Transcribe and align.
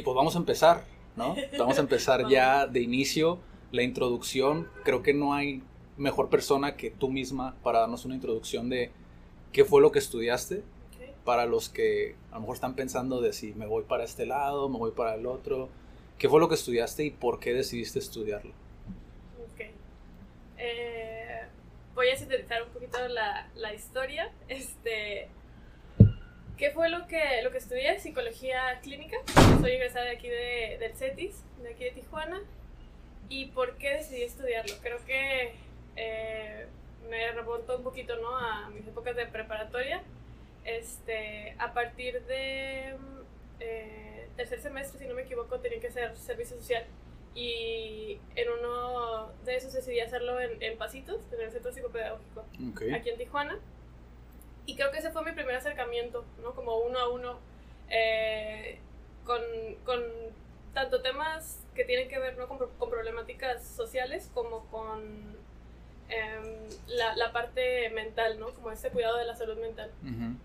Y 0.00 0.02
pues 0.02 0.14
vamos 0.14 0.34
a 0.34 0.38
empezar, 0.38 0.84
¿no? 1.14 1.36
Vamos 1.58 1.76
a 1.76 1.82
empezar 1.82 2.26
ya 2.26 2.66
de 2.66 2.80
inicio 2.80 3.38
la 3.70 3.82
introducción. 3.82 4.66
Creo 4.82 5.02
que 5.02 5.12
no 5.12 5.34
hay 5.34 5.62
mejor 5.98 6.30
persona 6.30 6.74
que 6.74 6.90
tú 6.90 7.10
misma 7.10 7.54
para 7.62 7.80
darnos 7.80 8.06
una 8.06 8.14
introducción 8.14 8.70
de 8.70 8.92
qué 9.52 9.66
fue 9.66 9.82
lo 9.82 9.92
que 9.92 9.98
estudiaste. 9.98 10.62
Para 11.26 11.44
los 11.44 11.68
que 11.68 12.16
a 12.30 12.36
lo 12.36 12.40
mejor 12.40 12.54
están 12.54 12.76
pensando 12.76 13.20
de 13.20 13.34
si 13.34 13.52
me 13.52 13.66
voy 13.66 13.82
para 13.82 14.04
este 14.04 14.24
lado, 14.24 14.70
me 14.70 14.78
voy 14.78 14.92
para 14.92 15.16
el 15.16 15.26
otro. 15.26 15.68
¿Qué 16.16 16.30
fue 16.30 16.40
lo 16.40 16.48
que 16.48 16.54
estudiaste 16.54 17.04
y 17.04 17.10
por 17.10 17.38
qué 17.38 17.52
decidiste 17.52 17.98
estudiarlo? 17.98 18.52
Ok. 19.52 19.66
Eh, 20.56 21.42
voy 21.94 22.08
a 22.08 22.16
sintetizar 22.16 22.62
un 22.62 22.70
poquito 22.70 23.06
la, 23.06 23.50
la 23.54 23.74
historia. 23.74 24.32
Este, 24.48 25.28
¿Qué 26.60 26.70
fue 26.72 26.90
lo 26.90 27.06
que, 27.06 27.40
lo 27.42 27.50
que 27.50 27.56
estudié? 27.56 27.98
Psicología 27.98 28.80
clínica. 28.82 29.16
Soy 29.62 29.70
egresada 29.70 30.04
de 30.04 30.10
aquí 30.10 30.28
de, 30.28 30.76
del 30.78 30.94
CETIS, 30.94 31.42
de 31.62 31.70
aquí 31.70 31.84
de 31.84 31.92
Tijuana. 31.92 32.42
¿Y 33.30 33.46
por 33.46 33.78
qué 33.78 33.94
decidí 33.94 34.24
estudiarlo? 34.24 34.74
Creo 34.82 35.02
que 35.06 35.54
eh, 35.96 36.66
me 37.08 37.32
remontó 37.32 37.78
un 37.78 37.82
poquito 37.82 38.14
¿no? 38.16 38.36
a 38.36 38.68
mis 38.68 38.86
épocas 38.86 39.16
de 39.16 39.24
preparatoria. 39.24 40.02
Este, 40.66 41.56
a 41.58 41.72
partir 41.72 42.22
de 42.26 42.94
eh, 43.60 44.28
tercer 44.36 44.60
semestre, 44.60 44.98
si 44.98 45.06
no 45.06 45.14
me 45.14 45.22
equivoco, 45.22 45.60
tenía 45.60 45.80
que 45.80 45.88
hacer 45.88 46.14
servicio 46.14 46.58
social. 46.58 46.84
Y 47.34 48.18
en 48.36 48.50
uno 48.50 49.32
de 49.46 49.56
esos 49.56 49.72
decidí 49.72 50.00
hacerlo 50.00 50.38
en, 50.38 50.62
en 50.62 50.76
Pasitos, 50.76 51.22
en 51.32 51.40
el 51.40 51.50
Centro 51.52 51.72
Psicopedagógico, 51.72 52.44
aquí 52.94 53.08
en 53.08 53.16
Tijuana. 53.16 53.58
Y 54.70 54.76
creo 54.76 54.92
que 54.92 54.98
ese 54.98 55.10
fue 55.10 55.24
mi 55.24 55.32
primer 55.32 55.56
acercamiento, 55.56 56.24
¿no? 56.40 56.54
Como 56.54 56.76
uno 56.76 56.96
a 57.00 57.08
uno, 57.08 57.40
eh, 57.88 58.78
con, 59.24 59.42
con, 59.84 60.00
tanto 60.72 61.02
temas 61.02 61.66
que 61.74 61.84
tienen 61.84 62.08
que 62.08 62.20
ver 62.20 62.38
¿no? 62.38 62.46
con, 62.46 62.58
con 62.78 62.88
problemáticas 62.88 63.66
sociales 63.66 64.30
como 64.32 64.64
con 64.66 65.36
em, 66.08 66.44
la, 66.86 67.16
la, 67.16 67.32
parte 67.32 67.90
mental, 67.90 68.38
¿no? 68.38 68.50
Como 68.50 68.70
ese 68.70 68.90
cuidado 68.90 69.16
de 69.16 69.24
la 69.24 69.34
salud 69.34 69.58
mental. 69.58 69.90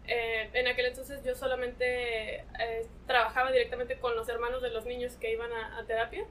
eh, 0.08 0.50
en 0.54 0.68
aquel 0.70 0.88
entonces 0.88 1.24
yo 1.24 1.36
solamente 1.36 2.38
eh, 2.38 2.88
trabajaba 3.06 3.52
directamente 3.52 4.00
con 4.00 4.16
los 4.16 4.28
hermanos 4.28 4.64
de 4.64 4.72
los 4.72 4.86
niños 4.86 5.14
que 5.18 5.34
iban 5.34 5.54
a, 5.54 5.78
a 5.78 5.86
terapia. 5.86 6.26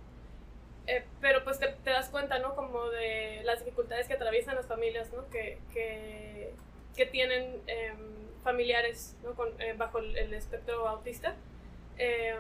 Pero 1.21 1.45
pues 1.45 1.61
te, 1.61 1.69
te, 1.69 1.91
das 1.91 2.09
cuenta, 2.09 2.41
¿no? 2.41 2.57
Como 2.57 2.89
de 2.91 3.43
las 3.45 3.61
dificultades 3.61 4.09
que 4.09 4.15
atraviesan 4.15 4.57
las 4.57 4.67
familias, 4.67 5.13
¿no? 5.13 5.31
Que, 5.31 5.59
que 5.73 6.53
que 6.97 7.07
tienen 7.07 7.61
eh, 7.67 7.93
familiares 8.43 9.17
¿no? 9.23 9.35
Con, 9.35 9.49
eh, 9.61 9.75
bajo 9.77 9.99
el, 9.99 10.17
el, 10.17 10.35
espectro 10.35 10.87
autista. 10.89 11.35
Eh, 11.99 12.35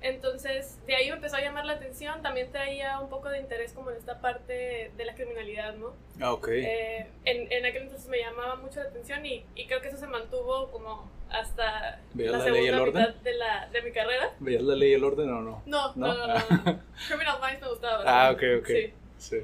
entonces, 0.00 0.84
de 0.86 0.96
ahí 0.96 1.08
me 1.10 1.16
empezó 1.16 1.36
a 1.36 1.40
llamar 1.40 1.64
la 1.64 1.74
atención, 1.74 2.22
también 2.22 2.50
traía 2.50 2.98
un 2.98 3.08
poco 3.08 3.28
de 3.28 3.38
interés 3.38 3.72
como 3.72 3.92
en 3.92 3.98
esta 3.98 4.20
parte 4.20 4.90
de 4.96 5.04
la 5.04 5.14
criminalidad, 5.14 5.74
¿no? 5.74 5.92
Ah, 6.20 6.32
ok. 6.32 6.48
en, 6.48 7.06
en 7.24 7.66
aquel 7.66 7.82
entonces 7.84 8.08
me 8.08 8.18
llamaba 8.18 8.56
mucho 8.56 8.82
la 8.82 8.88
atención 8.88 9.24
y, 9.24 9.44
y 9.54 9.66
creo 9.66 9.80
que 9.80 9.88
eso 9.88 9.98
se 9.98 10.08
mantuvo 10.08 10.72
como 10.72 11.08
hasta 11.30 12.00
¿Veías 12.14 12.32
la, 12.32 12.38
la 12.38 12.44
segunda 12.44 12.68
el 12.68 12.80
orden? 12.80 13.02
mitad 13.06 13.14
de, 13.22 13.34
la, 13.34 13.68
de 13.72 13.82
mi 13.82 13.92
carrera. 13.92 14.30
¿Veías 14.40 14.62
la 14.62 14.74
ley 14.74 14.90
y 14.90 14.94
el 14.94 15.04
orden 15.04 15.30
o 15.30 15.40
no? 15.40 15.62
No, 15.66 15.92
no, 15.94 16.14
no, 16.14 16.26
no. 16.26 16.34
no. 16.34 16.80
Criminal 17.08 17.38
Minds 17.40 17.60
me 17.62 17.68
gustaba. 17.68 18.02
Ah, 18.04 18.32
ok, 18.32 18.42
ok. 18.58 18.66
Sí. 18.66 18.92
sí. 19.18 19.36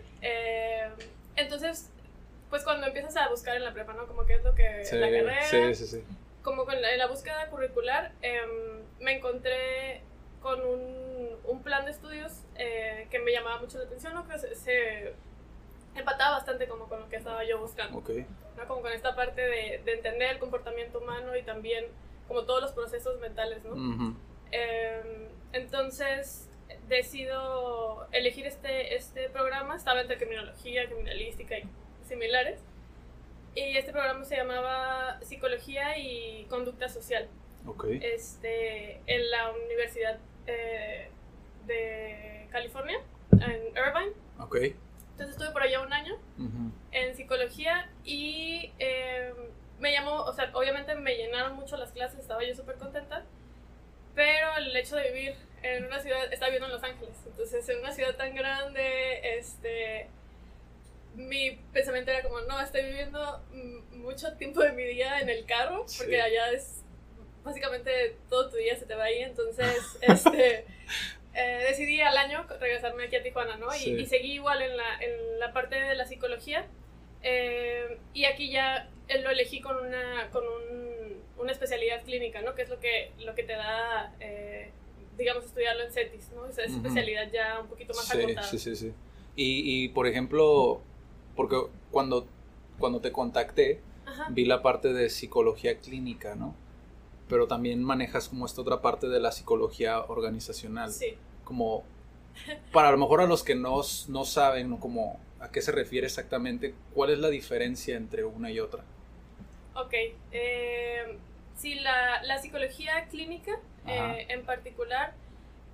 entonces, 1.36 1.90
pues 2.50 2.64
cuando 2.64 2.86
empiezas 2.86 3.16
a 3.16 3.28
buscar 3.28 3.56
en 3.56 3.64
la 3.64 3.72
prepa, 3.72 3.92
¿no? 3.92 4.06
Como 4.06 4.24
qué 4.26 4.34
es 4.34 4.44
lo 4.44 4.54
que 4.54 4.84
Sí, 4.84 4.96
la 4.96 5.06
carrera. 5.06 5.42
sí, 5.44 5.74
sí, 5.74 5.86
sí. 5.86 6.04
Como 6.42 6.64
con 6.64 6.80
la, 6.80 6.92
en 6.92 6.98
la 6.98 7.06
búsqueda 7.06 7.48
curricular, 7.50 8.12
eh, 8.22 8.40
me 9.00 9.16
encontré 9.16 10.02
con 10.40 10.60
un, 10.60 11.36
un 11.44 11.62
plan 11.62 11.84
de 11.84 11.90
estudios 11.90 12.44
eh, 12.56 13.06
que 13.10 13.18
me 13.18 13.32
llamaba 13.32 13.58
mucho 13.60 13.78
la 13.78 13.84
atención, 13.84 14.14
¿no? 14.14 14.26
Que 14.26 14.38
se, 14.38 14.54
se, 14.54 15.14
empataba 15.94 16.36
bastante 16.36 16.68
como 16.68 16.88
con 16.88 17.00
lo 17.00 17.08
que 17.08 17.16
estaba 17.16 17.44
yo 17.44 17.58
buscando. 17.58 17.98
Ok. 17.98 18.10
¿no? 18.56 18.66
Como 18.68 18.82
con 18.82 18.92
esta 18.92 19.14
parte 19.16 19.40
de, 19.40 19.82
de, 19.84 19.92
entender 19.94 20.30
el 20.30 20.38
comportamiento 20.38 21.00
humano 21.00 21.36
y 21.36 21.42
también 21.42 21.86
como 22.28 22.44
todos 22.44 22.62
los 22.62 22.72
procesos 22.72 23.18
mentales, 23.20 23.64
¿no? 23.64 23.72
Uh 23.72 23.76
-huh. 23.76 24.14
eh, 24.52 25.28
entonces 25.52 26.48
decido 26.88 28.06
elegir 28.12 28.46
este, 28.46 28.94
este 28.94 29.28
programa, 29.30 29.76
estaba 29.76 30.00
entre 30.00 30.18
criminología, 30.18 30.86
criminalística 30.86 31.58
y 31.58 31.62
similares. 32.08 32.60
Y 33.54 33.76
este 33.76 33.92
programa 33.92 34.24
se 34.24 34.36
llamaba 34.36 35.18
Psicología 35.22 35.98
y 35.98 36.46
Conducta 36.48 36.88
Social. 36.88 37.28
Okay. 37.66 38.00
Este, 38.02 39.00
en 39.06 39.30
la 39.30 39.50
Universidad 39.50 40.18
eh, 40.46 41.10
de 41.66 42.48
California, 42.50 42.98
en 43.32 43.62
Irvine. 43.76 44.12
Okay. 44.38 44.76
Entonces 45.12 45.36
estuve 45.36 45.50
por 45.50 45.62
allá 45.62 45.80
un 45.80 45.92
año 45.92 46.14
uh 46.38 46.42
-huh. 46.42 46.70
en 46.92 47.16
psicología 47.16 47.90
y 48.04 48.72
eh, 48.78 49.32
me 49.80 49.92
llamó, 49.92 50.22
o 50.22 50.32
sea, 50.32 50.50
obviamente 50.54 50.94
me 50.94 51.16
llenaron 51.16 51.56
mucho 51.56 51.76
las 51.76 51.90
clases, 51.90 52.20
estaba 52.20 52.44
yo 52.44 52.54
súper 52.54 52.76
contenta, 52.76 53.24
pero 54.14 54.56
el 54.56 54.76
hecho 54.76 54.96
de 54.96 55.10
vivir 55.10 55.34
en 55.62 55.86
una 55.86 55.98
ciudad, 56.00 56.32
estaba 56.32 56.50
viviendo 56.50 56.66
en 56.66 56.72
Los 56.72 56.84
Ángeles, 56.84 57.16
entonces 57.26 57.68
en 57.68 57.80
una 57.80 57.92
ciudad 57.92 58.14
tan 58.14 58.34
grande, 58.34 59.38
este, 59.38 60.08
mi 61.14 61.58
pensamiento 61.72 62.10
era 62.10 62.22
como, 62.22 62.40
no, 62.42 62.60
estoy 62.60 62.84
viviendo 62.84 63.42
mucho 63.92 64.32
tiempo 64.36 64.60
de 64.62 64.72
mi 64.72 64.84
día 64.84 65.20
en 65.20 65.28
el 65.28 65.44
carro, 65.46 65.84
porque 65.96 66.14
Sí. 66.16 66.20
allá 66.20 66.50
es 66.52 66.82
básicamente 67.44 68.16
todo 68.28 68.50
tu 68.50 68.56
día 68.56 68.76
se 68.76 68.84
te 68.86 68.94
va 68.94 69.04
ahí, 69.04 69.20
entonces 69.22 69.98
este, 70.02 70.66
eh, 71.34 71.64
decidí 71.68 72.00
al 72.00 72.16
año 72.16 72.46
regresarme 72.60 73.04
aquí 73.04 73.16
a 73.16 73.22
Tijuana, 73.22 73.56
¿no? 73.56 73.74
Y, 73.74 73.78
Sí. 73.78 73.90
y 73.92 74.06
seguí 74.06 74.32
igual 74.34 74.60
en 74.62 74.76
la, 74.76 75.00
en 75.00 75.38
la 75.40 75.52
parte 75.52 75.76
de 75.80 75.94
la 75.94 76.06
psicología, 76.06 76.66
eh, 77.22 77.98
y 78.14 78.24
aquí 78.26 78.50
ya 78.50 78.90
lo 79.22 79.30
elegí 79.30 79.60
con 79.60 79.76
una, 79.76 80.28
con 80.30 80.44
un, 80.46 81.22
una 81.38 81.52
especialidad 81.52 82.02
clínica, 82.04 82.42
¿no? 82.42 82.54
Que 82.54 82.62
es 82.62 82.68
lo 82.68 82.78
que, 82.80 83.12
lo 83.18 83.34
que 83.34 83.42
te 83.42 83.54
da, 83.54 84.14
eh, 84.20 84.70
digamos, 85.16 85.44
estudiarlo 85.44 85.84
en 85.84 85.92
CETIS, 85.92 86.30
¿no? 86.32 86.46
Esa 86.46 86.62
Ujú. 86.64 86.76
especialidad 86.76 87.30
ya 87.32 87.58
un 87.60 87.68
poquito 87.68 87.94
más 87.94 88.06
Sí, 88.06 88.18
acotada. 88.18 88.42
sí, 88.42 88.58
sí, 88.58 88.76
sí. 88.76 88.92
Y, 89.34 89.84
y, 89.84 89.88
por 89.88 90.06
ejemplo, 90.06 90.82
porque 91.38 91.56
cuando, 91.92 92.26
cuando 92.80 93.00
te 93.00 93.12
contacté, 93.12 93.80
Ajá. 94.04 94.26
vi 94.30 94.44
la 94.44 94.60
parte 94.60 94.92
de 94.92 95.08
psicología 95.08 95.78
clínica, 95.78 96.34
¿no? 96.34 96.52
Pero 97.28 97.46
también 97.46 97.80
manejas 97.80 98.28
como 98.28 98.44
esta 98.44 98.60
otra 98.60 98.82
parte 98.82 99.08
de 99.08 99.20
la 99.20 99.30
psicología 99.30 100.00
organizacional. 100.00 100.90
Sí. 100.90 101.16
Como, 101.44 101.84
para 102.72 102.88
a 102.88 102.90
lo 102.90 102.98
mejor 102.98 103.20
a 103.20 103.28
los 103.28 103.44
que 103.44 103.54
no, 103.54 103.82
no 104.08 104.24
saben, 104.24 104.70
¿no? 104.70 104.80
Como, 104.80 105.20
a 105.38 105.52
qué 105.52 105.62
se 105.62 105.70
refiere 105.70 106.08
exactamente, 106.08 106.74
¿cuál 106.92 107.10
es 107.10 107.20
la 107.20 107.28
diferencia 107.28 107.96
entre 107.96 108.24
una 108.24 108.50
y 108.50 108.58
otra? 108.58 108.82
Ok. 109.76 109.94
Eh, 110.32 111.18
sí, 111.54 111.76
la, 111.76 112.20
la, 112.24 112.42
psicología 112.42 113.06
clínica 113.08 113.60
eh, 113.86 114.26
en 114.28 114.44
particular 114.44 115.14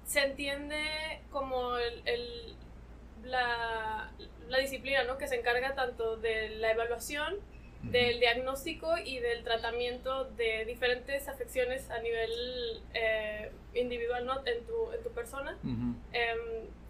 se 0.05 0.20
entiende 0.20 1.22
como 1.31 1.78
el, 1.78 2.02
el, 2.05 2.55
la, 3.26 4.11
la, 4.49 4.59
disciplina 4.59 5.05
¿no? 5.05 5.19
que 5.19 5.26
se 5.26 5.37
encarga 5.37 5.75
tanto 5.75 6.17
de 6.17 6.50
la 6.50 6.73
evaluación, 6.73 7.35
uh 7.35 7.87
-huh. 7.87 7.91
del 7.91 8.21
diagnóstico 8.21 8.97
y 8.99 9.19
del 9.19 9.44
tratamiento 9.44 10.25
de 10.37 10.65
diferentes 10.65 11.29
afecciones 11.29 11.91
a 11.91 11.99
nivel 12.00 12.31
eh, 12.94 13.50
individual 13.75 14.26
¿no? 14.26 14.41
en, 14.47 14.65
tu, 14.67 14.93
en 14.93 15.03
tu 15.03 15.11
persona. 15.11 15.59
Uh 15.65 15.69
-huh. 15.69 15.94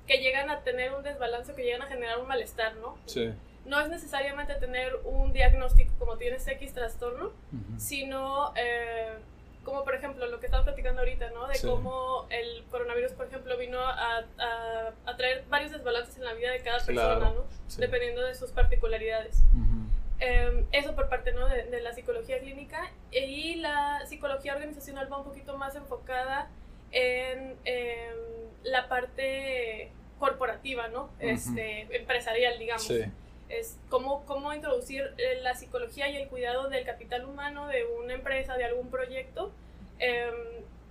que 0.06 0.18
llegan 0.18 0.50
a 0.50 0.62
tener 0.62 0.92
un 0.92 1.02
desbalance, 1.02 1.54
que 1.54 1.62
llegan 1.62 1.80
a 1.82 1.86
generar 1.86 2.18
un 2.18 2.28
malestar, 2.28 2.76
¿no? 2.76 2.98
Sí. 3.06 3.32
No 3.64 3.80
es 3.80 3.88
necesariamente 3.88 4.54
tener 4.56 4.96
un 5.04 5.32
diagnóstico 5.32 5.94
como 5.98 6.18
tienes 6.18 6.46
X 6.46 6.74
trastorno, 6.74 7.26
uh 7.28 7.56
-huh. 7.56 7.78
sino 7.78 8.52
eh, 8.54 9.14
como 9.64 9.82
por 9.84 9.94
ejemplo 9.94 10.26
lo 10.26 10.38
que 10.38 10.46
estamos 10.46 10.64
platicando 10.64 11.00
ahorita, 11.00 11.30
¿no? 11.30 11.46
De 11.48 11.54
sí. 11.54 11.66
cómo 11.66 12.26
el 12.30 12.64
coronavirus, 12.70 13.12
por 13.12 13.26
ejemplo, 13.26 13.56
vino 13.56 13.80
a, 13.80 14.18
a, 14.18 14.92
a, 15.06 15.16
traer 15.16 15.44
varios 15.48 15.72
desbalances 15.72 16.16
en 16.16 16.24
la 16.24 16.34
vida 16.34 16.52
de 16.52 16.60
cada 16.62 16.76
persona, 16.78 17.16
claro. 17.16 17.34
¿no? 17.34 17.44
Sí. 17.66 17.80
Dependiendo 17.80 18.22
de 18.22 18.34
sus 18.34 18.50
particularidades. 18.52 19.42
Uh 19.54 19.58
-huh. 19.58 19.86
eh, 20.20 20.66
eso 20.72 20.94
por 20.94 21.08
parte, 21.08 21.32
¿no? 21.32 21.48
De, 21.48 21.64
de, 21.64 21.80
la 21.80 21.92
psicología 21.92 22.38
clínica. 22.38 22.92
Y 23.10 23.56
la 23.56 24.04
psicología 24.06 24.54
organizacional 24.54 25.10
va 25.10 25.18
un 25.18 25.24
poquito 25.24 25.56
más 25.56 25.74
enfocada 25.74 26.50
en, 26.92 27.56
en 27.64 28.14
la 28.62 28.88
parte 28.88 29.90
corporativa, 30.18 30.88
¿no? 30.88 31.04
Uh 31.04 31.06
-huh. 31.06 31.32
Este, 31.32 31.96
empresarial, 31.96 32.58
digamos. 32.58 32.86
Sí. 32.86 33.04
Es 33.48 33.78
cómo, 33.88 34.24
cómo 34.26 34.52
introducir 34.52 35.12
eh, 35.18 35.40
la 35.42 35.54
psicología 35.54 36.08
y 36.08 36.16
el 36.16 36.28
cuidado 36.28 36.68
del 36.68 36.84
capital 36.84 37.24
humano 37.24 37.68
de 37.68 37.84
una 37.84 38.14
empresa, 38.14 38.56
de 38.56 38.64
algún 38.64 38.90
proyecto, 38.90 39.52
eh, 39.98 40.30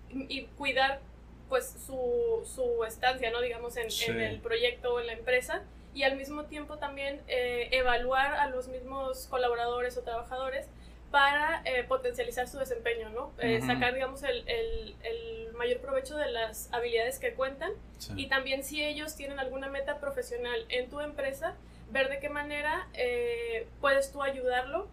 y 0.09 0.44
cuidar 0.57 1.01
pues 1.50 1.75
su, 1.85 2.44
su 2.45 2.83
estancia, 2.83 3.31
¿no? 3.31 3.41
Digamos, 3.41 3.77
en, 3.77 3.91
sí. 3.91 4.05
en, 4.09 4.19
el 4.19 4.39
proyecto 4.39 4.94
o 4.94 5.00
en 5.00 5.07
la 5.07 5.13
empresa, 5.13 5.63
y 5.94 6.03
al 6.03 6.15
mismo 6.15 6.45
tiempo 6.45 6.77
también 6.77 7.21
eh, 7.27 7.69
evaluar 7.71 8.33
a 8.33 8.50
los 8.50 8.67
mismos 8.67 9.27
colaboradores 9.27 9.97
o 9.97 10.01
trabajadores 10.01 10.67
para 11.11 11.61
eh, 11.65 11.83
potencializar 11.83 12.47
su 12.47 12.57
desempeño, 12.57 13.09
¿no? 13.09 13.31
Eh, 13.38 13.61
sacar, 13.61 13.94
digamos, 13.94 14.23
el, 14.23 14.44
el, 14.47 14.95
el, 15.03 15.53
mayor 15.53 15.79
provecho 15.79 16.17
de 16.17 16.31
las 16.31 16.73
habilidades 16.73 17.19
que 17.19 17.35
cuentan 17.35 17.71
y 18.15 18.25
también 18.25 18.63
si 18.63 18.83
ellos 18.83 19.15
tienen 19.15 19.39
alguna 19.39 19.69
meta 19.69 19.99
profesional 19.99 20.65
en 20.69 20.89
tu 20.89 20.99
empresa, 20.99 21.53
ver 21.94 22.10
de 22.10 22.19
qué 22.19 22.28
manera 22.28 22.90
eh, 22.94 23.68
puedes 23.80 24.12
tú 24.12 24.22
ayudarlo 24.22 24.90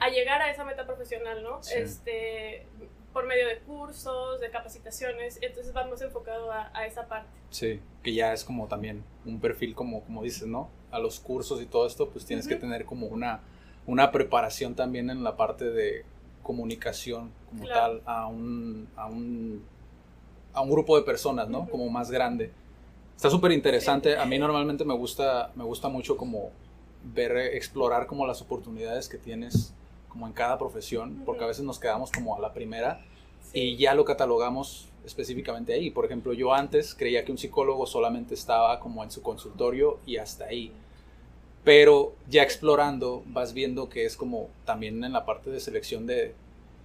a 0.00 0.08
llegar 0.08 0.42
a 0.42 0.50
esa 0.50 0.64
meta 0.64 0.84
profesional, 0.86 1.44
¿no? 1.44 1.60
Este, 1.72 2.66
por 3.12 3.26
medio 3.26 3.46
de 3.46 3.58
cursos, 3.60 4.40
de 4.40 4.50
capacitaciones, 4.50 5.38
entonces 5.40 5.72
vamos 5.72 6.02
enfocado 6.02 6.50
a, 6.50 6.70
a, 6.74 6.86
esa 6.86 7.06
parte. 7.06 7.30
Sí, 7.50 7.80
que 8.02 8.12
ya 8.14 8.32
es 8.32 8.44
como 8.44 8.66
también 8.66 9.04
un 9.24 9.40
perfil 9.40 9.74
como, 9.74 10.02
como 10.02 10.24
dices, 10.24 10.48
¿no? 10.48 10.70
A 10.90 10.98
los 10.98 11.20
cursos 11.20 11.62
y 11.62 11.66
todo 11.66 11.86
esto, 11.86 12.08
pues 12.08 12.24
tienes 12.24 12.48
que 12.48 12.56
tener 12.56 12.84
como 12.84 13.06
una 13.06 13.42
una 13.88 14.12
preparación 14.12 14.74
también 14.74 15.08
en 15.08 15.24
la 15.24 15.36
parte 15.36 15.70
de 15.70 16.04
comunicación 16.42 17.32
como 17.48 17.66
tal 17.66 18.02
a 18.04 18.26
un, 18.26 18.86
a 18.96 19.06
un, 19.06 19.64
a 20.52 20.60
un 20.60 20.70
grupo 20.70 20.96
de 20.96 21.04
personas, 21.04 21.48
¿no? 21.48 21.68
Como 21.70 21.88
más 21.88 22.10
grande. 22.10 22.52
Está 23.18 23.30
súper 23.30 23.50
interesante. 23.50 24.16
A 24.16 24.24
mí 24.26 24.38
normalmente 24.38 24.84
me 24.84 24.94
gusta, 24.94 25.50
me 25.56 25.64
gusta 25.64 25.88
mucho 25.88 26.16
como 26.16 26.52
ver, 27.02 27.36
explorar 27.36 28.06
como 28.06 28.24
las 28.24 28.40
oportunidades 28.40 29.08
que 29.08 29.18
tienes 29.18 29.74
como 30.08 30.28
en 30.28 30.32
cada 30.32 30.56
profesión, 30.56 31.24
porque 31.26 31.42
a 31.42 31.48
veces 31.48 31.64
nos 31.64 31.80
quedamos 31.80 32.12
como 32.12 32.36
a 32.36 32.38
la 32.38 32.54
primera 32.54 33.00
y 33.52 33.76
ya 33.76 33.94
lo 33.94 34.04
catalogamos 34.04 34.86
específicamente 35.04 35.72
ahí. 35.72 35.90
Por 35.90 36.04
ejemplo, 36.04 36.32
yo 36.32 36.54
antes 36.54 36.94
creía 36.94 37.24
que 37.24 37.32
un 37.32 37.38
psicólogo 37.38 37.86
solamente 37.86 38.34
estaba 38.34 38.78
como 38.78 39.02
en 39.02 39.10
su 39.10 39.20
consultorio 39.20 39.98
y 40.06 40.18
hasta 40.18 40.44
ahí. 40.44 40.70
Pero 41.64 42.14
ya 42.30 42.44
explorando 42.44 43.24
vas 43.26 43.52
viendo 43.52 43.88
que 43.88 44.06
es 44.06 44.16
como 44.16 44.48
también 44.64 45.02
en 45.02 45.12
la 45.12 45.26
parte 45.26 45.50
de 45.50 45.58
selección 45.58 46.06
de, 46.06 46.36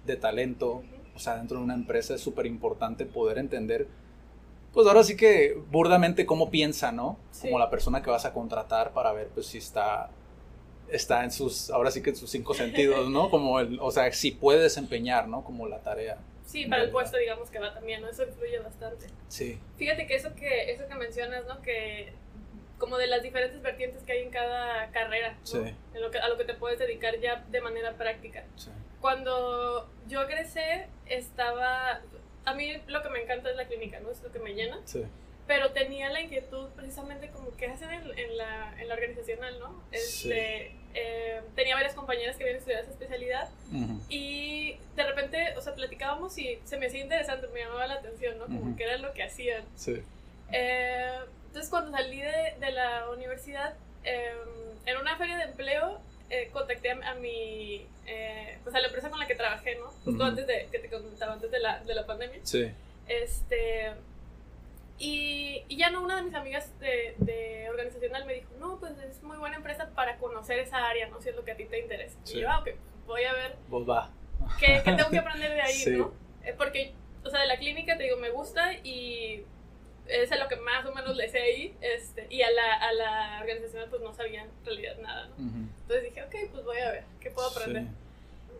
de 0.04 0.16
talento, 0.16 0.82
o 1.14 1.18
sea, 1.20 1.36
dentro 1.36 1.58
de 1.58 1.62
una 1.62 1.74
empresa 1.74 2.16
es 2.16 2.20
súper 2.20 2.46
importante 2.46 3.06
poder 3.06 3.38
entender, 3.38 3.86
pues 4.74 4.86
ahora 4.86 5.04
sí 5.04 5.16
que 5.16 5.56
burdamente 5.70 6.26
cómo 6.26 6.50
piensa, 6.50 6.92
¿no? 6.92 7.18
Como 7.40 7.58
la 7.58 7.70
persona 7.70 8.02
que 8.02 8.10
vas 8.10 8.24
a 8.24 8.32
contratar 8.32 8.92
para 8.92 9.12
ver 9.12 9.28
pues 9.28 9.46
si 9.46 9.58
está 9.58 10.10
está 10.88 11.24
en 11.24 11.30
sus, 11.30 11.70
ahora 11.70 11.90
sí 11.90 12.02
que 12.02 12.10
en 12.10 12.16
sus 12.16 12.30
cinco 12.30 12.54
sentidos, 12.54 13.08
¿no? 13.08 13.30
Como 13.30 13.60
el, 13.60 13.78
o 13.80 13.90
sea, 13.90 14.12
si 14.12 14.32
puede 14.32 14.60
desempeñar, 14.60 15.28
¿no? 15.28 15.44
Como 15.44 15.66
la 15.66 15.80
tarea. 15.80 16.18
Sí, 16.44 16.66
para 16.66 16.82
el 16.82 16.90
puesto, 16.90 17.16
digamos 17.16 17.50
que 17.50 17.58
va 17.58 17.72
también, 17.72 18.02
¿no? 18.02 18.08
Eso 18.08 18.24
influye 18.24 18.58
bastante. 18.58 19.06
Sí. 19.28 19.58
Fíjate 19.78 20.06
que 20.06 20.14
eso 20.14 20.34
que, 20.34 20.70
eso 20.70 20.86
que 20.86 20.94
mencionas, 20.94 21.46
¿no? 21.46 21.62
Que 21.62 22.12
como 22.78 22.98
de 22.98 23.06
las 23.06 23.22
diferentes 23.22 23.62
vertientes 23.62 24.02
que 24.02 24.12
hay 24.12 24.22
en 24.24 24.30
cada 24.30 24.90
carrera, 24.90 25.38
en 25.54 26.02
lo 26.02 26.10
que, 26.10 26.18
a 26.18 26.28
lo 26.28 26.36
que 26.36 26.44
te 26.44 26.54
puedes 26.54 26.78
dedicar 26.78 27.18
ya 27.20 27.44
de 27.50 27.60
manera 27.60 27.96
práctica. 27.96 28.44
Cuando 29.00 29.88
yo 30.08 30.22
egresé, 30.22 30.88
estaba, 31.06 32.00
a 32.44 32.54
mí 32.54 32.76
lo 32.86 33.02
que 33.02 33.08
me 33.08 33.22
encanta 33.22 33.50
es 33.50 33.56
la 33.56 33.66
clínica, 33.66 34.00
¿no? 34.00 34.10
Es 34.10 34.22
lo 34.22 34.30
que 34.32 34.38
me 34.38 34.54
llena. 34.54 34.78
Pero 35.46 35.72
tenía 35.72 36.08
la 36.08 36.22
inquietud 36.22 36.68
precisamente 36.74 37.28
como 37.28 37.54
qué 37.56 37.66
hacen 37.66 37.90
en, 37.90 38.36
la, 38.36 38.74
en 38.80 38.88
la 38.88 38.94
organizacional, 38.94 39.58
¿no? 39.58 39.82
Este, 39.92 40.74
eh, 40.94 41.42
tenía 41.54 41.74
varias 41.74 41.94
compañeras 41.94 42.36
que 42.36 42.44
habían 42.44 42.58
estudiado 42.58 42.82
esa 42.82 42.92
especialidad 42.92 43.50
y 44.08 44.78
de 44.96 45.02
repente, 45.02 45.54
o 45.58 45.60
sea, 45.60 45.74
platicábamos 45.74 46.38
y 46.38 46.58
se 46.64 46.78
me 46.78 46.86
hacía 46.86 47.02
interesante, 47.02 47.46
me 47.48 47.60
llamaba 47.60 47.86
la 47.86 47.94
atención, 47.94 48.38
¿no? 48.38 48.46
Como 48.46 48.74
que 48.76 48.84
era 48.84 48.96
lo 48.96 49.12
que 49.12 49.22
hacían. 49.22 49.64
Sí. 49.76 50.02
Eh, 50.52 51.18
entonces 51.46 51.70
cuando 51.70 51.90
salí 51.90 52.20
de, 52.20 52.54
de 52.60 52.70
la 52.72 53.10
universidad, 53.10 53.74
em, 54.04 54.38
en 54.86 54.96
una 54.96 55.16
feria 55.16 55.36
de 55.36 55.44
empleo, 55.44 56.00
eh, 56.30 56.48
contacté 56.52 56.90
a, 56.90 57.14
mi, 57.14 57.86
eh, 58.06 58.58
pues 58.62 58.74
a 58.74 58.80
la 58.80 58.86
empresa 58.86 59.10
con 59.10 59.18
la 59.18 59.26
que 59.26 59.34
trabajé, 59.34 59.76
¿no? 59.76 59.88
Justo 60.04 60.24
antes 60.24 60.46
de, 60.46 60.68
que 60.70 60.78
te 60.78 60.88
comentaba, 60.88 61.34
antes 61.34 61.50
de 61.50 61.60
la, 61.60 61.82
de 61.84 61.94
la 61.94 62.06
pandemia. 62.06 62.40
Sí. 62.42 62.70
Este, 63.06 63.92
y, 64.98 65.62
y, 65.68 65.76
ya 65.76 65.90
no, 65.90 66.02
una 66.02 66.16
de 66.16 66.22
mis 66.22 66.34
amigas 66.34 66.78
de, 66.80 67.14
de, 67.18 67.68
organizacional 67.70 68.24
me 68.24 68.34
dijo, 68.34 68.48
no, 68.58 68.78
pues 68.80 68.92
es 68.98 69.22
muy 69.22 69.36
buena 69.36 69.56
empresa 69.56 69.90
para 69.94 70.16
conocer 70.16 70.58
esa 70.58 70.88
área, 70.88 71.08
¿no? 71.08 71.20
Si 71.20 71.28
es 71.28 71.36
lo 71.36 71.44
que 71.44 71.52
a 71.52 71.56
ti 71.56 71.66
te 71.66 71.78
interesa. 71.78 72.18
Y 72.26 72.40
yo, 72.40 72.50
ah, 72.50 72.60
ok, 72.60 72.70
voy 73.06 73.24
a 73.24 73.32
ver. 73.32 73.56
Vos 73.68 73.88
va. 73.88 74.10
¿Qué, 74.58 74.80
¿Qué, 74.84 74.92
tengo 74.92 75.10
que 75.10 75.18
aprender 75.18 75.52
de 75.52 75.60
ahí, 75.60 75.84
no? 75.98 76.12
porque, 76.58 76.92
o 77.24 77.30
sea, 77.30 77.40
de 77.40 77.46
la 77.46 77.58
clínica, 77.58 77.96
te 77.96 78.04
digo, 78.04 78.16
me 78.16 78.30
gusta 78.30 78.74
y 78.82 79.44
es 80.08 80.30
a 80.32 80.36
lo 80.36 80.48
que 80.48 80.56
más 80.56 80.84
o 80.86 80.94
menos 80.94 81.16
le 81.16 81.28
sé 81.28 81.40
ahí, 81.40 81.76
este, 81.80 82.26
y 82.30 82.42
a 82.42 82.50
la, 82.50 82.74
a 82.74 82.92
la 82.92 83.38
organización 83.40 83.88
pues 83.90 84.02
no 84.02 84.12
sabían 84.12 84.48
en 84.48 84.64
realidad 84.64 84.96
nada, 84.98 85.26
¿no? 85.28 85.34
Entonces 85.36 86.02
dije, 86.04 86.22
ok, 86.22 86.50
pues 86.52 86.64
voy 86.64 86.78
a 86.78 86.90
ver, 86.90 87.04
¿qué 87.20 87.30
puedo 87.30 87.48
aprender? 87.48 87.84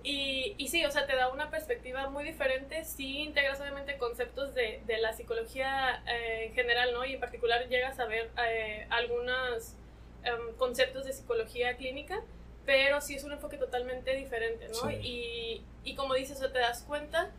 Y, 0.02 0.54
y, 0.58 0.68
sí, 0.68 0.84
o 0.84 0.90
sea, 0.90 1.06
te 1.06 1.16
da 1.16 1.32
una 1.32 1.50
perspectiva 1.50 2.10
muy 2.10 2.24
diferente, 2.24 2.84
sí 2.84 3.20
integras 3.20 3.58
obviamente 3.60 3.96
conceptos 3.96 4.54
de, 4.54 4.82
de 4.86 4.98
la 4.98 5.14
psicología 5.14 6.02
eh, 6.06 6.46
en 6.48 6.54
general, 6.54 6.92
¿no? 6.92 7.06
Y 7.06 7.14
en 7.14 7.20
particular 7.20 7.66
llegas 7.68 7.98
a 7.98 8.04
ver 8.04 8.30
eh, 8.46 8.86
algunos 8.90 9.76
em, 10.22 10.54
conceptos 10.58 11.06
de 11.06 11.14
psicología 11.14 11.78
clínica, 11.78 12.20
pero 12.66 13.00
sí 13.00 13.14
es 13.14 13.24
un 13.24 13.32
enfoque 13.32 13.56
totalmente 13.56 14.14
diferente, 14.14 14.68
¿no? 14.68 14.90
Y, 14.90 15.64
y 15.84 15.94
como 15.94 16.12
dices, 16.14 16.36
o 16.36 16.40
sea, 16.40 16.52
te 16.52 16.58
das 16.58 16.82
cuenta 16.82 17.30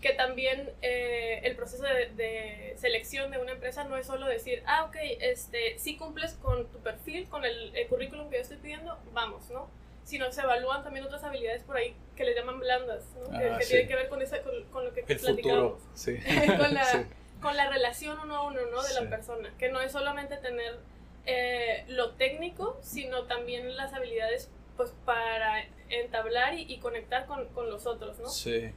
que 0.00 0.12
también 0.12 0.70
eh, 0.82 1.40
el 1.42 1.56
proceso 1.56 1.82
de, 1.82 2.74
selección 2.76 3.30
de 3.30 3.38
una 3.38 3.52
empresa 3.52 3.84
no 3.84 3.96
es 3.96 4.06
solo 4.06 4.26
decir, 4.26 4.62
ah, 4.66 4.84
ok, 4.84 4.96
este, 5.20 5.78
si 5.78 5.96
cumples 5.96 6.34
con 6.34 6.68
tu 6.68 6.78
perfil, 6.78 7.28
con 7.28 7.44
el, 7.44 7.72
currículum 7.88 8.30
que 8.30 8.36
yo 8.36 8.42
estoy 8.42 8.58
pidiendo, 8.58 8.96
vamos, 9.12 9.50
¿no? 9.50 9.68
Sino 10.04 10.30
se 10.30 10.42
evalúan 10.42 10.84
también 10.84 11.04
otras 11.04 11.24
habilidades 11.24 11.64
por 11.64 11.76
ahí 11.76 11.94
que 12.16 12.24
le 12.24 12.34
llaman 12.34 12.60
blandas, 12.60 13.04
¿no? 13.16 13.36
que, 13.36 13.44
ah, 13.44 13.58
tienen 13.58 13.88
que 13.88 13.94
ver 13.94 14.08
con, 14.08 14.22
esa, 14.22 14.40
con, 14.42 14.84
lo 14.84 14.92
que 14.94 15.00
el 15.00 15.18
platicamos. 15.18 15.82
sí. 15.94 16.16
con, 16.58 16.74
la, 16.74 17.06
con 17.42 17.56
la 17.56 17.68
relación 17.68 18.18
uno 18.20 18.36
a 18.36 18.46
uno, 18.46 18.60
¿no? 18.70 18.82
De 18.82 18.94
la 18.94 19.10
persona, 19.10 19.52
que 19.58 19.68
no 19.68 19.80
es 19.80 19.90
solamente 19.90 20.36
tener 20.36 20.78
eh, 21.26 21.84
lo 21.88 22.12
técnico, 22.12 22.78
sino 22.82 23.24
también 23.24 23.76
las 23.76 23.92
habilidades 23.92 24.50
pues 24.76 24.94
para 25.04 25.64
entablar 25.88 26.54
y, 26.54 26.72
y 26.72 26.78
conectar 26.78 27.26
con, 27.26 27.48
con 27.48 27.68
los 27.68 27.84
otros, 27.86 28.20
¿no? 28.20 28.28
Sí 28.28 28.72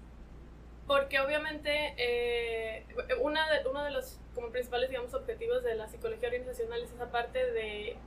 porque 0.87 1.19
obviamente 1.19 1.93
eh, 1.97 2.85
una 3.21 3.49
de, 3.51 3.67
uno 3.69 3.83
de 3.83 3.91
los 3.91 4.19
como 4.33 4.49
principales 4.49 4.89
digamos, 4.89 5.13
objetivos 5.13 5.63
de 5.63 5.75
la 5.75 5.87
psicología 5.87 6.29
organizacional 6.29 6.81
es 6.81 6.91
esa 6.91 7.11
parte 7.11 7.51
de, 7.51 7.97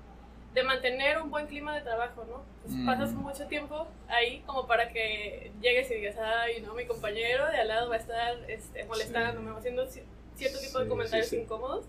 de 0.55 0.63
mantener 0.63 1.21
un 1.21 1.31
buen 1.31 1.47
clima 1.47 1.75
de 1.75 1.83
trabajo, 1.83 2.25
¿no? 2.25 2.45
Pues 2.63 2.75
pasas 2.87 3.13
mucho 3.13 3.47
tiempo 3.47 3.87
ahí 4.09 4.41
como 4.47 4.67
para 4.67 4.89
que 4.89 5.53
llegues 5.61 5.91
y 5.91 5.95
digas, 5.95 6.17
ay, 6.19 6.61
no, 6.63 6.75
mi 6.75 6.87
compañero 6.87 7.47
de 7.51 7.59
al 7.59 7.69
lado 7.69 7.89
va 7.89 7.97
a 7.97 7.99
estar 7.99 8.51
este, 8.51 8.85
molestándome 8.85 9.51
o 9.51 9.59
haciendo 9.59 9.87
cierto 9.87 10.59
tipo 10.61 10.79
de 10.79 10.89
comentarios 10.89 11.33
incómodos. 11.33 11.87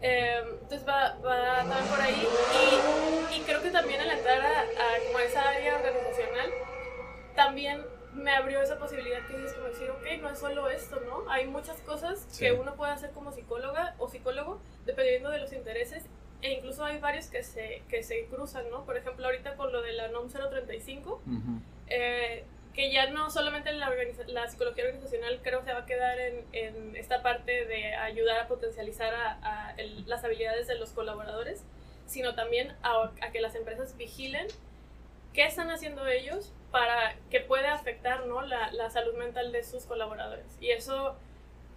Em, 0.00 0.44
entonces 0.60 0.86
va, 0.86 1.16
va 1.24 1.60
a 1.60 1.62
estar 1.62 1.82
por 1.84 2.00
ahí 2.00 2.26
y, 3.32 3.36
y, 3.36 3.40
creo 3.42 3.62
que 3.62 3.70
también 3.70 4.00
al 4.02 4.10
entrar 4.10 4.38
a, 4.38 4.60
a, 4.60 5.06
como 5.06 5.18
esa 5.20 5.48
área 5.48 5.76
organizacional, 5.76 6.50
también 7.34 7.80
me 8.14 8.30
abrió 8.32 8.62
esa 8.62 8.78
posibilidad 8.78 9.26
que 9.26 9.36
dices 9.36 9.54
como 9.54 9.68
decir, 9.68 9.90
ok, 9.90 10.22
no 10.22 10.30
es 10.30 10.38
solo 10.38 10.68
esto, 10.70 11.00
¿no? 11.00 11.28
Hay 11.30 11.46
muchas 11.46 11.78
cosas 11.80 12.26
que 12.38 12.52
uno 12.52 12.74
puede 12.74 12.92
hacer 12.92 13.10
como 13.10 13.32
psicóloga 13.32 13.94
o 13.98 14.08
psicólogo 14.08 14.60
dependiendo 14.86 15.30
de 15.30 15.38
los 15.38 15.52
intereses 15.52 16.04
e 16.42 16.52
incluso 16.52 16.84
hay 16.84 16.98
varios 16.98 17.26
que 17.28 17.42
se, 17.42 17.82
que 17.88 18.02
se 18.02 18.26
cruzan, 18.26 18.70
¿no? 18.70 18.84
Por 18.84 18.96
ejemplo, 18.96 19.24
ahorita 19.26 19.56
con 19.56 19.72
lo 19.72 19.82
de 19.82 19.92
la 19.92 20.08
NOM 20.08 20.28
035, 20.28 21.22
eh, 21.88 22.44
que 22.74 22.92
ya 22.92 23.10
no 23.10 23.30
solamente 23.30 23.72
la, 23.72 23.90
la, 24.26 24.48
psicología 24.48 24.84
organizacional 24.84 25.40
creo 25.42 25.64
se 25.64 25.72
va 25.72 25.80
a 25.80 25.86
quedar 25.86 26.18
en, 26.18 26.44
en 26.52 26.96
esta 26.96 27.22
parte 27.22 27.64
de 27.64 27.94
ayudar 27.94 28.40
a 28.40 28.48
potencializar 28.48 29.14
a, 29.14 29.74
las 30.06 30.24
habilidades 30.24 30.66
de 30.66 30.74
los 30.74 30.90
colaboradores, 30.90 31.64
sino 32.06 32.34
también 32.34 32.74
a, 32.82 33.10
a 33.22 33.32
que 33.32 33.40
las 33.40 33.54
empresas 33.54 33.96
vigilen 33.96 34.46
qué 35.32 35.46
están 35.46 35.70
haciendo 35.70 36.06
ellos 36.06 36.52
para 36.74 37.14
que 37.30 37.38
pueda 37.38 37.72
afectar 37.72 38.26
¿no? 38.26 38.42
la, 38.42 38.72
la 38.72 38.90
salud 38.90 39.14
mental 39.14 39.52
de 39.52 39.62
sus 39.62 39.84
colaboradores. 39.84 40.58
Y 40.60 40.70
eso 40.70 41.14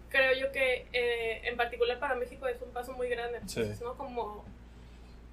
creo 0.09 0.33
yo 0.33 0.51
que 0.51 0.87
eh, 0.91 1.47
en 1.47 1.55
particular 1.55 1.99
para 1.99 2.15
México 2.15 2.47
es 2.47 2.59
un 2.63 2.71
paso 2.71 2.93
muy 2.93 3.07
grande, 3.07 3.39
¿no? 3.79 3.95
Como, 3.95 4.43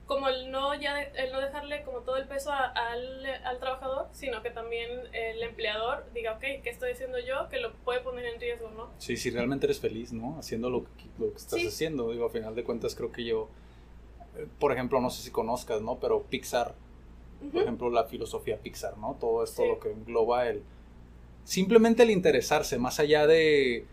como 0.05 0.29
el 0.29 0.51
no 0.51 0.75
ya 0.75 1.01
el 1.01 1.33
no 1.33 1.41
dejarle 1.41 1.83
como 1.83 2.01
todo 2.01 2.19
el 2.19 2.29
peso 2.29 2.53
al, 2.53 3.25
al, 3.25 3.59
trabajador, 3.59 4.09
sino 4.13 4.43
que 4.43 4.51
también 4.51 4.91
el 5.15 5.43
empleador 5.43 6.05
diga, 6.13 6.33
ok, 6.33 6.63
¿qué 6.63 6.69
estoy 6.69 6.93
haciendo 6.93 7.19
yo? 7.19 7.49
Que 7.49 7.59
lo 7.59 7.73
puede 7.73 8.01
poner 8.01 8.27
en 8.27 8.39
riesgo, 8.39 8.69
¿no? 8.69 8.91
Sí, 8.99 9.17
si 9.17 9.31
realmente 9.31 9.65
eres 9.65 9.81
feliz, 9.81 10.13
¿no? 10.13 10.39
Haciendo 10.39 10.69
lo 10.69 10.85
que, 10.85 11.07
lo 11.19 11.31
que 11.31 11.39
estás 11.39 11.65
haciendo, 11.67 12.11
digo, 12.11 12.27
a 12.27 12.31
final 12.31 12.55
de 12.55 12.65
cuentas 12.65 12.95
creo 12.95 13.11
que 13.11 13.25
yo, 13.25 13.49
eh, 14.37 14.47
por 14.59 14.73
ejemplo, 14.73 15.01
no 15.01 15.09
sé 15.09 15.23
si 15.23 15.31
conozcas, 15.31 15.81
¿no? 15.81 15.99
Pero 16.01 16.25
Pixar 16.25 16.75
por 17.53 17.63
ejemplo, 17.63 17.91
la 17.91 18.05
filosofía 18.05 18.59
Pixar, 18.59 18.99
¿no? 18.99 19.17
Todo 19.21 19.45
esto 19.45 19.67
lo 19.67 19.81
que 19.81 19.91
engloba 19.91 20.49
el... 20.49 20.63
Simplemente 21.45 22.03
el 22.03 22.11
interesarse, 22.11 22.79
más 22.79 23.01
allá 23.01 23.27
de 23.27 23.87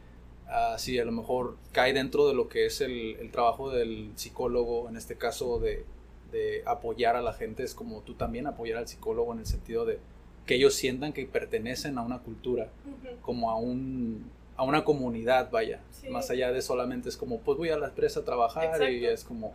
uh, 0.47 0.77
si 0.77 0.97
a 0.99 1.05
lo 1.05 1.11
mejor 1.11 1.57
cae 1.71 1.93
dentro 1.93 2.27
de 2.27 2.33
lo 2.33 2.47
que 2.47 2.65
es 2.65 2.81
el, 2.81 3.17
el 3.19 3.31
trabajo 3.31 3.69
del 3.69 4.11
psicólogo, 4.15 4.87
en 4.87 4.95
este 4.95 5.17
caso 5.17 5.59
de, 5.59 5.85
de, 6.31 6.63
apoyar 6.65 7.15
a 7.15 7.21
la 7.21 7.33
gente, 7.33 7.63
es 7.63 7.75
como 7.75 8.01
tú 8.01 8.13
también 8.13 8.47
apoyar 8.47 8.77
al 8.77 8.87
psicólogo 8.87 9.33
en 9.33 9.39
el 9.39 9.45
sentido 9.45 9.85
de, 9.85 9.99
que 10.45 10.55
ellos 10.55 10.73
sientan 10.73 11.13
que 11.13 11.25
pertenecen 11.25 11.97
a 11.97 12.03
una 12.03 12.19
cultura, 12.19 12.69
como 13.21 13.51
a 13.51 13.57
un 13.57 14.29
a 14.57 14.63
una 14.63 14.83
comunidad, 14.83 15.49
vaya, 15.49 15.79
más 16.11 16.29
allá 16.29 16.51
de 16.51 16.61
solamente 16.61 17.09
es 17.09 17.17
como, 17.17 17.39
pues 17.39 17.57
voy 17.57 17.69
a 17.69 17.77
la 17.77 17.87
empresa 17.87 18.19
a 18.19 18.23
trabajar 18.23 18.91
y 18.91 19.03
es 19.05 19.23
como, 19.23 19.53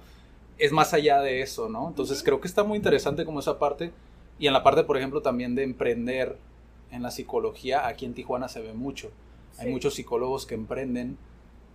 es 0.58 0.72
más 0.72 0.94
allá 0.94 1.20
de 1.20 1.42
eso, 1.42 1.68
¿no? 1.68 1.88
Entonces 1.88 2.22
creo 2.22 2.40
que 2.40 2.48
está 2.48 2.64
muy 2.64 2.76
interesante 2.76 3.24
como 3.24 3.40
esa 3.40 3.58
parte 3.58 3.92
y 4.38 4.46
en 4.46 4.52
la 4.52 4.62
parte, 4.62 4.84
por 4.84 4.96
ejemplo, 4.96 5.22
también 5.22 5.54
de 5.54 5.62
emprender 5.62 6.36
en 6.90 7.02
la 7.02 7.10
psicología, 7.10 7.86
aquí 7.86 8.04
en 8.04 8.14
Tijuana 8.14 8.48
se 8.48 8.60
ve 8.60 8.72
mucho. 8.72 9.10
Hay 9.58 9.70
muchos 9.70 9.94
psicólogos 9.94 10.44
que 10.44 10.54
emprenden 10.54 11.16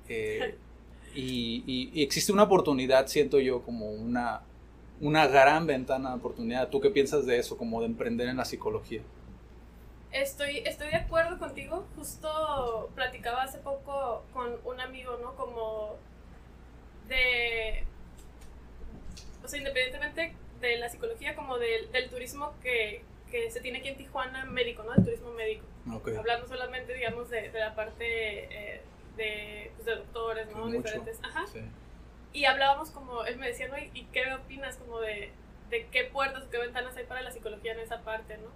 eh, 0.07 0.55
y, 1.15 2.03
existe 2.03 2.31
una 2.31 2.43
oportunidad, 2.43 3.07
siento 3.07 3.39
yo, 3.39 3.61
como 3.63 3.91
una, 3.91 4.41
una 4.99 5.27
gran 5.27 5.65
ventana 5.65 6.11
de 6.11 6.15
oportunidad. 6.17 6.69
¿Tú 6.69 6.79
qué 6.79 6.89
piensas 6.89 7.25
de 7.25 7.37
eso, 7.39 7.57
como 7.57 7.81
de 7.81 7.87
emprender 7.87 8.27
en 8.27 8.37
la 8.37 8.45
psicología? 8.45 9.01
Estoy, 10.11 10.57
estoy 10.65 10.89
de 10.89 10.97
acuerdo 10.97 11.39
contigo. 11.39 11.85
Justo 11.95 12.89
platicaba 12.95 13.43
hace 13.43 13.59
poco 13.59 14.23
con 14.33 14.57
un 14.65 14.79
amigo, 14.79 15.17
¿no? 15.21 15.35
Como 15.35 15.95
de... 17.07 17.85
O 19.43 19.47
sea, 19.47 19.59
independientemente 19.59 20.33
de 20.59 20.77
la 20.77 20.89
psicología, 20.89 21.35
como 21.35 21.57
del, 21.57 21.91
del 21.91 22.09
turismo 22.09 22.53
que, 22.61 23.03
que 23.29 23.49
se 23.49 23.61
tiene 23.61 23.79
aquí 23.79 23.89
en 23.89 23.97
Tijuana 23.97 24.45
médico, 24.45 24.83
¿no? 24.83 24.93
El 24.93 25.03
turismo 25.03 25.31
médico. 25.31 25.65
Hablando 26.17 26.47
solamente, 26.47 26.93
digamos, 26.93 27.29
de, 27.29 27.49
de 27.49 27.59
la 27.59 27.73
parte 27.73 28.03
eh, 28.05 28.81
de, 29.17 29.71
pues, 29.75 29.85
de, 29.85 29.95
doctores, 29.95 30.47
¿no? 30.51 30.67
Diferentes. 30.67 31.19
Ajá. 31.23 31.45
Y 32.33 32.45
hablábamos 32.45 32.91
como, 32.91 33.25
él 33.25 33.37
me 33.37 33.47
decía, 33.47 33.67
¿no? 33.67 33.77
¿Y, 33.77 34.05
qué 34.13 34.33
opinas 34.33 34.77
como 34.77 34.99
de, 34.99 35.31
de 35.69 35.87
qué 35.87 36.05
puertas 36.05 36.43
o 36.43 36.49
qué 36.49 36.59
ventanas 36.59 36.95
hay 36.95 37.05
para 37.05 37.21
la 37.21 37.31
psicología 37.31 37.73
en 37.73 37.79
esa 37.79 38.01
parte, 38.01 38.37
¿no? 38.37 38.49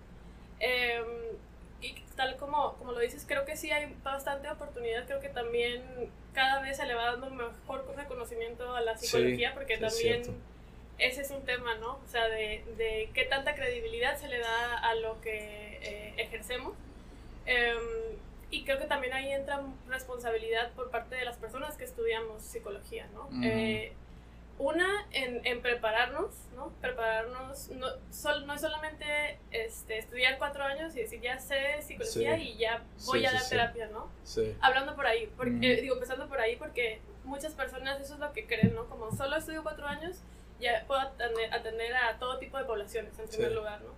Em, 0.60 1.38
y 1.82 1.94
tal 2.16 2.38
como, 2.38 2.76
como 2.78 2.94
lo 2.94 3.00
dices, 3.00 3.26
creo 3.28 3.46
que 3.46 3.58
sí 3.58 3.72
hay 3.72 3.94
bastante 4.04 4.50
oportunidad, 4.50 5.06
creo 5.06 5.20
que 5.20 5.30
también 5.30 6.10
cada 6.34 6.62
vez 6.62 6.78
se 6.78 6.86
le 6.86 6.94
va 6.94 7.06
dando 7.06 7.30
mejor 7.30 7.86
reconocimiento 7.96 8.74
a 8.74 8.82
la 8.82 8.98
psicología, 8.98 9.54
porque 9.54 9.78
también 9.78 10.24
ese 10.98 11.22
es 11.22 11.32
un 11.32 11.44
tema, 11.44 11.76
¿no? 11.76 11.96
O 11.96 12.08
sea, 12.08 12.28
de, 12.30 12.64
de, 12.78 13.10
qué 13.14 13.26
tanta 13.26 13.56
credibilidad 13.56 14.18
se 14.18 14.28
le 14.28 14.40
da 14.40 14.78
a 14.78 14.96
lo 14.96 15.20
que 15.22 15.80
eh, 15.82 16.14
ejercemos. 16.18 16.74
Em, 17.46 17.78
y 18.52 18.64
creo 18.64 18.80
que 18.80 18.86
también 18.86 19.14
ahí 19.14 19.32
entra 19.32 19.62
responsabilidad 19.88 20.72
por 20.74 20.90
parte 20.90 21.16
de 21.16 21.26
las 21.26 21.38
personas 21.38 21.78
que 21.78 21.84
estudiamos 21.84 22.42
psicología, 22.44 23.08
¿no? 23.14 23.30
Eh, 23.44 23.94
una, 24.58 25.06
en, 25.12 25.46
en, 25.46 25.62
prepararnos, 25.62 26.32
¿no? 26.56 26.70
Prepararnos, 26.80 27.70
no, 27.72 27.88
no 28.46 28.54
es 28.54 28.62
solamente 28.62 29.38
este, 29.52 29.98
estudiar 29.98 30.38
cuatro 30.38 30.64
años 30.64 30.96
y 30.96 31.02
decir, 31.02 31.20
ya 31.20 31.38
sé 31.40 31.82
psicología 31.82 32.38
y 32.38 32.58
ya 32.58 32.82
voy 33.06 33.26
a 33.26 33.34
dar 33.34 33.50
terapia, 33.50 33.88
¿no? 33.88 34.10
Hablando 34.62 34.96
por 34.96 35.06
ahí, 35.08 35.30
porque, 35.36 35.82
digo, 35.82 35.96
empezando 35.96 36.30
por 36.30 36.40
ahí, 36.40 36.56
porque 36.56 37.02
muchas 37.26 37.54
personas 37.54 38.00
eso 38.00 38.14
es 38.14 38.20
lo 38.22 38.32
que 38.32 38.46
creen, 38.46 38.74
¿no? 38.74 38.86
Como 38.86 39.12
solo 39.12 39.36
estudio 39.36 39.62
cuatro 39.62 39.86
años, 39.88 40.22
ya 40.60 40.84
puedo 40.88 41.02
atender, 41.02 41.96
a 41.96 42.18
todo 42.18 42.40
tipo 42.40 42.58
de 42.58 42.66
poblaciones, 42.66 43.18
en 43.20 43.28
primer 43.28 43.52
lugar, 43.52 43.82
¿no? 43.82 43.94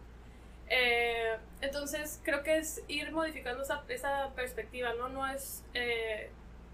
Eh, 0.70 1.38
entonces, 1.62 2.20
creo 2.24 2.44
que 2.44 2.58
es 2.58 2.82
ir 2.88 3.12
modificando 3.12 3.64
esa, 3.64 3.84
esa 3.88 4.32
perspectiva, 4.36 4.94
¿no? 4.94 5.10
No 5.10 5.28
es... 5.28 5.64
Eh, 5.74 6.30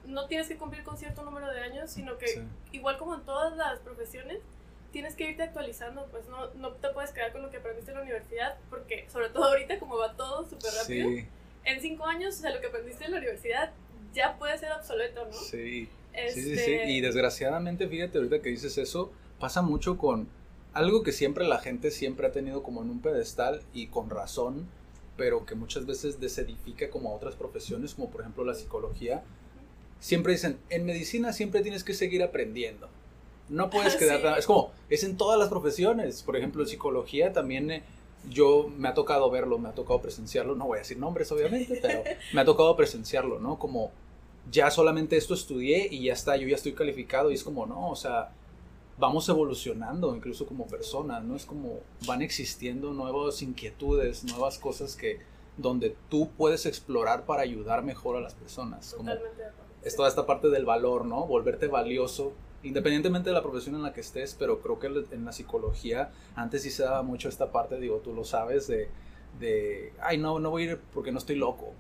no 0.06 0.28
tienes 0.28 0.48
que 0.50 0.58
cumplir 0.58 0.84
con 0.84 0.98
cierto 0.98 1.24
número 1.24 1.50
de 1.52 1.62
años, 1.62 1.90
sino 1.92 2.18
que 2.18 2.44
igual 2.74 2.98
como 2.98 3.16
en 3.16 3.22
todas 3.22 3.56
las 3.56 3.80
profesiones, 3.80 4.40
tienes 4.92 5.16
que 5.16 5.30
irte 5.30 5.44
actualizando, 5.44 6.08
pues 6.12 6.28
no, 6.28 6.54
no 6.56 6.72
te 6.74 6.90
puedes 6.90 7.12
quedar 7.12 7.32
con 7.32 7.42
lo 7.42 7.50
que 7.50 7.58
aprendiste 7.58 7.92
en 7.92 7.98
la 7.98 8.04
universidad, 8.04 8.58
porque 8.70 9.08
sobre 9.10 9.30
todo 9.30 9.46
ahorita 9.46 9.80
como 9.80 9.98
va 9.98 10.14
todo 10.14 10.48
súper 10.48 10.72
rápido, 10.74 11.10
en 11.66 11.82
cinco 11.82 12.06
años, 12.06 12.36
o 12.36 12.42
sea, 12.42 12.52
lo 12.52 12.60
que 12.60 12.68
aprendiste 12.68 13.06
en 13.06 13.12
la 13.12 13.18
universidad 13.18 13.72
ya 14.14 14.38
puede 14.38 14.58
ser 14.58 14.72
obsoleto, 14.74 15.26
¿no? 15.26 15.32
Sí. 15.32 15.90
Sí, 16.30 16.44
sí, 16.44 16.58
sí. 16.58 16.72
Y 16.86 17.02
desgraciadamente, 17.02 17.88
fíjate, 17.88 18.20
ahorita 18.20 18.40
que 18.42 18.50
dices 18.50 18.78
eso, 18.78 19.12
pasa 19.44 19.62
mucho 19.62 19.98
con 19.98 20.30
algo 20.72 21.04
que 21.04 21.12
siempre 21.12 21.46
la 21.46 21.60
gente 21.60 21.92
siempre 21.92 22.28
ha 22.28 22.32
tenido 22.32 22.64
como 22.64 22.82
en 22.82 22.90
un 22.90 23.02
pedestal 23.02 23.62
y 23.74 23.88
con 23.88 24.10
razón, 24.10 24.70
pero 25.18 25.46
que 25.46 25.54
muchas 25.54 25.86
veces 25.86 26.22
desedifica 26.22 26.90
como 26.90 27.10
a 27.10 27.14
otras 27.14 27.36
profesiones, 27.36 27.94
como 27.94 28.10
por 28.10 28.22
ejemplo 28.22 28.46
la 28.46 28.56
psicología, 28.56 29.22
siempre 30.00 30.32
dicen, 30.32 30.60
en 30.70 30.86
medicina 30.86 31.34
siempre 31.34 31.60
tienes 31.60 31.84
que 31.84 31.94
seguir 31.94 32.24
aprendiendo. 32.24 32.88
No 33.50 33.70
puedes 33.70 33.96
quedar... 33.98 34.40
Es 34.40 34.46
como, 34.46 34.72
es 34.90 35.04
en 35.04 35.18
todas 35.18 35.38
las 35.38 35.50
profesiones. 35.50 36.24
Por 36.24 36.38
ejemplo, 36.38 36.64
en 36.64 36.70
psicología 36.70 37.34
también 37.34 37.70
eh, 37.70 37.84
yo 38.30 38.72
me 38.78 38.88
ha 38.88 38.94
tocado 38.94 39.30
verlo, 39.30 39.60
me 39.60 39.68
ha 39.68 39.74
tocado 39.74 40.02
presenciarlo. 40.02 40.56
No 40.56 40.68
voy 40.68 40.78
a 40.78 40.84
decir 40.84 40.98
nombres, 40.98 41.30
obviamente, 41.34 41.80
pero 41.82 42.02
me 42.32 42.40
ha 42.40 42.46
tocado 42.46 42.78
presenciarlo, 42.78 43.40
¿no? 43.40 43.60
Como, 43.60 43.92
ya 44.50 44.72
solamente 44.72 45.18
esto 45.18 45.34
estudié 45.34 45.90
y 45.92 46.06
ya 46.06 46.14
está, 46.14 46.38
yo 46.38 46.48
ya 46.48 46.56
estoy 46.56 46.72
calificado 46.72 47.30
y 47.30 47.34
es 47.34 47.44
como, 47.44 47.66
no, 47.66 47.90
o 47.90 47.96
sea, 47.98 48.32
vamos 48.98 49.28
evolucionando 49.30 50.16
incluso 50.16 50.46
como 50.46 50.68
personas, 50.68 51.24
¿no? 51.24 51.36
Es 51.36 51.46
como 51.46 51.80
van 52.06 52.22
existiendo 52.22 52.94
nuevas 52.94 53.42
inquietudes, 53.42 54.24
nuevas 54.24 54.58
cosas 54.58 54.96
que 54.96 55.20
donde 55.58 55.96
tú 56.10 56.30
puedes 56.38 56.66
explorar 56.66 57.26
para 57.26 57.44
ayudar 57.44 57.84
mejor 57.84 58.18
a 58.18 58.22
las 58.22 58.34
personas. 58.34 58.92
Totalmente 58.92 59.44
es 59.84 59.96
toda 59.96 60.08
esta 60.08 60.26
parte 60.26 60.50
del 60.50 60.66
valor, 60.66 61.06
¿no? 61.06 61.26
Volverte 61.26 61.68
valioso, 61.68 62.34
independientemente 62.64 63.30
de 63.30 63.34
la 63.34 63.42
profesión 63.42 63.76
en 63.76 63.84
la 63.84 63.94
que 63.94 64.02
estés, 64.02 64.36
pero 64.38 64.62
creo 64.62 64.80
que 64.80 64.88
en 64.88 65.26
la 65.26 65.32
psicología 65.32 66.12
antes 66.36 66.64
sí 66.64 66.72
se 66.72 66.84
daba 66.84 67.04
mucho 67.04 67.30
esta 67.30 67.52
parte, 67.52 67.80
digo, 67.80 67.98
tú 67.98 68.14
lo 68.14 68.24
sabes, 68.24 68.68
de, 68.68 68.90
de 69.40 69.94
ay, 70.02 70.18
no, 70.18 70.40
no 70.40 70.50
voy 70.52 70.64
a 70.64 70.72
ir 70.72 70.80
porque 70.94 71.12
no 71.12 71.18
estoy 71.18 71.36
loco. 71.36 71.74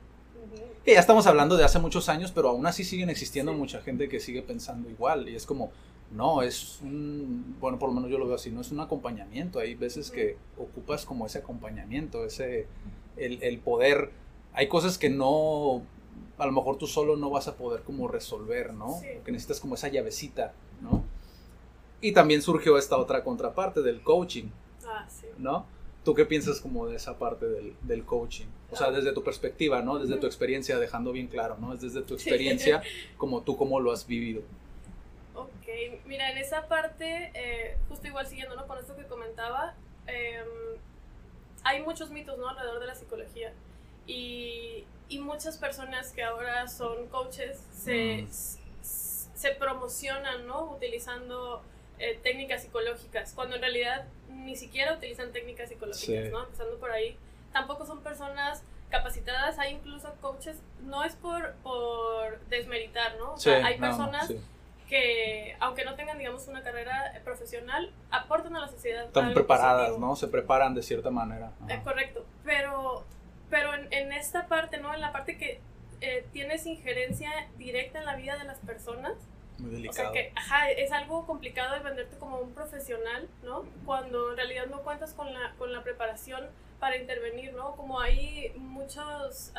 Que 0.84 0.94
ya 0.94 1.00
estamos 1.00 1.26
hablando 1.28 1.56
de 1.56 1.64
hace 1.64 1.80
muchos 1.80 2.10
años, 2.10 2.34
pero 2.34 2.50
aún 2.50 2.66
así 2.66 2.84
siguen 2.84 3.10
existiendo 3.10 3.54
mucha 3.54 3.82
gente 3.82 4.10
que 4.10 4.20
sigue 4.20 4.42
pensando 4.42 4.90
igual. 4.90 5.30
Y 5.30 5.36
es 5.36 5.46
como, 5.46 5.72
no, 6.16 6.42
es 6.42 6.80
un, 6.82 7.56
bueno, 7.60 7.80
por 7.80 7.90
lo 7.90 7.96
menos 7.96 8.10
yo 8.10 8.18
lo 8.18 8.26
veo 8.26 8.36
así, 8.36 8.52
no 8.52 8.62
es 8.62 8.72
un 8.72 8.80
acompañamiento. 8.80 9.60
Hay 9.60 9.76
veces 9.76 10.12
que 10.12 10.38
ocupas 10.58 11.06
como 11.06 11.26
ese 11.26 11.40
acompañamiento, 11.40 12.26
ese, 12.26 12.68
el, 13.18 13.42
el 13.42 13.60
poder. 13.60 14.12
Hay 14.54 14.68
cosas 14.68 14.98
que 14.98 15.10
no 15.10 15.84
a 16.38 16.46
lo 16.46 16.52
mejor 16.52 16.78
tú 16.78 16.88
solo 16.88 17.16
no 17.16 17.30
vas 17.30 17.48
a 17.48 17.56
poder 17.56 17.84
como 17.84 18.08
resolver, 18.08 18.74
¿no? 18.74 19.00
Que 19.24 19.32
necesitas 19.32 19.60
como 19.60 19.76
esa 19.76 19.88
llavecita, 19.88 20.54
¿no? 20.82 21.04
Y 22.02 22.12
también 22.12 22.42
surgió 22.42 22.78
esta 22.78 22.98
otra 22.98 23.24
contraparte 23.24 23.82
del 23.82 24.02
coaching, 24.02 24.50
ah, 24.86 25.08
sí. 25.10 25.28
¿no? 25.38 25.66
¿Tú 26.04 26.14
qué 26.14 26.26
piensas 26.26 26.60
como 26.60 26.86
de 26.88 26.98
esa 26.98 27.18
parte 27.18 27.46
del, 27.46 27.76
del 27.82 28.04
coaching? 28.04 28.48
O 28.72 28.76
sea, 28.76 28.92
desde 28.92 29.14
tu 29.14 29.24
perspectiva, 29.24 29.82
¿no? 29.82 30.00
Desde 30.00 30.18
tu 30.18 30.26
experiencia, 30.26 30.78
dejando 30.78 31.14
bien 31.14 31.28
claro, 31.28 31.58
¿no? 31.62 31.74
Es 31.74 31.80
desde 31.80 32.02
tu 32.02 32.16
experiencia, 32.16 32.82
como 33.18 33.44
tú 33.44 33.56
cómo 33.56 33.80
lo 33.80 33.92
has 33.92 34.06
vivido. 34.06 34.42
Ok, 35.36 36.04
mira, 36.06 36.32
en 36.32 36.38
esa 36.38 36.68
parte, 36.68 37.32
eh, 37.34 37.78
justo 37.90 38.08
igual 38.08 38.28
siguiendo 38.28 38.56
¿no? 38.56 38.68
con 38.68 38.78
esto 38.78 38.96
que 38.96 39.06
comentaba, 39.06 39.74
em, 40.06 40.48
hay 41.64 41.82
muchos 41.82 42.12
mitos, 42.12 42.38
¿no? 42.38 42.50
Alrededor 42.50 42.80
de 42.80 42.88
la 42.88 42.96
psicología. 42.96 43.54
Y, 44.06 44.86
y 45.10 45.20
muchas 45.20 45.58
personas 45.58 46.12
que 46.12 46.24
ahora 46.24 46.68
son 46.68 47.08
coaches 47.08 47.64
se, 47.74 48.24
mm. 48.24 48.28
se 48.84 49.52
promocionan, 49.56 50.46
¿no? 50.46 50.72
Utilizando 50.72 51.64
eh, 52.00 52.20
técnicas 52.22 52.64
psicológicas, 52.64 53.34
cuando 53.34 53.56
en 53.56 53.62
realidad 53.62 54.06
ni 54.30 54.56
siquiera 54.56 54.94
utilizan 54.94 55.32
técnicas 55.32 55.70
psicológicas, 55.70 56.32
¿no? 56.32 56.44
Empezando 56.44 56.78
por 56.78 56.92
ahí. 56.92 57.18
Tampoco 57.52 57.86
son 57.86 58.02
personas 58.02 58.64
capacitadas, 58.90 59.58
hay 59.58 59.74
incluso 59.74 60.14
coaches, 60.22 60.58
no 60.84 61.04
es 61.04 61.16
por, 61.16 61.54
por 61.64 62.40
desmeritar, 62.50 63.16
¿no? 63.18 63.34
O 63.34 63.38
sea, 63.38 63.66
hay 63.66 63.80
personas 63.80 64.32
que, 64.88 65.56
aunque 65.60 65.86
no 65.86 65.96
tengan, 65.96 66.18
digamos, 66.18 66.48
una 66.48 66.64
carrera 66.64 67.14
profesional, 67.24 67.92
aportan 68.12 68.56
a 68.56 68.62
la 68.62 68.68
sociedad. 68.68 69.06
Están 69.06 69.34
preparadas, 69.34 69.98
¿no? 69.98 70.16
Se 70.16 70.28
preparan 70.28 70.74
de 70.74 70.82
cierta 70.84 71.10
manera. 71.10 71.52
Es 71.68 71.80
correcto, 71.82 72.26
pero 72.44 73.06
pero 73.54 73.70
en, 73.76 74.12
esta 74.14 74.48
parte, 74.48 74.80
¿no? 74.80 74.96
En 74.96 75.00
la 75.00 75.12
parte 75.12 75.38
que 75.38 75.62
eh, 76.02 76.26
tienes 76.34 76.66
injerencia 76.66 77.30
directa 77.60 78.00
en 78.00 78.06
la 78.06 78.16
vida 78.16 78.36
de 78.36 78.46
las 78.46 78.58
personas. 78.58 79.14
Muy 79.60 79.70
delicado. 79.70 80.10
O 80.10 80.12
sea 80.12 80.24
que, 80.24 80.34
ajá, 80.36 80.72
es 80.72 80.92
algo 80.92 81.28
complicado 81.28 81.76
de 81.76 81.82
venderte 81.82 82.18
como 82.18 82.40
un 82.40 82.52
profesional, 82.56 83.30
¿no? 83.44 83.64
Cuando 83.86 84.32
en 84.32 84.38
realidad 84.38 84.66
no 84.72 84.82
cuentas 84.82 85.14
con 85.14 85.32
la, 85.32 85.54
con 85.60 85.72
la 85.72 85.84
preparación 85.84 86.48
para 86.84 86.98
intervenir, 86.98 87.54
¿no? 87.54 87.78
Como 87.78 87.98
hay 88.02 88.52
muchos, 88.58 89.54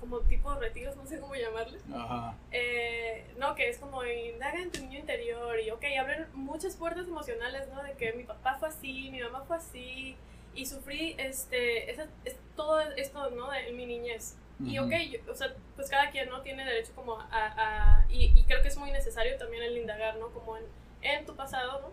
como 0.00 0.20
tipo 0.20 0.54
de 0.54 0.60
retiros, 0.60 0.96
no 0.96 1.04
sé 1.04 1.20
cómo 1.20 1.34
llamarle. 1.34 1.78
Ajá. 1.94 2.34
Eh, 2.50 3.26
no, 3.36 3.54
que 3.54 3.68
es 3.68 3.76
como 3.76 4.02
indaga 4.02 4.62
en 4.62 4.72
tu 4.72 4.80
niño 4.80 5.00
interior 5.00 5.60
y, 5.60 5.70
ok, 5.70 5.84
abren 6.00 6.26
muchas 6.32 6.74
puertas 6.76 7.08
emocionales, 7.08 7.68
¿no? 7.68 7.82
De 7.82 7.92
que 7.92 8.14
mi 8.14 8.24
papá 8.24 8.56
fue 8.58 8.68
así, 8.68 9.10
mi 9.10 9.20
mamá 9.20 9.44
fue 9.46 9.58
así, 9.58 10.16
y 10.54 10.64
sufrí 10.64 11.14
este, 11.18 11.90
esa, 11.90 12.06
es, 12.24 12.38
todo 12.56 12.80
esto, 12.80 13.28
¿no? 13.32 13.50
De 13.50 13.70
mi 13.72 13.84
niñez. 13.84 14.38
Y 14.64 14.78
ok, 14.78 14.92
o 15.30 15.34
sea, 15.34 15.54
pues 15.74 15.90
cada 15.90 16.10
quien, 16.10 16.30
¿no? 16.30 16.40
Tiene 16.40 16.64
derecho 16.64 16.92
como 16.94 17.20
a... 17.20 17.28
a 17.30 18.06
y, 18.08 18.32
y, 18.34 18.44
creo 18.44 18.62
que 18.62 18.68
es 18.68 18.78
muy 18.78 18.90
necesario 18.92 19.36
también 19.36 19.62
el 19.62 19.76
indagar, 19.76 20.16
¿no? 20.16 20.30
Como 20.30 20.56
en, 20.56 20.64
en 21.02 21.26
tu 21.26 21.36
pasado, 21.36 21.82
¿no? 21.82 21.90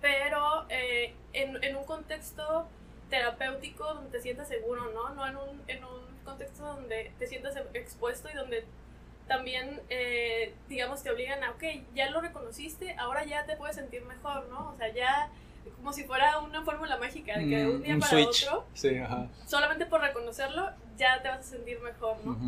Pero 0.00 0.64
eh, 0.70 1.14
en, 1.34 1.62
en, 1.62 1.76
un 1.76 1.84
contexto 1.84 2.66
terapéutico 3.10 3.84
donde 3.84 4.10
te 4.10 4.20
sientas 4.20 4.48
seguro, 4.48 4.90
¿no? 4.92 5.14
No 5.14 5.26
en 5.26 5.36
un, 5.36 5.62
en 5.68 5.84
un 5.84 6.00
contexto 6.24 6.64
donde 6.64 7.12
te 7.18 7.26
sientas 7.26 7.56
expuesto 7.74 8.28
y 8.30 8.34
donde 8.34 8.64
también, 9.26 9.80
eh, 9.88 10.54
digamos, 10.68 11.02
te 11.02 11.10
obligan 11.10 11.42
a, 11.42 11.50
ok, 11.52 11.64
ya 11.94 12.10
lo 12.10 12.20
reconociste, 12.20 12.94
ahora 12.98 13.24
ya 13.24 13.44
te 13.44 13.56
puedes 13.56 13.76
sentir 13.76 14.02
mejor, 14.02 14.46
¿no? 14.48 14.70
O 14.70 14.76
sea, 14.76 14.92
ya 14.92 15.30
como 15.76 15.92
si 15.92 16.04
fuera 16.04 16.38
una 16.38 16.62
fórmula 16.62 16.96
mágica, 16.96 17.38
de 17.38 17.48
que 17.48 17.56
de 17.56 17.68
un 17.68 17.82
día 17.82 17.98
para 17.98 18.24
otro, 18.24 18.64
sí, 18.74 18.96
ajá. 18.98 19.28
solamente 19.46 19.84
por 19.86 20.00
reconocerlo, 20.00 20.70
ya 20.96 21.20
te 21.22 21.28
vas 21.28 21.40
a 21.40 21.42
sentir 21.42 21.80
mejor, 21.80 22.16
¿no? 22.24 22.38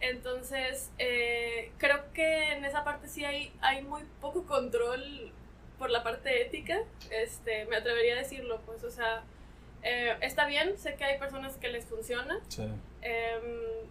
Entonces, 0.00 0.90
eh, 0.98 1.72
creo 1.78 2.12
que 2.12 2.52
en 2.52 2.64
esa 2.64 2.84
parte 2.84 3.08
sí 3.08 3.24
hay, 3.24 3.52
hay 3.60 3.82
muy 3.82 4.02
poco 4.20 4.44
control 4.44 5.32
por 5.78 5.90
la 5.90 6.02
parte 6.02 6.42
ética, 6.42 6.78
este, 7.10 7.64
me 7.66 7.76
atrevería 7.76 8.14
a 8.14 8.18
decirlo, 8.18 8.60
pues, 8.66 8.82
o 8.84 8.90
sea, 8.90 9.22
eh, 9.84 10.16
está 10.22 10.46
bien, 10.46 10.76
sé 10.78 10.94
que 10.94 11.04
hay 11.04 11.18
personas 11.18 11.56
que 11.56 11.68
les 11.68 11.84
funciona, 11.84 12.40
sí. 12.48 12.62
Em, 13.02 13.84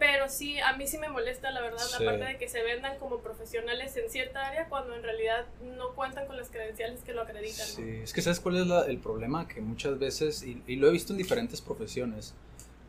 pero 0.00 0.30
sí, 0.30 0.58
a 0.58 0.72
mí 0.78 0.86
sí 0.86 0.96
me 0.96 1.10
molesta, 1.10 1.50
la 1.50 1.60
verdad, 1.60 1.84
la 1.92 2.04
parte 2.06 2.24
de 2.24 2.38
que 2.38 2.48
se 2.48 2.62
vendan 2.62 2.98
como 2.98 3.18
profesionales 3.18 3.94
en 3.98 4.08
cierta 4.10 4.48
área 4.48 4.66
cuando 4.66 4.96
en 4.96 5.02
realidad 5.02 5.44
no 5.76 5.90
cuentan 5.90 6.26
con 6.26 6.38
las 6.38 6.48
credenciales 6.48 7.02
que 7.02 7.12
lo 7.12 7.20
acreditan. 7.20 7.66
Sí, 7.66 8.00
es 8.02 8.14
que 8.14 8.22
¿sabes 8.22 8.40
cuál 8.40 8.56
es 8.56 8.88
el 8.88 8.96
problema? 8.96 9.46
Que 9.46 9.60
muchas 9.60 9.98
veces, 9.98 10.42
y, 10.42 10.76
lo 10.76 10.88
he 10.88 10.90
visto 10.90 11.12
en 11.12 11.18
diferentes 11.18 11.60
profesiones, 11.60 12.34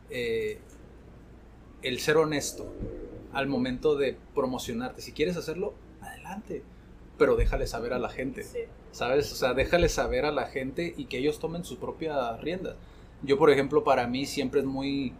eh, 0.08 0.58
el 1.82 2.00
ser 2.00 2.16
honesto 2.16 2.72
al 3.34 3.46
momento 3.46 3.94
de 3.94 4.16
promocionarte. 4.34 5.02
Si 5.02 5.12
quieres 5.12 5.36
hacerlo, 5.36 5.74
adelante, 6.00 6.62
pero 7.22 7.36
déjale 7.36 7.68
saber 7.68 7.92
a 7.92 8.00
la 8.00 8.08
gente. 8.08 8.44
¿Sabes? 8.90 9.30
O 9.30 9.36
sea, 9.36 9.54
déjale 9.54 9.88
saber 9.88 10.24
a 10.24 10.32
la 10.32 10.46
gente 10.46 10.92
y 10.96 11.04
que 11.04 11.18
ellos 11.18 11.38
tomen 11.38 11.64
su 11.64 11.78
propia 11.78 12.36
rienda. 12.38 12.74
Yo, 13.22 13.38
por 13.38 13.48
ejemplo, 13.48 13.84
para 13.84 14.08
mí 14.08 14.26
siempre 14.26 14.58
es 14.58 14.66
muy, 14.66 15.12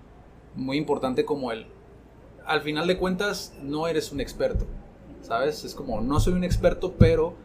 muy 0.56 0.78
importante 0.78 1.24
como 1.24 1.52
el 1.52 1.68
al 2.44 2.60
final 2.62 2.88
de 2.88 2.98
cuentas 2.98 3.54
no 3.62 3.86
eres 3.86 4.10
un 4.10 4.20
experto, 4.20 4.66
¿sabes? 5.20 5.62
Es 5.62 5.76
como, 5.76 6.00
no 6.00 6.18
soy 6.18 6.32
un 6.32 6.42
experto, 6.42 6.94
pero 6.98 7.36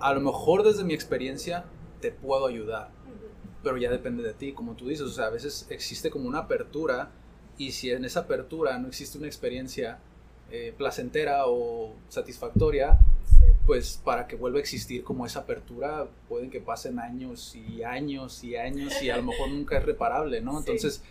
a 0.00 0.12
lo 0.12 0.20
mejor 0.20 0.64
desde 0.64 0.82
mi 0.82 0.94
experiencia 0.94 1.64
te 2.00 2.10
puedo 2.10 2.48
ayudar, 2.48 2.90
pero 3.62 3.76
ya 3.76 3.88
depende 3.88 4.24
de 4.24 4.34
ti, 4.34 4.52
como 4.52 4.74
tú 4.74 4.88
dices, 4.88 5.06
o 5.06 5.12
sea, 5.12 5.26
a 5.26 5.30
veces 5.30 5.68
existe 5.70 6.10
como 6.10 6.26
una 6.26 6.40
apertura 6.40 7.12
y 7.56 7.70
si 7.70 7.92
en 7.92 8.04
esa 8.04 8.20
apertura 8.20 8.76
no 8.78 8.88
existe 8.88 9.16
una 9.16 9.28
experiencia 9.28 10.00
eh, 10.50 10.74
placentera 10.76 11.46
o 11.46 11.94
satisfactoria, 12.08 12.98
pues 13.66 14.00
para 14.02 14.26
que 14.26 14.36
vuelva 14.36 14.58
a 14.58 14.60
existir 14.60 15.04
como 15.04 15.24
esa 15.24 15.40
apertura 15.40 16.06
pueden 16.28 16.50
que 16.50 16.60
pasen 16.60 16.98
años 16.98 17.54
y 17.54 17.82
años 17.82 18.42
y 18.42 18.56
años 18.56 19.00
y 19.02 19.10
a 19.10 19.16
lo 19.16 19.22
mejor 19.24 19.48
nunca 19.48 19.78
es 19.78 19.84
reparable, 19.84 20.40
¿no? 20.40 20.58
Entonces, 20.58 21.02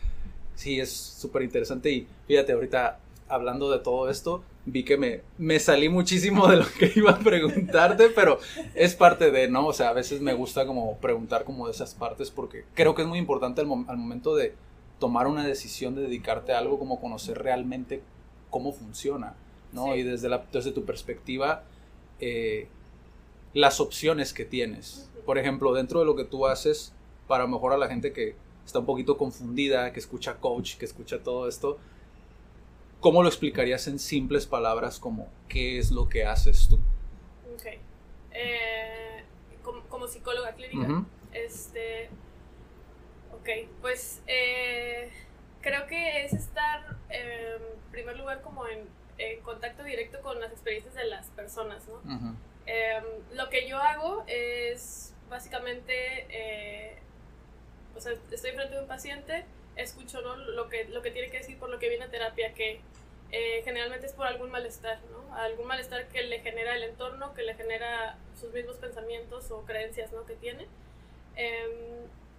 sí, 0.56 0.80
es 0.80 0.92
súper 0.92 1.44
interesante 1.44 1.92
y 1.92 2.08
fíjate, 2.28 2.52
ahorita 2.52 3.00
hablando 3.30 3.72
de 3.72 3.80
todo 3.80 4.10
esto, 4.10 4.44
vi 4.66 4.84
que 4.84 4.98
me, 4.98 5.22
me 5.38 5.60
salí 5.60 5.90
muchísimo 5.90 6.48
de 6.48 6.58
lo 6.58 6.66
que 6.78 6.92
iba 6.96 7.12
a 7.12 7.20
preguntarte, 7.20 8.10
pero 8.10 8.40
es 8.76 8.96
parte 8.96 9.32
de, 9.32 9.48
¿no? 9.48 9.68
O 9.68 9.74
sea, 9.74 9.90
a 9.90 9.94
veces 9.94 10.22
me 10.22 10.34
gusta 10.34 10.66
como 10.68 10.98
preguntar 10.98 11.46
como 11.46 11.66
de 11.66 11.72
esas 11.72 11.96
partes 11.96 12.30
porque 12.30 12.66
creo 12.74 12.94
que 12.94 13.02
es 13.02 13.08
muy 13.08 13.20
importante 13.20 13.62
al, 13.62 13.68
momento 13.68 14.36
de 14.36 14.54
tomar 15.00 15.28
una 15.28 15.46
decisión 15.46 15.96
de 15.96 16.02
dedicarte 16.02 16.54
a 16.54 16.60
algo, 16.60 16.78
como 16.78 17.00
conocer 17.00 17.42
realmente 17.42 18.04
cómo 18.50 18.74
funciona, 18.74 19.34
¿no? 19.72 19.96
Y 19.96 20.04
desde, 20.04 20.30
la, 20.30 20.44
desde 20.52 20.72
tu 20.72 20.84
perspectiva, 20.84 21.64
eh, 22.22 22.68
las 23.54 23.80
opciones 23.80 24.34
que 24.34 24.46
tienes. 24.46 25.10
Por 25.26 25.38
ejemplo, 25.38 25.74
dentro 25.74 26.00
de 26.00 26.06
lo 26.06 26.16
que 26.16 26.24
tú 26.24 26.48
haces, 26.48 26.94
para 27.28 27.48
mejorar 27.48 27.76
a 27.76 27.80
la 27.80 27.88
gente 27.88 28.14
que 28.14 28.36
está 28.66 28.80
un 28.80 28.86
poquito 28.86 29.18
confundida, 29.18 29.92
que 29.92 30.00
escucha 30.00 30.38
coach, 30.38 30.78
que 30.78 30.86
escucha 30.86 31.22
todo 31.22 31.48
esto, 31.48 31.78
¿Cómo 33.02 33.24
lo 33.24 33.30
explicarías 33.30 33.88
en 33.88 33.98
simples 33.98 34.46
palabras 34.46 35.00
como 35.00 35.28
qué 35.50 35.80
es 35.80 35.90
lo 35.90 36.08
que 36.08 36.24
haces 36.24 36.68
tú? 36.70 36.76
Ok. 37.56 37.66
Eh, 38.32 39.24
como, 39.64 40.08
psicóloga 40.08 40.54
clínica, 40.54 41.04
este... 41.34 42.10
Ok, 43.34 43.50
pues 43.82 44.22
eh, 44.28 45.10
creo 45.62 45.88
que 45.88 46.26
es 46.26 46.34
estar 46.34 46.96
en 47.10 47.64
primer 47.90 48.18
lugar 48.18 48.44
como 48.44 48.68
en, 48.68 48.82
contacto 49.44 49.84
directo 49.84 50.22
con 50.22 50.40
las 50.40 50.52
experiencias 50.52 50.94
de 50.94 51.06
las 51.06 51.28
personas, 51.28 51.84
¿no? 51.88 52.38
Em, 52.66 53.04
lo 53.34 53.50
que 53.50 53.68
yo 53.68 53.78
hago 53.78 54.24
es 54.28 55.14
básicamente, 55.30 56.26
eh, 56.30 57.00
o 57.96 58.02
sea, 58.02 58.14
estoy 58.32 58.52
frente 58.52 58.78
a 58.78 58.82
un 58.82 58.88
paciente, 58.88 59.46
escucho 59.76 60.22
lo, 60.22 60.70
que, 60.70 60.86
lo 60.86 61.02
que 61.02 61.12
tiene 61.12 61.30
que 61.30 61.40
decir 61.40 61.58
por 61.58 61.70
lo 61.70 61.80
que 61.80 61.90
viene 61.90 62.06
a 62.06 62.10
terapia, 62.10 62.54
que 62.54 62.82
eh, 63.32 63.62
generalmente 63.64 64.08
es 64.08 64.14
por 64.14 64.28
algún 64.28 64.52
malestar, 64.52 65.00
¿no? 65.10 65.36
Algún 65.36 65.68
malestar 65.68 66.08
que 66.10 66.22
le 66.24 66.40
genera 66.42 66.76
el 66.76 66.84
entorno, 66.84 67.34
que 67.34 67.44
le 67.44 67.56
genera 67.56 68.18
sus 68.40 68.54
mismos 68.54 68.76
pensamientos 68.78 69.50
o 69.52 69.64
creencias, 69.64 70.12
¿no? 70.12 70.26
Que 70.26 70.36
tiene. 70.36 70.68
Em, 71.36 71.70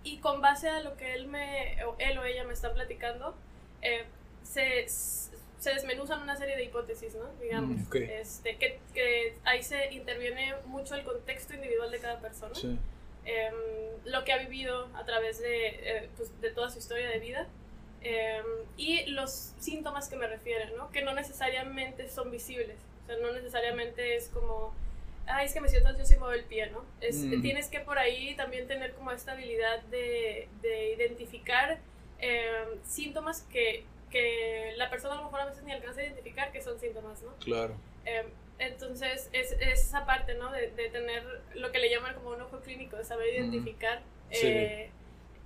y 0.04 0.18
con 0.18 0.40
base 0.40 0.68
a 0.68 0.80
lo 0.80 0.96
que 0.96 1.14
él, 1.14 1.26
me, 1.26 1.82
o 1.84 1.96
él 1.98 2.18
o 2.18 2.24
ella 2.24 2.44
me 2.44 2.52
está 2.52 2.74
platicando, 2.74 3.34
eh, 3.80 4.04
se, 4.42 4.86
se, 5.62 5.74
desmenuzan 5.74 6.22
una 6.22 6.36
serie 6.36 6.56
de 6.56 6.64
hipótesis, 6.64 7.14
¿no? 7.14 7.26
Digamos, 7.40 7.78
mm, 7.88 7.96
este, 7.96 8.56
que, 8.56 8.80
que, 8.94 9.36
ahí 9.44 9.62
se 9.62 9.92
interviene 9.92 10.54
mucho 10.66 10.94
el 10.94 11.04
contexto 11.04 11.54
individual 11.54 11.90
de 11.90 11.98
cada 11.98 12.20
persona. 12.20 12.54
Em, 13.24 13.54
lo 14.04 14.24
que 14.24 14.32
ha 14.32 14.38
vivido 14.38 14.88
a 14.94 15.04
través 15.04 15.40
de, 15.40 15.68
eh, 15.68 16.08
pues, 16.16 16.40
de 16.40 16.50
toda 16.50 16.70
su 16.70 16.78
historia 16.78 17.08
de 17.08 17.18
vida 17.20 17.46
Em, 18.04 18.44
y 18.76 19.06
los 19.12 19.52
síntomas 19.60 20.08
que 20.08 20.16
me 20.16 20.26
refieren, 20.26 20.76
¿no? 20.76 20.90
Que 20.90 21.02
no 21.02 21.14
necesariamente 21.14 22.08
son 22.08 22.30
visibles. 22.30 22.76
O 23.04 23.06
sea, 23.06 23.16
no 23.18 23.32
necesariamente 23.32 24.16
es 24.16 24.28
como, 24.28 24.74
ay, 25.26 25.46
es 25.46 25.54
que 25.54 25.60
me 25.60 25.68
siento 25.68 25.88
ansioso 25.88 26.14
y 26.14 26.18
muevo 26.18 26.34
el 26.34 26.44
pie, 26.44 26.70
¿no? 26.70 26.84
Es, 27.00 27.16
mm. 27.18 27.40
Tienes 27.42 27.68
que 27.68 27.80
por 27.80 27.98
ahí 27.98 28.34
también 28.34 28.66
tener 28.66 28.92
como 28.94 29.12
esta 29.12 29.32
habilidad 29.32 29.82
de, 29.82 30.48
de 30.62 30.94
identificar 30.94 31.78
em, 32.18 32.82
síntomas 32.84 33.42
que, 33.52 33.84
que, 34.12 34.74
la 34.76 34.90
persona 34.90 35.14
a 35.14 35.16
lo 35.18 35.24
mejor 35.24 35.40
a 35.40 35.46
veces 35.46 35.64
ni 35.64 35.72
alcanza 35.72 36.00
a 36.00 36.04
identificar 36.04 36.52
que 36.52 36.62
son 36.62 36.78
síntomas, 36.78 37.20
¿no? 37.22 37.34
Claro. 37.36 37.74
Em, 38.04 38.26
entonces, 38.58 39.28
es, 39.32 39.52
es, 39.52 39.86
esa 39.86 40.06
parte, 40.06 40.34
¿no? 40.34 40.52
De, 40.52 40.70
de, 40.70 40.88
tener 40.90 41.24
lo 41.54 41.72
que 41.72 41.78
le 41.78 41.90
llaman 41.90 42.14
como 42.14 42.30
un 42.30 42.40
ojo 42.40 42.60
clínico, 42.60 42.96
de 42.96 43.04
saber 43.04 43.34
identificar. 43.34 44.02
Eh, 44.30 44.90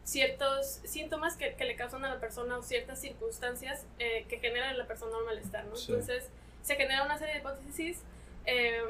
ciertos 0.05 0.81
síntomas 0.85 1.37
que, 1.37 1.55
que, 1.55 1.65
le 1.65 1.75
causan 1.75 2.05
a 2.05 2.09
la 2.09 2.21
persona 2.21 2.57
o 2.59 2.63
ciertas 2.63 3.01
circunstancias 3.01 3.87
eh, 3.99 4.25
que 4.29 4.39
generan 4.39 4.71
en 4.71 4.79
la 4.79 4.87
persona 4.87 5.19
un 5.19 5.25
malestar, 5.25 5.65
¿no? 5.65 5.77
Entonces, 5.77 6.31
se 6.63 6.77
genera 6.77 7.05
una 7.05 7.19
serie 7.19 7.35
de 7.35 7.41
hipótesis 7.41 8.03
em, 8.45 8.87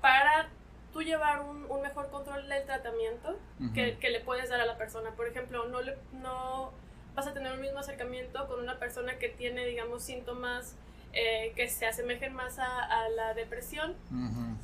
para 0.00 0.50
tú 0.92 1.02
llevar 1.02 1.42
un, 1.42 1.70
un, 1.70 1.82
mejor 1.82 2.10
control 2.10 2.48
del 2.48 2.64
tratamiento 2.64 3.38
que, 3.74 3.98
que, 3.98 4.10
le 4.10 4.20
puedes 4.20 4.48
dar 4.48 4.60
a 4.60 4.66
la 4.66 4.76
persona. 4.76 5.12
Por 5.12 5.28
ejemplo, 5.28 5.68
no, 5.68 5.82
le, 5.82 5.96
no 6.12 6.72
vas 7.18 7.26
a 7.26 7.34
tener 7.34 7.52
un 7.52 7.60
mismo 7.60 7.80
acercamiento 7.80 8.46
con 8.46 8.60
una 8.60 8.78
persona 8.78 9.18
que 9.18 9.28
tiene, 9.28 9.66
digamos, 9.66 10.04
síntomas 10.04 10.76
eh, 11.12 11.52
que 11.56 11.68
se 11.68 11.84
asemejen 11.84 12.32
más 12.32 12.60
a, 12.60 12.84
a 12.84 13.08
la 13.08 13.34
depresión 13.34 13.96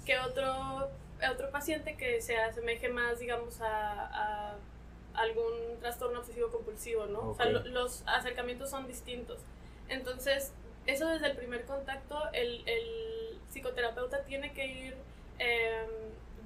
que 0.07 0.21
otro, 0.21 0.89
otro 1.33 1.51
paciente 1.51 1.97
que 1.97 2.21
se 2.21 2.37
asemeje 2.37 2.89
más, 2.89 3.19
digamos, 3.19 3.61
a, 3.61 4.53
a 4.53 4.57
algún 5.15 5.81
trastorno 5.81 6.21
obsesivo 6.21 6.53
compulsivo, 6.53 7.07
¿no? 7.07 7.31
O 7.31 7.35
sea, 7.35 7.47
los 7.47 8.05
acercamientos 8.07 8.71
son 8.71 8.87
distintos. 8.87 9.41
Entonces, 9.89 10.53
eso 10.87 11.09
desde 11.09 11.27
el 11.27 11.37
primer 11.37 11.65
contacto, 11.65 12.21
el, 12.33 12.63
el 12.69 13.41
psicoterapeuta 13.49 14.23
tiene 14.23 14.53
que 14.53 14.67
ir 14.67 14.97
em, 15.41 15.89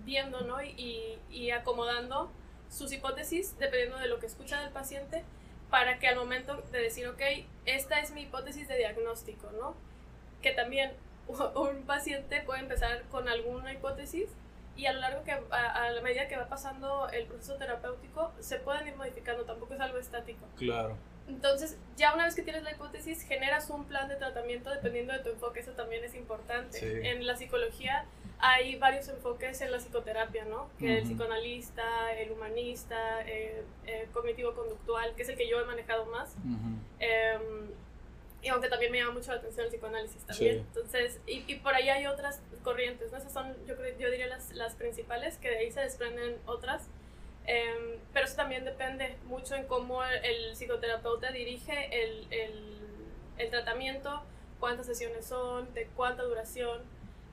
viendo, 0.07 0.41
¿no? 0.41 0.63
Y, 0.63 1.19
y, 1.31 1.51
acomodando 1.51 2.31
sus 2.71 2.93
hipótesis 2.93 3.59
dependiendo 3.59 3.99
de 3.99 4.09
lo 4.09 4.19
que 4.19 4.27
escucha 4.27 4.63
del 4.63 4.71
paciente 4.71 5.23
para 5.71 5.99
que 5.99 6.09
al 6.09 6.17
momento 6.17 6.57
de 6.73 6.81
decir, 6.81 7.07
ok, 7.09 7.21
esta 7.67 8.01
es 8.01 8.13
mi 8.13 8.23
hipótesis 8.23 8.69
de 8.69 8.77
diagnóstico, 8.77 9.51
¿no? 9.53 9.75
Que 10.43 10.53
también 10.53 10.93
un 11.55 11.83
paciente 11.85 12.43
puede 12.43 12.61
empezar 12.61 13.03
con 13.11 13.29
alguna 13.29 13.73
hipótesis 13.73 14.29
y 14.77 14.87
a 14.87 14.93
lo 14.93 15.01
largo 15.01 15.25
que 15.25 15.33
a, 15.33 15.91
la 15.91 16.01
medida 16.03 16.29
que 16.29 16.37
va 16.37 16.49
pasando 16.49 17.09
el 17.11 17.27
proceso 17.27 17.57
terapéutico 17.57 18.33
se 18.39 18.59
pueden 18.61 18.87
ir 18.87 18.97
modificando, 18.97 19.45
tampoco 19.45 19.75
es 19.75 19.81
algo 19.81 19.99
estático. 19.99 20.47
Claro. 20.57 20.97
Entonces, 21.29 21.77
ya 21.97 22.15
una 22.15 22.25
vez 22.25 22.35
que 22.35 22.43
tienes 22.43 22.63
la 22.63 22.73
hipótesis, 22.73 23.23
generas 23.23 23.69
un 23.71 23.85
plan 23.85 24.09
de 24.09 24.17
tratamiento 24.17 24.71
dependiendo 24.71 25.13
de 25.13 25.19
tu 25.21 25.31
enfoque, 25.31 25.61
eso 25.61 25.73
también 25.73 26.03
es 26.05 26.15
importante. 26.15 27.11
En 27.11 27.27
la 27.27 27.37
psicología 27.37 28.07
hay 28.41 28.77
varios 28.77 29.09
enfoques 29.09 29.61
en 29.61 29.73
la 29.73 29.79
psicoterapia, 29.79 30.45
¿no? 30.45 30.71
Que 30.79 30.99
el 30.99 31.05
psicoanalista, 31.05 32.13
el 32.15 32.33
humanista, 32.33 33.21
el, 33.23 33.65
cognitivo-conductual, 34.13 35.15
que 35.15 35.23
es 35.23 35.29
el 35.29 35.37
que 35.37 35.49
yo 35.49 35.61
he 35.61 35.65
manejado 35.65 36.07
más. 36.07 36.35
Y 38.41 38.49
aunque 38.49 38.69
también 38.69 38.93
me 38.93 38.99
llama 38.99 39.15
mucho 39.15 39.33
la 39.33 39.39
atención 39.39 39.67
el 39.67 39.73
psicoanálisis 39.73 40.23
también. 40.23 40.59
Entonces, 40.59 41.21
y, 41.27 41.45
y, 41.49 41.57
por 41.57 41.75
ahí 41.75 41.89
hay 41.89 42.07
otras 42.07 42.41
corrientes, 42.63 43.11
¿no? 43.11 43.19
Esas 43.19 43.33
son, 43.33 43.55
yo, 43.67 43.77
creo, 43.77 43.99
yo 43.99 44.11
diría, 44.11 44.29
las, 44.29 44.53
las 44.53 44.77
principales, 44.77 45.39
que 45.39 45.51
de 45.51 45.59
ahí 45.59 45.73
se 45.73 45.81
desprenden 45.81 46.37
otras. 46.47 46.89
Em, 47.49 47.99
pero 48.13 48.27
eso 48.27 48.37
también 48.37 48.67
depende 48.67 49.17
mucho 49.25 49.55
en 49.55 49.65
cómo 49.65 50.05
el, 50.05 50.55
psicoterapeuta 50.55 51.33
dirige 51.33 51.89
el, 51.91 52.27
el, 53.39 53.51
tratamiento, 53.51 54.23
cuántas 54.61 54.85
sesiones 54.85 55.25
son, 55.25 55.73
de 55.73 55.87
cuánta 55.97 56.25
duración 56.25 56.83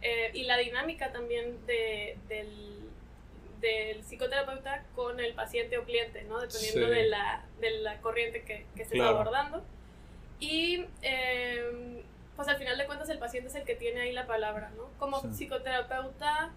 eh, 0.02 0.32
y 0.34 0.44
la 0.44 0.56
dinámica 0.56 1.12
también 1.12 1.66
de, 1.66 2.18
del, 2.30 2.90
del, 3.60 4.06
psicoterapeuta 4.06 4.86
con 4.96 5.20
el 5.20 5.34
paciente 5.34 5.78
o 5.78 5.84
cliente, 5.84 6.24
¿no? 6.24 6.40
dependiendo 6.40 6.88
de, 6.88 7.10
la, 7.10 7.44
de 7.60 7.72
la 7.80 8.00
corriente 8.00 8.44
que, 8.44 8.66
que 8.74 8.86
se 8.86 8.96
está 8.96 9.10
abordando. 9.10 9.64
Y 10.40 10.86
em, 11.02 12.04
pues 12.38 12.48
al 12.48 12.56
final 12.56 12.78
de 12.78 12.86
cuentas 12.86 13.10
el 13.10 13.20
paciente 13.20 13.50
es 13.50 13.56
el 13.56 13.66
que 13.66 13.76
tiene 13.76 14.00
ahí 14.00 14.14
la 14.14 14.28
palabra, 14.28 14.72
¿no? 14.78 14.90
Como 14.98 15.22
psicoterapeuta 15.34 16.54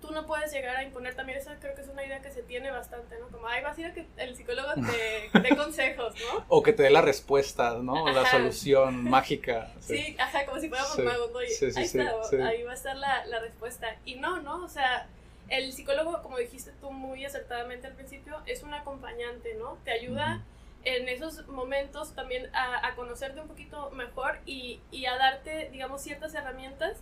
tú 0.00 0.12
no 0.12 0.26
puedes 0.26 0.52
llegar 0.52 0.76
a 0.76 0.82
imponer 0.82 1.14
también, 1.14 1.38
esa 1.38 1.58
creo 1.58 1.74
que 1.74 1.80
es 1.80 1.88
una 1.88 2.04
idea 2.04 2.20
que 2.20 2.30
se 2.30 2.42
tiene 2.42 2.70
bastante, 2.70 3.18
¿no? 3.18 3.28
Como, 3.28 3.46
ay, 3.48 3.62
vas 3.62 3.76
a 3.76 3.80
ir 3.80 3.86
a 3.86 3.94
que 3.94 4.06
el 4.16 4.36
psicólogo 4.36 4.74
te 4.74 5.40
dé 5.40 5.56
consejos, 5.56 6.14
¿no? 6.14 6.44
O 6.48 6.62
que 6.62 6.72
te 6.72 6.82
dé 6.82 6.90
la 6.90 7.00
respuesta, 7.00 7.78
¿no? 7.78 8.08
La 8.10 8.26
solución 8.30 9.04
mágica. 9.04 9.70
Sí. 9.80 10.16
ajá, 10.18 10.46
como 10.46 10.58
si 10.58 10.68
fuéramos 10.68 10.98
magos, 10.98 11.30
¿no? 11.32 11.38
ahí 11.40 11.46
está, 11.50 12.48
ahí 12.48 12.62
va 12.62 12.70
a 12.70 12.74
estar 12.74 12.96
la, 12.96 13.26
la 13.26 13.40
respuesta. 13.40 13.96
Y 14.06 14.14
no, 14.14 14.40
¿no? 14.40 14.64
O 14.64 14.68
sea, 14.68 15.06
el 15.48 15.72
psicólogo, 15.72 16.22
como 16.22 16.38
dijiste 16.38 16.72
tú 16.80 16.90
muy 16.90 17.24
acertadamente 17.24 17.86
al 17.86 17.92
principio, 17.92 18.40
es 18.46 18.62
un 18.62 18.72
acompañante, 18.72 19.54
¿no? 19.54 19.78
Te 19.84 19.90
ayuda 19.90 20.42
en 20.84 21.08
esos 21.08 21.46
momentos 21.48 22.14
también 22.14 22.54
a, 22.54 22.86
a, 22.86 22.94
conocerte 22.94 23.40
un 23.40 23.48
poquito 23.48 23.90
mejor 23.90 24.38
y, 24.46 24.80
y 24.90 25.06
a 25.06 25.16
darte, 25.16 25.68
digamos, 25.70 26.02
ciertas 26.02 26.34
herramientas 26.34 26.98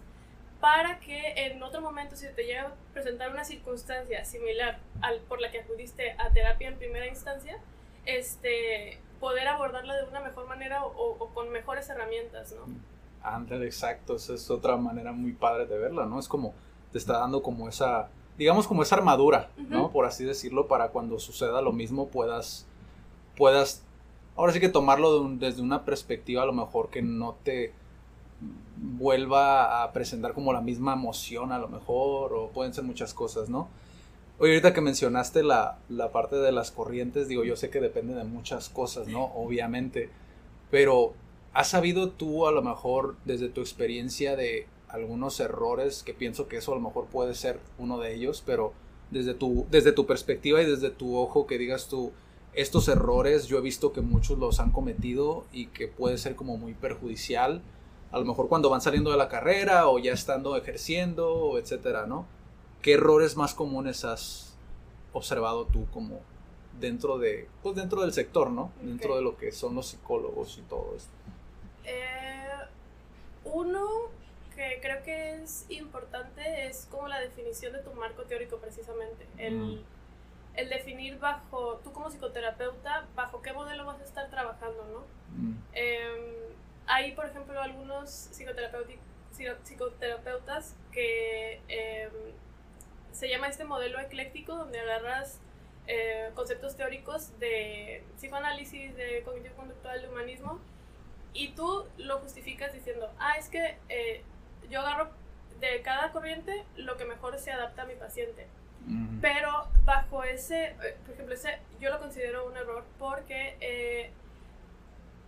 para 0.63 1.01
que 1.01 1.35
en 1.35 1.61
otro 1.61 1.81
momento, 1.81 2.15
si 2.15 2.29
te 2.37 2.45
llega 2.45 2.63
a 2.63 2.75
presentar 2.93 3.33
una 3.33 3.45
circunstancia 3.45 4.25
similar 4.25 4.79
al 5.01 5.19
por 5.23 5.41
la 5.41 5.51
que 5.51 5.59
acudiste 5.59 6.13
a 6.13 6.33
terapia 6.33 6.69
en 6.69 6.79
primera 6.79 7.09
instancia, 7.09 7.59
este, 8.07 9.01
poder 9.19 9.49
abordarla 9.49 9.97
de 9.97 10.05
una 10.05 10.21
mejor 10.21 10.47
manera 10.47 10.85
o, 10.85 11.31
con 11.35 11.51
mejores 11.51 11.89
herramientas, 11.91 12.55
¿no? 12.55 12.73
Ándale, 13.25 13.67
exacto, 13.67 14.15
esa 14.15 14.35
es 14.35 14.49
otra 14.53 14.77
manera 14.77 15.11
muy 15.11 15.33
padre 15.33 15.67
de 15.67 15.77
verla, 15.79 16.07
¿no? 16.07 16.21
Es 16.21 16.29
como, 16.29 16.55
te 16.93 16.99
está 16.99 17.19
dando 17.19 17.43
como 17.43 17.69
esa, 17.69 18.09
digamos 18.39 18.69
como 18.69 18.85
esa 18.85 18.95
armadura, 18.95 19.51
¿no? 19.57 19.91
Por 19.91 20.07
así 20.07 20.25
decirlo, 20.25 20.69
para 20.69 20.91
cuando 20.91 21.19
suceda 21.19 21.61
lo 21.61 21.73
mismo 21.73 22.07
puedas, 22.07 22.69
puedas, 23.37 23.83
ahora 24.37 24.53
sí 24.53 24.61
que 24.61 24.69
tomarlo 24.69 25.29
desde 25.29 25.61
una 25.61 25.85
perspectiva 25.85 26.45
a 26.45 26.47
lo 26.47 26.53
mejor 26.53 26.89
que 26.89 27.03
no 27.03 27.35
te 27.43 27.75
vuelva 28.77 29.83
a 29.83 29.93
presentar 29.93 30.35
como 30.35 30.53
la 30.53 30.61
misma 30.61 30.95
emoción 30.95 31.53
a 31.53 31.59
lo 31.59 31.69
mejor, 31.69 32.33
o 32.35 32.49
pueden 32.49 32.75
ser 32.75 32.85
muchas 32.85 33.15
cosas, 33.15 33.49
¿no? 33.49 33.69
Oye, 34.39 34.53
ahorita 34.53 34.73
que 34.75 34.81
mencionaste 34.81 35.43
la, 35.43 35.79
la 35.89 36.11
parte 36.11 36.37
de 36.37 36.51
las 36.51 36.73
corrientes, 36.73 37.29
digo, 37.29 37.45
yo 37.45 37.55
sé 37.55 37.71
que 37.71 37.81
depende 37.81 38.15
de 38.15 38.25
muchas 38.25 38.69
cosas, 38.69 39.07
¿no? 39.07 39.27
Obviamente, 39.35 40.11
pero 40.71 41.15
¿has 41.53 41.69
sabido 41.69 42.11
tú 42.11 42.47
a 42.47 42.53
lo 42.53 42.63
mejor 42.63 43.17
desde 43.25 43.49
tu 43.49 43.61
experiencia 43.61 44.35
de 44.35 44.67
algunos 44.89 45.39
errores, 45.41 46.03
que 46.03 46.13
pienso 46.13 46.49
que 46.49 46.57
eso 46.59 46.73
a 46.73 46.75
lo 46.75 46.81
mejor 46.81 47.07
puede 47.07 47.35
ser 47.35 47.61
uno 47.79 47.99
de 47.99 48.15
ellos, 48.15 48.43
pero 48.45 48.73
desde 49.11 49.35
tu, 49.35 49.67
desde 49.71 49.93
tu 49.93 50.07
perspectiva 50.07 50.61
y 50.61 50.67
desde 50.67 50.91
tu 50.91 51.17
ojo 51.17 51.47
que 51.47 51.59
digas 51.59 51.89
tú, 51.89 52.13
estos 52.53 52.89
errores 52.89 53.47
yo 53.47 53.59
he 53.59 53.63
visto 53.63 53.93
que 53.93 54.03
muchos 54.03 54.39
los 54.39 54.61
han 54.61 54.73
cometido 54.73 55.47
y 55.53 55.67
que 55.67 55.89
puede 55.89 56.19
ser 56.19 56.35
como 56.37 56.59
muy 56.59 56.75
perjudicial 56.75 57.63
a 58.13 58.19
lo 58.19 58.27
mejor 58.27 58.49
cuando 58.49 58.69
van 58.69 58.83
saliendo 58.83 59.11
de 59.11 59.17
la 59.17 59.29
carrera 59.29 59.89
o 59.89 59.99
ya 59.99 60.13
estando 60.13 60.57
ejerciendo, 60.57 61.59
etcétera, 61.59 62.07
¿no? 62.07 62.27
¿Qué 62.83 62.95
errores 62.95 63.37
más 63.37 63.55
comunes 63.55 64.05
has 64.05 64.55
observado 65.15 65.67
tú 65.67 65.87
como 65.93 66.21
dentro 66.79 67.19
de, 67.19 67.49
pues 67.63 67.75
dentro 67.75 68.03
del 68.03 68.13
sector, 68.13 68.51
¿no? 68.51 68.71
Dentro 68.83 69.17
de 69.17 69.23
lo 69.23 69.37
que 69.37 69.51
son 69.51 69.75
los 69.75 69.87
psicólogos 69.87 70.59
y 70.59 70.63
todo 70.63 70.95
esto. 70.97 71.11
Eh, 71.85 72.49
uno 73.45 73.89
que 74.55 74.79
creo 74.83 75.03
que 75.03 75.43
es 75.43 75.65
importante 75.71 76.67
es 76.67 76.87
como 76.91 77.09
la 77.09 77.19
definición 77.19 77.73
de 77.73 77.79
tu 77.79 77.93
marco 77.95 78.23
teórico 78.25 78.59
precisamente. 78.59 79.27
El, 79.39 79.83
el 80.55 80.69
definir 80.69 81.19
bajo, 81.19 81.81
tú 81.83 81.93
como 81.93 82.11
psicoterapeuta, 82.11 83.07
bajo 83.17 83.41
qué 83.41 83.55
modelo 83.55 83.87
vas 83.87 84.01
a 84.01 84.05
estar 84.05 84.29
trabajando, 84.29 84.85
¿no? 84.93 85.23
Eh, 85.73 86.52
hay, 86.87 87.13
por 87.13 87.27
ejemplo, 87.27 87.61
algunos 87.61 88.31
psicoterapeutas 88.33 90.77
que 90.91 91.61
em, 91.69 92.11
se 93.13 93.29
llama 93.29 93.49
este 93.49 93.65
modelo 93.65 94.01
ecléctico, 94.01 94.57
donde 94.57 94.81
agarras 94.81 95.39
eh, 95.87 96.31
conceptos 96.35 96.77
teóricos 96.77 97.39
de 97.39 98.03
psicoanálisis, 98.17 98.97
de 98.97 99.23
cognitivo 99.25 99.57
conductual, 99.57 100.01
de 100.01 100.09
humanismo, 100.09 100.61
y 101.35 101.53
tú 101.53 101.87
lo 101.97 102.19
justificas 102.19 102.73
diciendo, 102.73 103.13
ah, 103.19 103.37
es 103.39 103.49
que 103.49 103.77
eh, 103.89 104.23
yo 104.69 104.81
agarro 104.81 105.11
de 105.61 105.81
cada 105.83 106.13
corriente 106.13 106.65
lo 106.77 106.97
que 106.97 107.05
mejor 107.05 107.39
se 107.39 107.53
adapta 107.53 107.83
a 107.83 107.87
mi 107.87 107.95
paciente. 107.95 108.47
Pero 109.21 109.69
bajo 109.85 110.25
ese, 110.25 110.75
eh, 110.83 110.97
por 111.05 111.15
ejemplo, 111.15 111.37
ese 111.37 111.61
yo 111.79 111.91
lo 111.91 112.01
considero 112.01 112.49
un 112.49 112.57
error 112.57 112.85
porque 112.99 114.11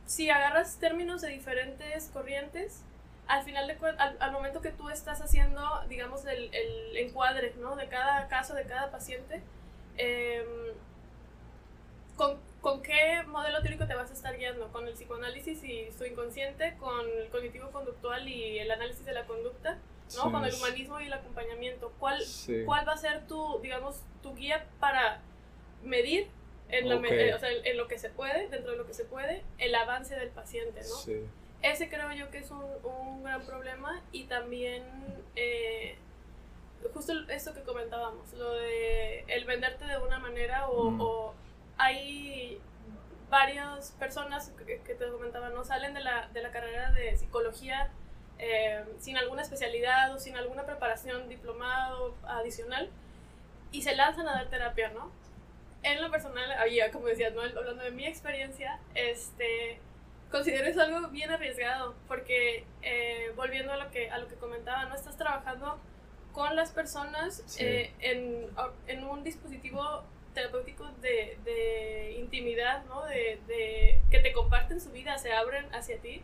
si 0.06 0.30
agarras 0.30 0.78
términos 0.78 1.22
de 1.22 1.28
diferentes 1.28 2.08
corrientes, 2.12 2.82
al 3.26 3.42
final 3.44 3.66
de 3.66 3.76
al, 3.98 4.16
al 4.20 4.32
momento 4.32 4.60
que 4.60 4.70
tú 4.70 4.90
estás 4.90 5.20
haciendo, 5.22 5.62
digamos, 5.88 6.26
el, 6.26 6.54
el, 6.54 6.96
encuadre, 6.96 7.54
¿no? 7.58 7.74
De 7.76 7.88
cada 7.88 8.28
caso, 8.28 8.54
de 8.54 8.64
cada 8.64 8.90
paciente, 8.90 9.42
em, 9.96 10.44
¿con, 12.16 12.38
¿con, 12.60 12.82
qué 12.82 13.22
modelo 13.26 13.62
teórico 13.62 13.86
te 13.86 13.94
vas 13.94 14.10
a 14.10 14.14
estar 14.14 14.36
guiando? 14.36 14.68
¿Con 14.72 14.86
el 14.86 14.94
psicoanálisis 14.94 15.64
y 15.64 15.90
su 15.96 16.04
inconsciente? 16.04 16.76
¿Con 16.78 17.06
el 17.08 17.30
cognitivo 17.30 17.70
conductual 17.70 18.28
y 18.28 18.58
el 18.58 18.70
análisis 18.70 19.04
de 19.06 19.12
la 19.12 19.26
conducta? 19.26 19.78
¿no? 20.16 20.30
con 20.30 20.44
el 20.44 20.54
humanismo 20.54 21.00
y 21.00 21.06
el 21.06 21.12
acompañamiento. 21.12 21.92
¿Cuál, 21.98 22.22
¿Cuál 22.66 22.86
va 22.86 22.92
a 22.92 22.96
ser 22.96 23.26
tu, 23.26 23.58
digamos, 23.60 24.02
tu 24.22 24.34
guía 24.34 24.66
para 24.78 25.20
medir 25.82 26.28
en, 26.68 26.90
o 26.90 27.38
sea, 27.38 27.50
en, 27.50 27.76
lo 27.76 27.88
que 27.88 27.98
se 27.98 28.10
puede, 28.10 28.48
dentro 28.48 28.72
de 28.72 28.78
lo 28.78 28.86
que 28.86 28.94
se 28.94 29.04
puede, 29.04 29.44
el 29.58 29.74
avance 29.74 30.16
del 30.16 30.30
paciente, 30.30 30.80
¿no? 30.80 30.96
Sí. 30.96 31.24
Ese 31.62 31.88
creo 31.88 32.12
yo 32.12 32.30
que 32.30 32.38
es 32.38 32.50
un, 32.50 32.64
un 32.84 33.22
gran 33.22 33.44
problema 33.46 34.02
y 34.12 34.24
también 34.24 34.82
eh, 35.36 35.96
justo 36.92 37.12
esto 37.28 37.54
que 37.54 37.62
comentábamos, 37.62 38.32
lo 38.34 38.52
de 38.52 39.20
el 39.28 39.44
venderte 39.44 39.84
de 39.86 39.98
una 39.98 40.18
manera 40.18 40.68
o, 40.68 40.90
mm. 40.90 41.00
o 41.00 41.34
hay 41.78 42.60
varias 43.30 43.92
personas 43.92 44.52
que, 44.66 44.76
te 44.76 45.08
comentaba, 45.10 45.48
no 45.50 45.64
salen 45.64 45.94
de 45.94 46.00
la, 46.00 46.28
de 46.28 46.42
la 46.42 46.50
carrera 46.50 46.92
de 46.92 47.16
psicología 47.16 47.90
eh, 48.38 48.84
sin 48.98 49.16
alguna 49.16 49.42
especialidad 49.42 50.14
o 50.14 50.18
sin 50.18 50.36
alguna 50.36 50.64
preparación 50.66 51.28
diplomado 51.28 52.14
adicional 52.24 52.90
y 53.72 53.82
se 53.82 53.96
lanzan 53.96 54.28
a 54.28 54.34
dar 54.34 54.50
terapia, 54.50 54.90
¿no? 54.90 55.10
En 55.84 56.02
lo 56.02 56.10
personal, 56.10 56.50
había, 56.52 56.90
como 56.90 57.06
decías, 57.06 57.32
¿no? 57.34 57.42
hablando 57.42 57.82
de 57.82 57.90
mi 57.90 58.06
experiencia, 58.06 58.80
este, 58.94 59.78
considero 60.30 60.66
eso 60.66 60.80
algo 60.80 61.08
bien 61.08 61.30
arriesgado, 61.30 61.94
porque 62.08 62.64
eh, 62.82 63.30
volviendo 63.36 63.72
a 63.72 63.76
lo, 63.76 63.90
que, 63.90 64.10
a 64.10 64.18
lo 64.18 64.26
que 64.26 64.34
comentaba, 64.36 64.86
no 64.86 64.94
estás 64.94 65.16
trabajando 65.16 65.78
con 66.32 66.56
las 66.56 66.72
personas 66.72 67.44
eh, 67.60 67.92
en, 68.00 68.46
en, 68.88 69.04
un 69.04 69.22
dispositivo 69.22 70.02
terapéutico 70.32 70.90
de, 71.00 71.38
de 71.44 72.16
intimidad, 72.18 72.84
¿no? 72.86 73.04
De, 73.04 73.38
de, 73.46 74.00
que 74.10 74.18
te 74.18 74.32
comparten 74.32 74.80
su 74.80 74.90
vida, 74.90 75.16
se 75.18 75.32
abren 75.32 75.72
hacia 75.72 75.98
ti 75.98 76.22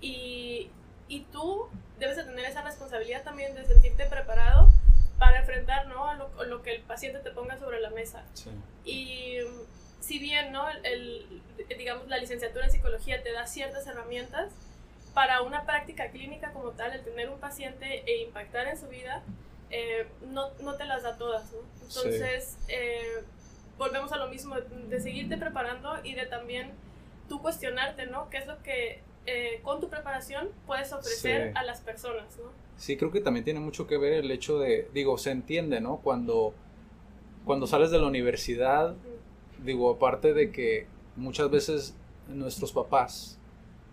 y, 0.00 0.70
y 1.08 1.20
tú 1.32 1.68
debes 1.98 2.16
de 2.16 2.24
tener 2.24 2.46
esa 2.46 2.62
responsabilidad 2.62 3.22
también 3.22 3.54
de 3.54 3.66
sentirte 3.66 4.06
preparado 4.06 4.70
para 5.20 5.38
enfrentar 5.38 5.86
¿no? 5.86 6.08
a 6.08 6.14
lo, 6.16 6.44
lo, 6.46 6.62
que 6.62 6.74
el 6.74 6.82
paciente 6.82 7.20
te 7.20 7.30
ponga 7.30 7.58
sobre 7.58 7.78
la 7.78 7.90
mesa. 7.90 8.24
Y 8.84 9.36
si 10.00 10.18
bien 10.18 10.50
¿no? 10.50 10.66
el, 10.68 11.42
digamos, 11.68 12.08
la 12.08 12.16
licenciatura 12.16 12.64
en 12.64 12.72
psicología 12.72 13.22
te 13.22 13.30
da 13.30 13.46
ciertas 13.46 13.86
herramientas, 13.86 14.50
para 15.14 15.42
una 15.42 15.66
práctica 15.66 16.10
clínica 16.10 16.52
como 16.52 16.70
tal, 16.70 16.94
el 16.94 17.02
tener 17.02 17.28
un 17.28 17.38
paciente 17.38 18.02
e 18.06 18.22
impactar 18.22 18.66
en 18.66 18.78
su 18.78 18.88
vida, 18.88 19.22
eh, 19.70 20.08
no, 20.22 20.50
no, 20.60 20.74
te 20.76 20.84
las 20.84 21.02
da 21.02 21.16
todas. 21.16 21.52
¿no? 21.52 21.58
Entonces, 21.82 22.56
eh, 22.68 23.22
volvemos 23.76 24.12
a 24.12 24.16
lo 24.16 24.28
mismo, 24.28 24.56
de, 24.58 25.00
seguirte 25.00 25.36
preparando 25.36 25.98
y 26.02 26.14
de 26.14 26.24
también 26.26 26.72
tú 27.28 27.42
cuestionarte, 27.42 28.06
¿no? 28.06 28.30
¿Qué 28.30 28.38
es 28.38 28.46
lo 28.46 28.62
que 28.62 29.02
eh, 29.26 29.60
con 29.62 29.80
tu 29.80 29.90
preparación 29.90 30.48
puedes 30.66 30.92
ofrecer 30.92 31.52
a 31.56 31.62
las 31.62 31.80
personas, 31.80 32.36
¿no? 32.38 32.52
Sí, 32.80 32.96
creo 32.96 33.10
que 33.10 33.20
también 33.20 33.44
tiene 33.44 33.60
mucho 33.60 33.86
que 33.86 33.98
ver 33.98 34.14
el 34.14 34.30
hecho 34.30 34.58
de, 34.58 34.88
digo, 34.94 35.18
se 35.18 35.30
entiende, 35.30 35.82
¿no? 35.82 35.98
Cuando, 35.98 36.54
cuando 37.44 37.66
sales 37.66 37.90
de 37.90 37.98
la 37.98 38.06
universidad, 38.06 38.96
digo, 39.62 39.90
aparte 39.90 40.32
de 40.32 40.50
que 40.50 40.86
muchas 41.14 41.50
veces 41.50 41.94
nuestros 42.26 42.72
papás 42.72 43.38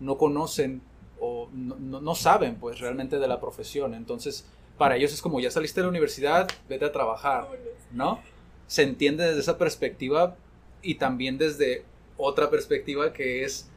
no 0.00 0.16
conocen 0.16 0.80
o 1.20 1.50
no, 1.52 2.00
no, 2.00 2.14
saben, 2.14 2.54
pues, 2.54 2.80
realmente 2.80 3.18
de 3.18 3.28
la 3.28 3.40
profesión. 3.40 3.92
Entonces, 3.92 4.46
para 4.78 4.96
ellos 4.96 5.12
es 5.12 5.20
como, 5.20 5.38
ya 5.38 5.50
saliste 5.50 5.80
de 5.80 5.84
la 5.84 5.90
universidad, 5.90 6.48
vete 6.66 6.86
a 6.86 6.92
trabajar, 6.92 7.46
¿no? 7.92 8.20
se 8.68 8.82
entiende 8.84 9.24
desde 9.24 9.40
esa 9.40 9.58
perspectiva 9.58 10.36
y 10.82 10.94
también 10.94 11.36
desde 11.36 11.84
otra 12.16 12.48
perspectiva 12.48 13.12
que 13.12 13.44
es, 13.44 13.68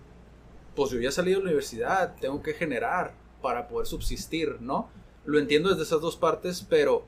pues 0.73 0.91
yo 0.91 1.01
ya 1.01 1.11
salí 1.11 1.31
de 1.31 1.37
la 1.37 1.43
universidad, 1.43 2.15
tengo 2.21 2.41
que 2.41 2.53
generar 2.53 3.13
para 3.41 3.67
poder 3.67 3.87
subsistir, 3.87 4.61
¿no? 4.61 4.89
Lo 5.25 5.39
entiendo 5.39 5.69
desde 5.69 5.83
esas 5.83 6.01
dos 6.01 6.17
partes, 6.17 6.65
pero 6.67 7.05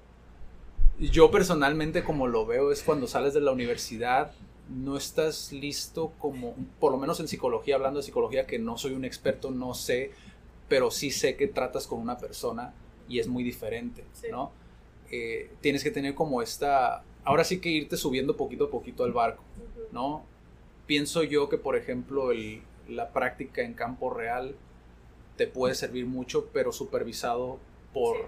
yo 1.00 1.32
personalmente 1.32 2.04
como 2.04 2.28
lo 2.28 2.46
veo 2.46 2.72
es 2.72 2.84
cuando 2.84 3.08
sales 3.08 3.34
de 3.34 3.42
la 3.42 3.52
universidad 3.52 4.32
no 4.70 4.98
estás 4.98 5.52
listo 5.52 6.14
como, 6.20 6.56
por 6.80 6.92
lo 6.92 6.98
menos 6.98 7.20
en 7.20 7.28
psicología, 7.28 7.76
hablando 7.76 8.00
de 8.00 8.04
psicología, 8.04 8.46
que 8.46 8.60
no 8.60 8.78
soy 8.78 8.94
un 8.94 9.06
experto, 9.06 9.52
no 9.52 9.74
sé, 9.74 10.12
pero 10.70 10.92
sí 10.92 11.12
sé 11.12 11.36
que 11.36 11.48
tratas 11.48 11.88
con 11.88 12.00
una 12.00 12.18
persona 12.18 12.74
y 13.10 13.20
es 13.20 13.28
muy 13.28 13.44
diferente, 13.44 14.06
¿no? 14.32 14.52
Eh, 15.12 15.52
tienes 15.62 15.84
que 15.84 15.92
tener 15.92 16.16
como 16.16 16.42
esta, 16.42 17.04
ahora 17.24 17.44
sí 17.44 17.60
que 17.60 17.70
irte 17.70 17.98
subiendo 17.98 18.38
poquito 18.38 18.66
a 18.66 18.72
poquito 18.72 19.04
al 19.04 19.12
barco, 19.12 19.44
¿no? 19.92 20.24
Pienso 20.88 21.24
yo 21.24 21.50
que, 21.50 21.58
por 21.58 21.76
ejemplo, 21.76 22.32
el, 22.32 22.62
la 22.88 23.12
práctica 23.12 23.62
en 23.62 23.74
campo 23.74 24.10
real 24.10 24.56
te 25.38 25.48
puede 25.48 25.76
servir 25.76 26.06
mucho, 26.06 26.50
pero 26.54 26.72
supervisado 26.72 27.60
por 27.94 28.28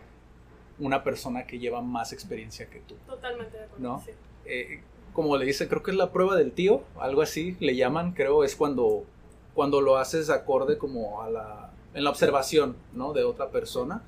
una 0.79 1.03
persona 1.03 1.45
que 1.47 1.59
lleva 1.59 1.81
más 1.81 2.13
experiencia 2.13 2.69
que 2.69 2.79
tú. 2.79 2.95
Totalmente 3.07 3.57
de 3.57 3.63
acuerdo. 3.63 3.83
¿no? 3.83 4.03
Eh, 4.45 4.81
como 5.13 5.37
le 5.37 5.45
dice, 5.45 5.67
creo 5.67 5.81
que 5.81 5.91
es 5.91 5.97
la 5.97 6.11
prueba 6.11 6.35
del 6.35 6.51
tío, 6.51 6.83
algo 6.99 7.21
así 7.21 7.55
le 7.59 7.75
llaman, 7.75 8.11
creo, 8.11 8.43
es 8.43 8.55
cuando, 8.55 9.05
cuando 9.53 9.79
lo 9.79 9.97
haces 9.97 10.29
acorde 10.29 10.77
como 10.77 11.21
a 11.21 11.29
la, 11.29 11.71
en 11.93 12.03
la 12.03 12.09
observación, 12.09 12.75
¿no? 12.93 13.13
De 13.13 13.23
otra 13.23 13.49
persona. 13.49 14.03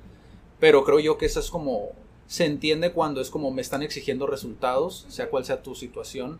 Pero 0.60 0.84
creo 0.84 1.00
yo 1.00 1.16
que 1.16 1.26
eso 1.26 1.40
es 1.40 1.50
como, 1.50 1.92
se 2.26 2.44
entiende 2.44 2.92
cuando 2.92 3.22
es 3.22 3.30
como 3.30 3.50
me 3.50 3.62
están 3.62 3.82
exigiendo 3.82 4.26
resultados, 4.26 5.06
sea 5.08 5.30
cual 5.30 5.46
sea 5.46 5.62
tu 5.62 5.74
situación, 5.74 6.38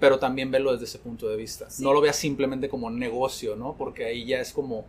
pero 0.00 0.18
también 0.18 0.50
verlo 0.50 0.72
desde 0.72 0.86
ese 0.86 0.98
punto 0.98 1.28
de 1.28 1.36
vista. 1.36 1.68
No 1.78 1.92
lo 1.92 2.00
veas 2.00 2.16
simplemente 2.16 2.68
como 2.68 2.90
negocio, 2.90 3.54
¿no? 3.54 3.76
Porque 3.78 4.04
ahí 4.04 4.26
ya 4.26 4.40
es 4.40 4.52
como, 4.52 4.84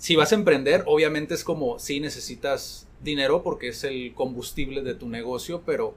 si 0.00 0.16
vas 0.16 0.32
a 0.32 0.34
emprender, 0.34 0.82
obviamente 0.86 1.34
es 1.34 1.44
como, 1.44 1.78
sí 1.78 2.00
necesitas 2.00 2.88
dinero 3.02 3.42
porque 3.42 3.68
es 3.68 3.84
el 3.84 4.14
combustible 4.14 4.80
de 4.80 4.94
tu 4.94 5.06
negocio, 5.10 5.62
pero 5.66 5.94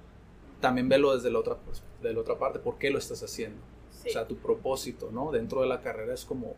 también 0.59 0.89
velo 0.89 1.15
desde 1.15 1.31
la 1.31 1.39
otra, 1.39 1.55
de 2.01 2.13
la 2.13 2.19
otra 2.19 2.37
parte, 2.37 2.59
¿por 2.59 2.77
qué 2.77 2.89
lo 2.89 2.99
estás 2.99 3.23
haciendo? 3.23 3.61
O 4.05 4.09
sea, 4.09 4.27
tu 4.27 4.35
propósito, 4.39 5.09
¿no? 5.09 5.31
Dentro 5.31 5.61
de 5.61 5.67
la 5.67 5.79
carrera 5.79 6.13
es 6.13 6.25
como 6.25 6.57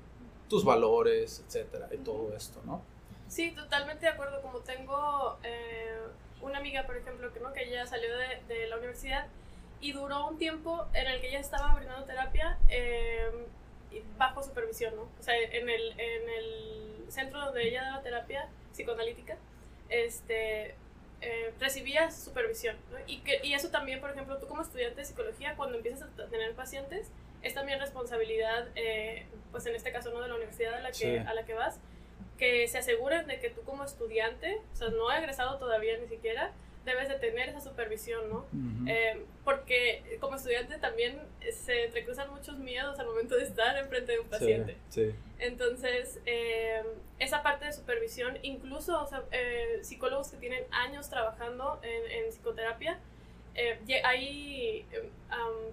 tus 0.50 0.66
valores, 0.66 1.44
etcétera, 1.46 1.88
y 1.94 1.98
todo 1.98 2.36
esto, 2.36 2.64
¿no? 2.66 2.82
Sí, 3.28 3.52
totalmente 3.52 4.08
de 4.08 4.12
acuerdo. 4.12 4.42
Como 4.42 4.62
tengo 4.62 5.38
eh, 5.44 6.00
una 6.42 6.58
amiga, 6.58 6.88
por 6.88 6.98
ejemplo, 6.98 7.32
que, 7.32 7.40
¿no? 7.42 7.54
que 7.54 7.66
ella 7.70 7.86
salió 7.86 8.10
de, 8.18 8.56
de, 8.56 8.68
la 8.70 8.78
universidad 8.78 9.28
y 9.82 9.92
duró 9.92 10.30
un 10.30 10.40
tiempo 10.40 10.88
en 10.94 11.06
el 11.06 11.22
que 11.22 11.28
ella 11.28 11.42
estaba 11.42 11.76
brindando 11.76 12.08
terapia 12.08 12.58
eh, 12.70 13.30
bajo 14.18 14.42
supervisión, 14.42 14.96
¿no? 14.96 15.04
O 15.04 15.24
sea, 15.24 15.36
en 15.38 15.70
el, 15.70 15.92
en 16.00 16.30
el 16.30 16.95
centro 17.12 17.40
donde 17.40 17.68
ella 17.68 17.84
daba 17.84 18.02
terapia 18.02 18.48
psicoanalítica, 18.74 19.38
este, 19.90 20.76
eh, 21.22 21.54
recibías 21.60 22.16
supervisión. 22.16 22.76
Y, 23.08 23.20
que, 23.20 23.40
y 23.44 23.54
eso 23.54 23.70
también, 23.70 24.00
por 24.00 24.12
ejemplo, 24.12 24.38
tú 24.38 24.48
como 24.48 24.62
estudiante 24.62 25.02
de 25.02 25.06
psicología, 25.06 25.56
cuando 25.56 25.78
empiezas 25.78 26.04
a 26.04 26.26
tener 26.28 26.54
pacientes, 26.54 27.12
es 27.42 27.54
también 27.54 27.80
responsabilidad, 27.80 28.68
eh, 28.76 29.26
pues 29.52 29.66
en 29.66 29.76
este 29.76 29.92
caso 29.92 30.12
no 30.12 30.22
de 30.22 30.28
la 30.28 30.36
universidad 30.36 30.74
a 30.74 30.82
la 30.82 30.92
que, 30.92 31.20
a 31.20 31.34
la 31.34 31.46
que 31.46 31.54
vas, 31.54 31.80
que 32.38 32.68
se 32.68 32.80
aseguren 32.80 33.28
de 33.28 33.40
que 33.40 33.50
tú 33.50 33.62
como 33.62 33.84
estudiante, 33.84 34.60
o 34.74 34.76
sea, 34.76 34.90
no 34.90 35.12
egresado 35.12 35.58
todavía 35.58 35.98
ni 35.98 36.08
siquiera, 36.08 36.52
debes 36.86 37.10
de 37.10 37.16
tener 37.16 37.50
esa 37.50 37.60
supervisión, 37.60 38.30
¿no? 38.30 38.46
Eh, 38.88 39.26
porque 39.44 40.18
como 40.20 40.36
estudiante 40.36 40.78
también 40.78 41.20
se 41.52 41.86
entrecruzan 41.86 42.30
muchos 42.30 42.58
miedos 42.60 43.00
al 43.00 43.08
momento 43.08 43.36
de 43.36 43.44
estar 43.44 43.76
enfrente 43.78 44.14
de 44.14 44.20
un 44.20 44.28
paciente. 44.28 44.78
Sí, 44.90 45.14
Entonces, 45.40 46.20
eh, 46.26 46.84
esa 47.20 47.42
parte 47.42 47.66
de 47.66 47.74
supervisión, 47.74 48.38
incluso 48.44 49.02
o 49.02 49.08
sea, 49.08 49.24
eh, 49.32 49.80
psicólogos 49.82 50.30
que 50.30 50.38
tienen 50.38 50.64
años 50.72 51.10
trabajando 51.10 51.80
en, 51.82 52.30
psicoterapia, 52.32 53.00
hay 54.04 54.86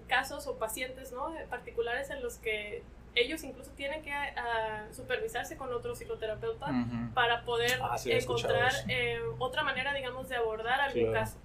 casos 0.07 0.47
o 0.47 0.57
pacientes 0.57 1.11
¿no? 1.11 1.33
particulares 1.49 2.09
en 2.09 2.23
los 2.23 2.37
que 2.37 2.81
ellos 3.15 3.43
incluso 3.43 3.71
tienen 3.71 4.01
que 4.01 4.11
ah, 4.11 4.87
supervisarse 4.91 5.57
con 5.57 5.71
otro 5.73 5.95
psicoterapeuta 5.95 6.67
para 7.13 7.43
poder 7.43 7.79
ah, 7.81 7.95
encontrar 8.05 8.71
eh, 8.87 9.19
otra 9.39 9.63
manera, 9.63 9.93
digamos, 9.93 10.29
de 10.29 10.35
abordar 10.35 10.81
algún 10.81 11.13
caso. 11.13 11.37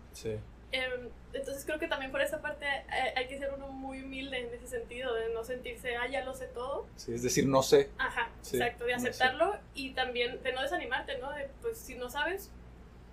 Em, 0.70 1.08
entonces 1.32 1.64
creo 1.64 1.78
que 1.78 1.88
también 1.88 2.10
por 2.10 2.20
esa 2.20 2.42
parte 2.42 2.66
eh, 2.66 3.14
hay 3.16 3.26
que 3.26 3.38
ser 3.38 3.50
uno 3.54 3.68
muy 3.68 4.02
humilde 4.02 4.38
en 4.38 4.54
ese 4.54 4.66
sentido, 4.66 5.14
de 5.14 5.32
no 5.32 5.44
sentirse, 5.44 5.96
ah, 5.96 6.06
ya 6.06 6.24
lo 6.24 6.34
sé 6.34 6.46
todo. 6.48 6.86
Sí, 6.96 7.14
es 7.14 7.22
decir, 7.22 7.46
no 7.46 7.62
sé. 7.62 7.90
Ajá, 7.98 8.30
exacto, 8.38 8.84
de 8.84 8.94
aceptarlo 8.94 9.56
y 9.74 9.90
también 9.90 10.42
de 10.42 10.52
no 10.52 10.62
desanimarte, 10.62 11.18
¿no? 11.18 11.32
De, 11.32 11.48
pues 11.62 11.78
si 11.78 11.94
no 11.94 12.10
sabes, 12.10 12.50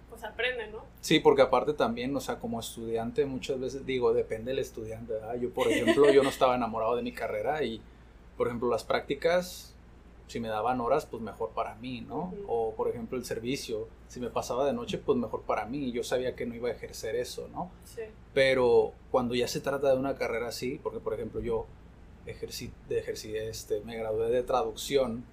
pues 0.10 0.24
aprende, 0.24 0.68
¿no? 0.68 0.86
Sí, 1.02 1.20
porque 1.20 1.42
aparte 1.42 1.74
también, 1.74 2.16
o 2.16 2.20
sea, 2.20 2.36
como 2.40 2.60
estudiante 2.60 3.26
muchas 3.26 3.60
veces 3.60 3.86
digo, 3.86 4.14
depende 4.14 4.52
del 4.52 4.60
estudiante, 4.60 5.14
¿verdad? 5.14 5.36
Yo, 5.36 5.50
por 5.52 5.68
ejemplo, 5.72 6.12
yo 6.12 6.24
no 6.24 6.30
estaba 6.30 6.56
enamorado 6.56 6.96
de 6.96 7.04
mi 7.04 7.14
carrera 7.14 7.64
y 7.64 7.82
por 8.38 8.48
ejemplo, 8.48 8.70
las 8.70 8.84
prácticas, 8.84 9.76
si 10.28 10.40
me 10.40 10.48
daban 10.48 10.82
horas, 10.82 11.06
pues 11.06 11.22
mejor 11.22 11.52
para 11.52 11.76
mí, 11.76 12.02
¿no? 12.02 12.34
O, 12.48 12.74
por 12.76 12.88
ejemplo, 12.90 13.18
el 13.18 13.26
servicio, 13.26 13.88
si 14.08 14.20
me 14.20 14.30
pasaba 14.30 14.66
de 14.66 14.74
noche, 14.74 14.98
pues 14.98 15.18
mejor 15.18 15.44
para 15.44 15.66
mí. 15.66 15.92
Yo 15.92 16.04
sabía 16.04 16.36
que 16.36 16.46
no 16.46 16.56
iba 16.56 16.70
a 16.70 16.72
ejercer 16.72 17.16
eso, 17.16 17.48
¿no? 17.52 17.72
Sí. 17.84 18.02
Pero 18.34 18.94
cuando 19.12 19.36
ya 19.36 19.48
se 19.48 19.60
trata 19.60 19.92
de 19.92 19.98
una 19.98 20.16
carrera 20.16 20.48
así, 20.48 20.80
porque, 20.82 21.00
por 21.00 21.14
ejemplo, 21.14 21.42
yo 21.42 21.68
ejercí, 22.26 22.72
de 22.90 23.00
ejercí, 23.00 23.36
este, 23.36 23.82
me 23.82 23.98
gradué 23.98 24.30
de 24.32 24.44
traducción 24.44 25.24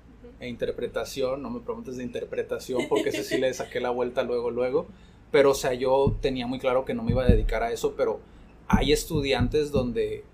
e 0.41 0.49
interpretación, 0.49 1.43
no 1.43 1.51
me 1.51 1.61
preguntes 1.61 1.97
de 1.97 2.05
interpretación, 2.05 2.83
porque 2.89 3.09
ese 3.09 3.25
sí 3.25 3.39
le 3.39 3.53
saqué 3.55 3.81
la 3.81 3.91
vuelta 3.91 4.23
luego, 4.23 4.51
luego. 4.51 4.87
Pero, 5.31 5.53
o 5.53 5.55
sea, 5.55 5.73
yo 5.73 6.17
tenía 6.21 6.47
muy 6.47 6.59
claro 6.59 6.85
que 6.85 6.93
no 6.95 7.03
me 7.03 7.13
iba 7.13 7.25
a 7.25 7.29
dedicar 7.29 7.63
a 7.63 7.73
eso, 7.73 7.95
pero 7.97 8.21
hay 8.69 8.93
estudiantes 8.93 9.73
donde 9.73 10.25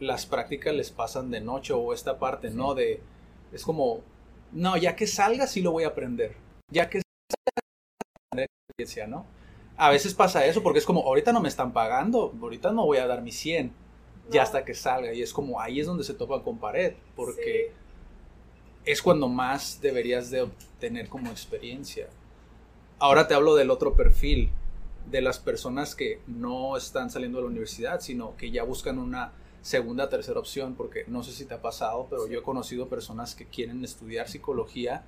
las 0.00 0.26
prácticas 0.26 0.74
les 0.74 0.90
pasan 0.90 1.30
de 1.30 1.40
noche 1.40 1.72
o 1.72 1.92
esta 1.92 2.18
parte, 2.18 2.50
¿no? 2.50 2.74
De, 2.74 3.00
es 3.52 3.64
como, 3.64 4.00
no, 4.52 4.76
ya 4.76 4.96
que 4.96 5.06
salga 5.06 5.46
sí 5.46 5.60
lo 5.60 5.72
voy 5.72 5.84
a 5.84 5.88
aprender. 5.88 6.36
Ya 6.70 6.88
que 6.88 7.02
salga, 8.32 8.46
experiencia, 8.46 9.06
¿no? 9.06 9.26
A 9.76 9.90
veces 9.90 10.14
pasa 10.14 10.46
eso 10.46 10.62
porque 10.62 10.78
es 10.78 10.86
como, 10.86 11.02
ahorita 11.02 11.32
no 11.32 11.40
me 11.40 11.48
están 11.48 11.72
pagando, 11.72 12.32
ahorita 12.40 12.72
no 12.72 12.86
voy 12.86 12.98
a 12.98 13.06
dar 13.06 13.22
mi 13.22 13.32
100, 13.32 13.72
ya 14.30 14.42
hasta 14.42 14.64
que 14.64 14.74
salga. 14.74 15.12
Y 15.12 15.22
es 15.22 15.32
como, 15.32 15.60
ahí 15.60 15.80
es 15.80 15.86
donde 15.86 16.04
se 16.04 16.14
topa 16.14 16.42
con 16.42 16.58
pared, 16.58 16.94
porque 17.16 17.72
es 18.84 19.02
cuando 19.02 19.28
más 19.28 19.80
deberías 19.80 20.30
de 20.30 20.42
obtener 20.42 21.08
como 21.08 21.30
experiencia. 21.30 22.08
Ahora 22.98 23.26
te 23.26 23.34
hablo 23.34 23.54
del 23.54 23.70
otro 23.70 23.94
perfil, 23.94 24.50
de 25.10 25.20
las 25.20 25.38
personas 25.38 25.94
que 25.94 26.20
no 26.26 26.76
están 26.76 27.10
saliendo 27.10 27.38
de 27.38 27.44
la 27.44 27.50
universidad, 27.50 28.00
sino 28.00 28.36
que 28.36 28.50
ya 28.50 28.62
buscan 28.62 28.98
una 28.98 29.32
segunda, 29.64 30.10
tercera 30.10 30.38
opción, 30.38 30.74
porque 30.74 31.04
no 31.08 31.22
sé 31.22 31.32
si 31.32 31.46
te 31.46 31.54
ha 31.54 31.62
pasado, 31.62 32.06
pero 32.10 32.28
yo 32.28 32.38
he 32.38 32.42
conocido 32.42 32.86
personas 32.86 33.34
que 33.34 33.46
quieren 33.46 33.82
estudiar 33.82 34.28
psicología. 34.28 35.06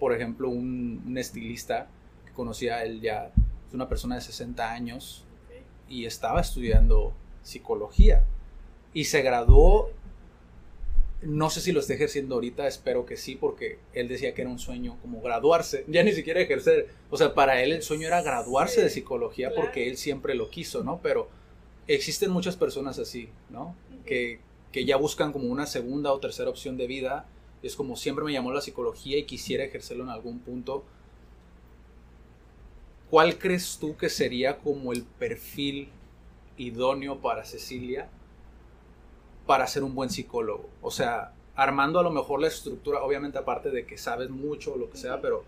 Por 0.00 0.12
ejemplo, 0.12 0.48
un, 0.48 1.16
estilista 1.16 1.88
que 2.26 2.32
conocía 2.32 2.82
él 2.82 3.00
ya, 3.00 3.30
es 3.68 3.72
una 3.72 3.88
persona 3.88 4.16
de 4.16 4.20
60 4.20 4.68
años 4.68 5.24
y 5.88 6.06
estaba 6.06 6.40
estudiando 6.40 7.14
psicología 7.42 8.24
y 8.92 9.04
se 9.04 9.22
graduó. 9.22 9.90
No 11.22 11.48
sé 11.48 11.60
si 11.60 11.70
lo 11.70 11.78
esté 11.78 11.94
ejerciendo 11.94 12.34
ahorita, 12.34 12.66
espero 12.66 13.06
que 13.06 13.16
sí, 13.16 13.36
porque 13.36 13.78
él 13.92 14.08
decía 14.08 14.34
que 14.34 14.42
era 14.42 14.50
un 14.50 14.58
sueño 14.58 14.98
como 15.02 15.20
graduarse, 15.20 15.84
ya 15.88 16.02
ni 16.02 16.10
siquiera 16.10 16.40
ejercer. 16.40 16.88
O 17.10 17.16
sea, 17.16 17.32
para 17.32 17.62
él 17.62 17.70
el 17.70 17.82
sueño 17.82 18.08
era 18.08 18.22
graduarse 18.22 18.82
de 18.82 18.90
psicología 18.90 19.52
porque 19.54 19.88
él 19.88 19.96
siempre 19.96 20.34
lo 20.34 20.50
quiso, 20.50 20.82
¿no? 20.82 20.98
Pero 21.00 21.37
existen 21.88 22.30
muchas 22.30 22.56
personas 22.56 22.98
así, 22.98 23.30
¿no? 23.50 23.74
Que, 24.04 24.40
ya 24.72 24.96
buscan 24.96 25.32
como 25.32 25.48
una 25.48 25.66
segunda 25.66 26.12
o 26.12 26.20
tercera 26.20 26.50
opción 26.50 26.76
de 26.76 26.86
vida. 26.86 27.26
Es 27.64 27.74
como 27.74 27.96
siempre 27.96 28.24
me 28.24 28.32
llamó 28.32 28.52
la 28.52 28.60
psicología 28.60 29.18
y 29.18 29.24
quisiera 29.24 29.64
ejercerlo 29.64 30.04
en 30.04 30.10
algún 30.10 30.38
punto. 30.38 30.84
¿Cuál 33.10 33.38
crees 33.38 33.78
tú 33.80 33.96
que 33.96 34.08
sería 34.08 34.58
como 34.58 34.92
el 34.92 35.02
perfil 35.02 35.88
idóneo 36.58 37.20
para 37.20 37.44
Cecilia 37.44 38.08
para 39.46 39.66
ser 39.66 39.82
un 39.82 39.96
buen 39.96 40.10
psicólogo? 40.10 40.68
O 40.80 40.92
sea, 40.92 41.32
armando 41.56 41.98
a 41.98 42.04
lo 42.04 42.12
mejor 42.12 42.40
la 42.40 42.46
estructura, 42.46 43.02
obviamente 43.02 43.38
aparte 43.38 43.70
de 43.70 43.84
que 43.84 43.98
sabes 43.98 44.30
mucho 44.30 44.74
o 44.74 44.78
lo 44.78 44.90
que 44.90 44.98
sea, 44.98 45.20
pero 45.20 45.42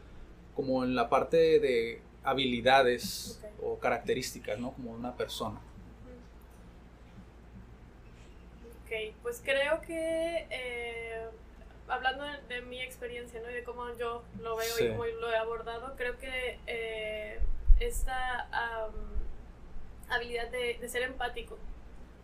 como 0.56 0.82
en 0.82 0.96
la 0.96 1.08
parte 1.08 1.60
de 1.60 2.02
habilidades 2.24 3.40
o 3.62 3.78
características, 3.78 4.58
¿no? 4.58 4.72
Como 4.72 4.90
una 4.90 5.14
persona. 5.14 5.60
Ok, 8.90 9.14
pues 9.22 9.40
creo 9.44 9.80
que 9.82 10.46
eh, 10.50 11.24
hablando 11.86 12.24
de, 12.48 12.60
mi 12.62 12.82
experiencia 12.82 13.40
¿no? 13.40 13.48
y 13.48 13.54
de 13.54 13.62
cómo 13.62 13.86
yo 13.96 14.24
lo 14.40 14.56
veo 14.56 14.78
y 14.80 14.88
cómo 14.88 15.04
lo 15.04 15.30
he 15.30 15.36
abordado, 15.36 15.94
creo 15.96 16.18
que 16.18 16.58
eh, 16.66 17.38
esta 17.78 18.48
habilidad 20.08 20.48
de, 20.50 20.88
ser 20.88 21.02
empático 21.02 21.56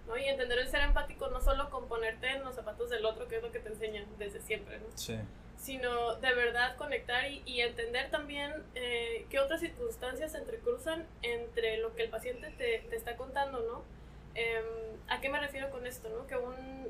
¿no? 0.09 0.19
Y 0.19 0.25
entender 0.25 0.59
el 0.59 0.69
ser 0.69 0.81
empático 0.81 1.29
no 1.29 1.41
solo 1.41 1.71
con 1.71 1.87
ponerte 1.87 2.31
en 2.31 2.43
los 2.43 2.57
zapatos 2.57 2.91
del 2.91 3.05
otro, 3.05 3.29
que 3.29 3.37
es 3.37 3.43
lo 3.45 3.53
que 3.53 3.61
te 3.61 3.69
enseñan 3.69 4.05
desde 4.19 4.41
siempre, 4.41 4.79
¿no? 4.81 4.87
Sí. 4.97 5.17
Sino 5.57 6.17
de 6.17 6.35
verdad 6.35 6.77
conectar 6.77 7.31
y, 7.31 7.43
y 7.47 7.61
entender 7.61 8.11
también 8.11 8.53
eh, 8.75 9.27
qué 9.31 9.39
otras 9.39 9.61
circunstancias 9.61 10.33
se 10.33 10.39
entrecruzan 10.39 11.07
entre 11.23 11.79
lo 11.79 11.95
que 11.95 12.03
el 12.03 12.11
paciente 12.11 12.51
te, 12.59 12.81
te 12.91 12.97
está 12.97 13.17
contando, 13.17 13.61
¿no? 13.61 13.96
Em, 14.37 14.65
¿A 15.09 15.21
qué 15.21 15.29
me 15.29 15.41
refiero 15.41 15.71
con 15.71 15.87
esto, 15.87 16.09
no? 16.09 16.27
Que 16.27 16.37
un, 16.37 16.89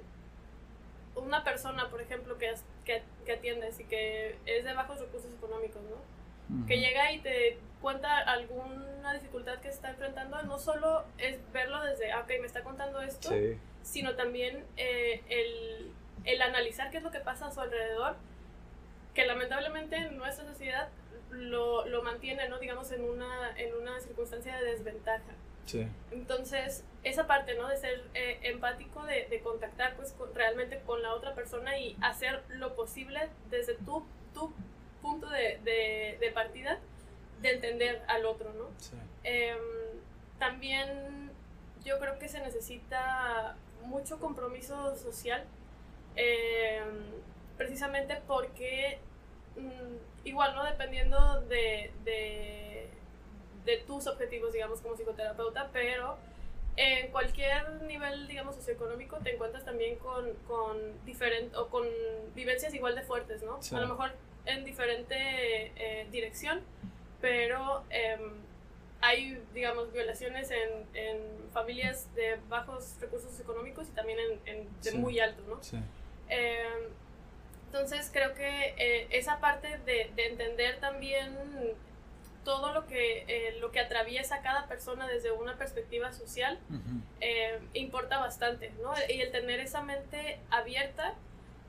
una 1.14 1.44
persona, 1.44 1.88
por 1.90 2.00
ejemplo, 2.00 2.38
que, 2.38 2.52
que, 2.84 3.02
que 3.24 3.32
atiendes 3.32 3.80
y 3.80 3.84
que 3.84 4.36
es 4.46 4.64
de 4.64 4.72
bajos 4.74 5.00
recursos 5.00 5.32
económicos, 5.32 5.82
¿no? 5.82 6.16
que 6.66 6.78
llega 6.78 7.12
y 7.12 7.18
te 7.20 7.58
cuenta 7.80 8.18
alguna 8.18 9.12
dificultad 9.14 9.58
que 9.58 9.68
está 9.68 9.90
enfrentando, 9.90 10.40
no 10.42 10.58
solo 10.58 11.04
es 11.18 11.38
verlo 11.52 11.82
desde, 11.82 12.12
ah, 12.12 12.20
ok, 12.20 12.28
me 12.40 12.46
está 12.46 12.62
contando 12.62 13.00
esto, 13.02 13.30
sino 13.82 14.14
también 14.14 14.64
eh, 14.76 15.22
el, 15.28 15.92
el, 16.24 16.42
analizar 16.42 16.90
qué 16.90 16.98
es 16.98 17.02
lo 17.02 17.10
que 17.10 17.20
pasa 17.20 17.46
a 17.46 17.50
su 17.50 17.60
alrededor, 17.60 18.16
que 19.14 19.26
lamentablemente 19.26 19.96
en 19.96 20.16
nuestra 20.16 20.44
sociedad 20.44 20.88
lo, 21.30 21.86
lo 21.86 22.02
mantiene, 22.02 22.48
¿no? 22.48 22.58
digamos, 22.58 22.90
en 22.92 23.02
una, 23.02 23.56
en 23.56 23.74
una 23.74 24.00
circunstancia 24.00 24.56
de 24.56 24.70
desventaja. 24.70 25.32
Sí. 25.66 25.86
Entonces, 26.12 26.84
esa 27.02 27.26
parte, 27.26 27.54
¿no? 27.56 27.68
De 27.68 27.76
ser 27.76 28.04
eh, 28.14 28.38
empático, 28.42 29.04
de, 29.04 29.26
de 29.28 29.40
contactar 29.40 29.96
pues 29.96 30.14
realmente 30.34 30.80
con 30.86 31.02
la 31.02 31.14
otra 31.14 31.34
persona 31.34 31.78
y 31.78 31.96
hacer 32.00 32.42
lo 32.48 32.74
posible 32.74 33.28
desde 33.50 33.74
tu, 33.74 34.04
tu 34.32 34.52
punto 35.06 35.28
de, 35.28 36.18
de, 36.20 36.30
partida 36.32 36.80
de 37.40 37.52
entender 37.52 38.02
al 38.08 38.26
otro, 38.26 38.52
¿no? 38.54 38.68
Em, 39.22 39.58
también 40.38 41.30
yo 41.84 41.98
creo 42.00 42.18
que 42.18 42.28
se 42.28 42.40
necesita 42.40 43.56
mucho 43.84 44.18
compromiso 44.18 44.96
social, 44.96 45.44
em, 46.16 47.22
precisamente 47.56 48.20
porque 48.26 48.98
mm, 49.56 50.26
igual, 50.26 50.54
¿no? 50.56 50.64
Dependiendo 50.64 51.40
de, 51.42 51.92
de, 52.04 52.90
de, 53.66 53.78
tus 53.86 54.06
objetivos, 54.06 54.52
digamos, 54.52 54.80
como 54.80 54.96
psicoterapeuta, 54.96 55.68
pero 55.72 56.16
en 56.76 57.10
cualquier 57.10 57.82
nivel, 57.82 58.28
digamos, 58.28 58.54
socioeconómico 58.54 59.16
te 59.18 59.34
encuentras 59.34 59.64
también 59.64 59.96
con, 59.96 60.32
con 60.46 60.76
diferentes, 61.04 61.56
o 61.56 61.68
con 61.68 61.86
vivencias 62.34 62.74
igual 62.74 62.94
de 62.94 63.02
fuertes, 63.02 63.42
¿no? 63.42 63.58
A 63.72 63.80
lo 63.80 63.88
mejor 63.88 64.12
en 64.44 64.64
diferente 64.64 65.16
eh, 65.16 66.06
dirección, 66.10 66.60
pero 67.20 67.84
em, 67.90 68.32
hay, 69.00 69.42
digamos, 69.54 69.92
violaciones 69.92 70.50
en, 70.50 70.86
en, 70.94 71.36
familias 71.52 72.14
de 72.14 72.38
bajos 72.50 72.96
recursos 73.00 73.40
económicos 73.40 73.88
y 73.88 73.92
también 73.92 74.18
en, 74.44 74.68
de 74.82 74.92
muy 74.92 75.18
alto, 75.18 75.42
¿no? 75.48 75.60
Em, 76.28 76.82
entonces 77.66 78.10
creo 78.12 78.34
que 78.34 78.74
eh, 78.76 79.08
esa 79.10 79.40
parte 79.40 79.78
de, 79.78 80.10
de, 80.14 80.26
entender 80.26 80.78
también 80.80 81.36
todo 82.46 82.72
lo 82.72 82.86
que, 82.86 83.24
eh, 83.26 83.58
lo 83.60 83.72
que 83.72 83.80
atraviesa 83.80 84.40
cada 84.40 84.68
persona 84.68 85.06
desde 85.08 85.32
una 85.32 85.58
perspectiva 85.58 86.12
social 86.12 86.58
importa 87.74 88.18
bastante, 88.18 88.72
¿no? 88.80 88.92
Y 89.08 89.20
el 89.20 89.32
tener 89.32 89.58
esa 89.58 89.82
mente 89.82 90.38
abierta 90.50 91.14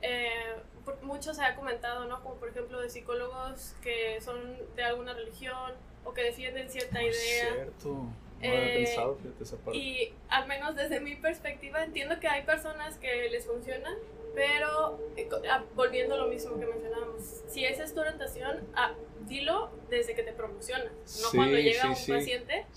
eh, 0.02 0.56
mucho 1.02 1.34
se 1.34 1.44
ha 1.44 1.56
comentado, 1.56 2.06
¿no? 2.06 2.22
Como 2.22 2.36
por 2.36 2.50
ejemplo 2.50 2.80
de 2.80 2.90
psicólogos 2.90 3.76
que 3.82 4.22
son 4.22 4.58
de 4.76 4.84
alguna 4.84 5.14
religión 5.14 5.74
o 6.06 6.14
que 6.14 6.24
defienden 6.24 6.70
cierta 6.70 7.02
idea. 7.02 7.54
Cierto. 7.54 7.90
No 7.90 8.50
había 8.50 8.66
eh, 8.66 8.86
pensado, 8.86 9.18
esa 9.42 9.58
parte. 9.58 9.78
Y 9.78 10.14
al 10.30 10.48
menos 10.48 10.76
desde 10.76 11.00
mi 11.00 11.16
perspectiva 11.16 11.84
entiendo 11.84 12.20
que 12.20 12.28
hay 12.28 12.44
personas 12.44 12.98
que 12.98 13.30
les 13.30 13.46
funciona, 13.46 13.90
pero 14.38 15.00
eh, 15.16 15.28
ah, 15.50 15.64
volviendo 15.76 16.14
a 16.14 16.20
lo 16.20 16.28
mismo 16.28 16.60
que 16.60 16.68
mencionábamos, 16.68 17.24
si 17.48 17.66
esa 17.66 17.84
es 17.84 17.96
tu 17.96 18.02
orientación, 18.02 18.68
ah, 18.76 18.94
dilo 19.28 19.72
desde 19.90 20.14
que 20.14 20.22
te 20.22 20.32
promocionas, 20.32 20.92
no 21.24 21.32
cuando 21.34 21.58
llega 21.58 21.88
un 21.88 21.96
paciente 21.96 22.68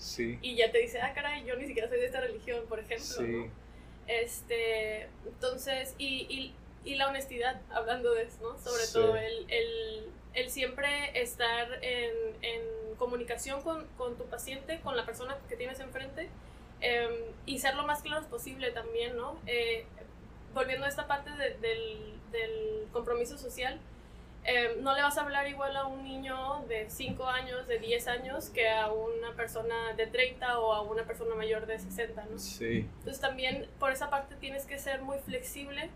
y 0.41 0.55
ya 0.55 0.71
te 0.71 0.79
dice, 0.79 0.99
ah, 1.01 1.13
caray, 1.13 1.45
yo 1.45 1.55
ni 1.55 1.67
siquiera 1.67 1.87
soy 1.87 1.99
de 1.99 2.07
esta 2.07 2.19
religión, 2.19 2.65
por 2.67 2.79
ejemplo. 2.79 3.21
¿no? 3.21 3.51
Este, 4.07 5.07
entonces, 5.27 5.93
y, 5.99 6.25
y 6.29 6.55
y 6.83 6.95
la 6.95 7.09
honestidad, 7.09 7.61
hablando 7.69 8.11
de 8.13 8.23
eso, 8.23 8.37
¿no? 8.41 8.57
Sobre 8.57 8.87
todo 8.91 9.15
el, 9.15 9.45
el, 9.49 10.09
el, 10.33 10.49
siempre 10.49 10.89
estar 11.21 11.67
en, 11.83 12.11
en 12.41 12.95
comunicación 12.97 13.61
con, 13.61 13.85
con, 13.97 14.17
tu 14.17 14.25
paciente, 14.25 14.79
con 14.81 14.97
la 14.97 15.05
persona 15.05 15.37
que 15.47 15.55
tienes 15.55 15.79
enfrente 15.79 16.27
em, 16.79 17.11
y 17.45 17.59
ser 17.59 17.75
lo 17.75 17.85
más 17.85 18.01
claros 18.01 18.25
posible 18.25 18.71
también, 18.71 19.15
¿no? 19.15 19.39
Eh, 19.45 19.85
volviendo 20.53 20.85
a 20.85 20.89
esta 20.89 21.07
parte 21.07 21.29
del, 21.31 21.59
del, 22.31 22.87
compromiso 22.91 23.37
social, 23.37 23.79
em, 24.43 24.81
no 24.81 24.93
le 24.93 25.01
vas 25.01 25.17
a 25.17 25.21
hablar 25.21 25.47
igual 25.47 25.75
a 25.77 25.85
un 25.85 26.03
niño 26.03 26.63
de 26.67 26.89
5 26.89 27.25
años, 27.25 27.67
de 27.67 27.79
10 27.79 28.07
años, 28.07 28.49
que 28.49 28.69
a 28.69 28.91
una 28.91 29.33
persona 29.35 29.93
de 29.95 30.07
30 30.07 30.59
o 30.59 30.73
a 30.73 30.81
una 30.81 31.03
persona 31.03 31.35
mayor 31.35 31.65
de 31.67 31.79
60, 31.79 32.25
¿no? 32.25 32.37
Sí. 32.37 32.87
Entonces 32.99 33.21
también 33.21 33.67
por 33.79 33.91
esa 33.91 34.09
parte 34.09 34.35
tienes 34.35 34.65
que 34.65 34.77
ser 34.77 35.01
muy 35.01 35.19
flexible 35.19 35.89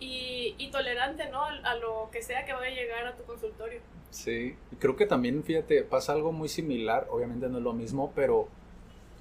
y, 0.00 0.54
y 0.58 0.70
tolerante, 0.70 1.28
¿no? 1.30 1.42
A, 1.44 1.74
lo 1.76 2.08
que 2.10 2.22
sea 2.22 2.44
que 2.44 2.52
vaya 2.52 2.68
a 2.68 2.74
llegar 2.74 3.06
a 3.06 3.16
tu 3.16 3.24
consultorio. 3.24 3.80
Sí, 4.10 4.56
creo 4.78 4.96
que 4.96 5.06
también, 5.06 5.42
fíjate, 5.44 5.82
pasa 5.82 6.12
algo 6.12 6.32
muy 6.32 6.48
similar, 6.48 7.06
obviamente 7.10 7.48
no 7.48 7.58
es 7.58 7.64
lo 7.64 7.72
mismo, 7.72 8.12
pero 8.14 8.48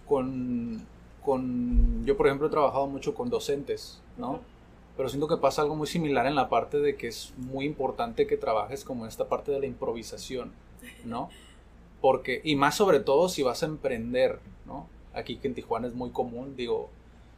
con, 0.08 0.86
con 1.24 2.06
yo 2.06 2.16
por 2.16 2.28
ejemplo 2.28 2.48
he 2.48 2.50
trabajado 2.50 2.88
mucho 2.88 3.14
con 3.14 3.30
docentes, 3.30 4.02
¿no? 4.18 4.42
Pero 4.96 5.10
siento 5.10 5.28
que 5.28 5.38
pasa 5.38 5.62
algo 5.62 5.76
muy 5.76 5.88
similar 5.88 6.26
en 6.26 6.36
la 6.36 6.50
parte 6.50 6.80
de 6.80 6.96
que 6.96 7.08
es 7.08 7.34
muy 7.38 7.66
importante 7.66 8.26
que 8.26 8.38
trabajes 8.38 8.84
como 8.84 9.04
en 9.04 9.10
esta 9.10 9.28
parte 9.28 9.52
de 9.52 9.60
la 9.60 9.66
improvisación, 9.66 10.52
¿no? 11.06 11.30
Porque, 12.02 12.42
y 12.44 12.56
más 12.56 12.76
sobre 12.76 13.00
todo 13.00 13.30
si 13.30 13.44
vas 13.44 13.64
a 13.64 13.68
emprender, 13.68 14.40
¿no? 14.66 14.88
Aquí 15.14 15.38
que 15.38 15.48
en 15.48 15.56
Tijuana 15.56 15.88
es 15.88 15.94
muy 15.94 16.10
común, 16.10 16.56
digo, 16.56 16.90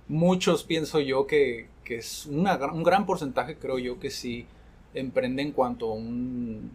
muchos 0.07 0.63
pienso 0.63 0.99
yo 0.99 1.27
que, 1.27 1.67
que 1.83 1.97
es 1.97 2.25
una, 2.25 2.57
un 2.71 2.83
gran 2.83 3.05
porcentaje, 3.05 3.57
creo 3.57 3.77
yo, 3.77 3.99
que 3.99 4.09
sí 4.09 4.45
emprende 4.93 5.41
en 5.41 5.51
cuanto 5.51 5.91
a 5.91 5.93
un, 5.93 6.71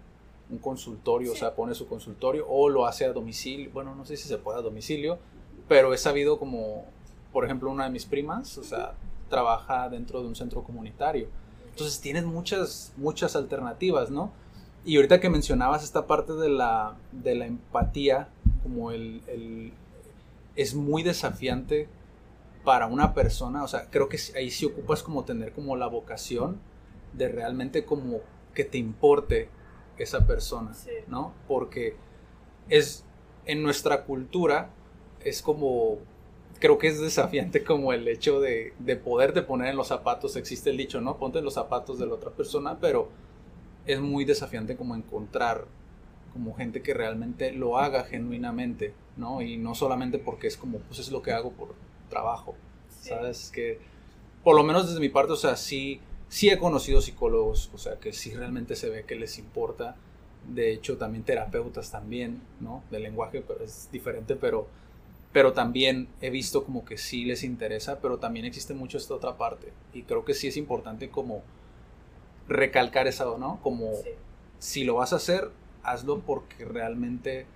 un 0.51 0.59
consultorio, 0.59 1.33
o 1.33 1.37
sea, 1.37 1.55
pone 1.55 1.75
su 1.75 1.87
consultorio 1.87 2.47
o 2.49 2.69
lo 2.69 2.87
hace 2.87 3.05
a 3.05 3.13
domicilio. 3.13 3.71
Bueno, 3.73 3.95
no 3.95 4.05
sé 4.05 4.17
si 4.17 4.29
se 4.29 4.39
puede 4.39 4.59
a 4.59 4.63
domicilio, 4.63 5.19
pero 5.69 5.93
he 5.95 5.99
sabido 5.99 6.39
como, 6.39 6.85
por 7.33 7.45
ejemplo, 7.45 7.71
una 7.71 7.85
de 7.85 7.91
mis 7.91 8.07
primas, 8.07 8.59
o 8.59 8.65
sea, 8.65 8.95
trabaja 9.29 9.89
dentro 9.89 10.21
de 10.21 10.29
un 10.29 10.37
centro 10.37 10.63
comunitario. 10.63 11.29
Entonces 11.71 12.01
tienes 12.01 12.25
muchas, 12.25 12.93
muchas 12.97 13.37
alternativas, 13.37 14.11
¿no? 14.11 14.33
Y 14.85 14.97
ahorita 14.97 15.21
que 15.21 15.31
mencionabas 15.31 15.83
esta 15.83 16.07
parte 16.07 16.35
de 16.35 16.49
la, 16.49 16.97
de 17.11 17.35
la 17.35 17.47
empatía, 17.47 18.29
como 18.63 18.91
el, 18.91 19.23
el, 19.27 19.73
es 20.57 20.75
muy 20.75 21.03
desafiante 21.03 21.89
para 22.65 22.87
una 22.87 23.15
persona, 23.15 23.63
o 23.63 23.69
sea, 23.69 23.91
creo 23.91 24.09
que 24.09 24.19
ahí 24.37 24.51
sí 24.51 24.67
ocupas 24.67 25.03
como 25.03 25.25
tener 25.25 25.53
como 25.53 25.77
la 25.77 25.87
vocación 25.87 26.59
de 27.13 27.29
realmente 27.29 27.85
como 27.85 28.21
que 28.55 28.65
te 28.65 28.79
importe 28.79 29.49
esa 29.99 30.27
persona, 30.27 30.73
¿no? 31.09 31.33
Porque 31.49 31.97
es 32.69 33.05
en 33.47 33.63
nuestra 33.63 34.05
cultura 34.05 34.71
es 35.21 35.43
como 35.43 35.99
creo 36.59 36.79
que 36.79 36.89
es 36.89 37.01
desafiante 37.01 37.65
como 37.65 37.93
el 37.93 38.07
hecho 38.09 38.41
de, 38.41 38.73
de 38.79 38.97
poderte 38.97 39.43
poner 39.43 39.69
en 39.69 39.77
los 39.77 39.89
zapatos, 39.89 40.37
existe 40.37 40.71
el 40.71 40.77
dicho, 40.77 41.01
¿no? 41.01 41.19
Ponte 41.19 41.39
en 41.39 41.45
los 41.45 41.55
zapatos 41.55 41.99
de 41.99 42.07
la 42.07 42.15
otra 42.15 42.31
persona, 42.31 42.79
pero 42.81 43.09
es 43.87 44.01
muy 44.01 44.25
desafiante 44.25 44.77
como 44.77 44.95
encontrar 44.95 45.67
como 46.33 46.55
gente 46.55 46.83
que 46.83 46.95
realmente 46.95 47.53
lo 47.53 47.79
haga 47.79 48.05
genuinamente, 48.05 48.93
¿no? 49.17 49.41
Y 49.41 49.57
no 49.57 49.75
solamente 49.75 50.19
porque 50.19 50.49
es 50.49 50.57
como, 50.57 50.79
pues 50.79 50.99
es 50.99 51.13
lo 51.13 51.23
que 51.23 51.31
hago 51.31 51.53
por, 51.53 51.75
trabajo, 52.09 52.55
¿sabes? 52.89 53.51
Que 53.51 53.79
por 54.43 54.57
lo 54.57 54.63
menos 54.63 54.87
desde 54.87 55.01
mi 55.01 55.09
parte, 55.09 55.33
o 55.33 55.37
sea, 55.37 55.57
sí, 55.57 56.01
sí 56.29 56.49
he 56.51 56.59
conocido 56.59 57.01
psicólogos, 57.01 57.71
o 57.75 57.79
sea, 57.79 57.99
que 57.99 58.13
sí 58.13 58.35
realmente 58.35 58.77
se 58.77 58.89
ve 58.89 59.05
que 59.05 59.17
les 59.17 59.39
importa. 59.39 59.97
De 60.47 60.73
hecho, 60.73 60.99
también 60.99 61.25
terapeutas 61.25 61.91
también, 61.91 62.43
¿no? 62.61 62.83
De 62.91 63.01
lenguaje 63.01 63.43
pero 63.47 63.65
es 63.65 63.89
diferente, 63.91 64.37
pero, 64.37 64.69
pero 65.35 65.53
también 65.53 66.07
he 66.21 66.31
visto 66.31 66.65
como 66.65 66.85
que 66.85 66.97
sí 66.97 67.25
les 67.25 67.43
interesa, 67.43 67.99
pero 68.01 68.19
también 68.19 68.47
existe 68.47 68.73
mucho 68.73 68.99
esta 68.99 69.15
otra 69.15 69.37
parte. 69.37 69.73
Y 69.93 70.05
creo 70.05 70.25
que 70.25 70.33
sí 70.33 70.47
es 70.47 70.57
importante 70.57 71.11
como 71.11 71.43
recalcar 72.47 73.09
eso, 73.09 73.37
¿no? 73.37 73.59
Como 73.61 73.91
si 74.61 74.85
lo 74.85 74.95
vas 74.95 75.13
a 75.13 75.17
hacer, 75.17 75.51
hazlo 75.83 76.21
porque 76.21 76.65
realmente 76.65 77.47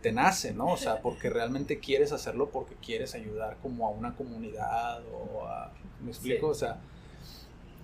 te 0.00 0.12
nace, 0.12 0.54
¿no? 0.54 0.66
O 0.68 0.76
sea, 0.76 0.98
porque 1.02 1.28
realmente 1.28 1.80
quieres 1.80 2.12
hacerlo 2.12 2.50
porque 2.50 2.76
quieres 2.76 3.16
ayudar 3.16 3.56
como 3.60 3.88
a 3.88 3.90
una 3.90 4.14
comunidad 4.14 5.02
o 5.12 5.44
a... 5.44 5.72
¿Me 6.04 6.12
explico? 6.12 6.46
O 6.46 6.54
sea, 6.54 6.78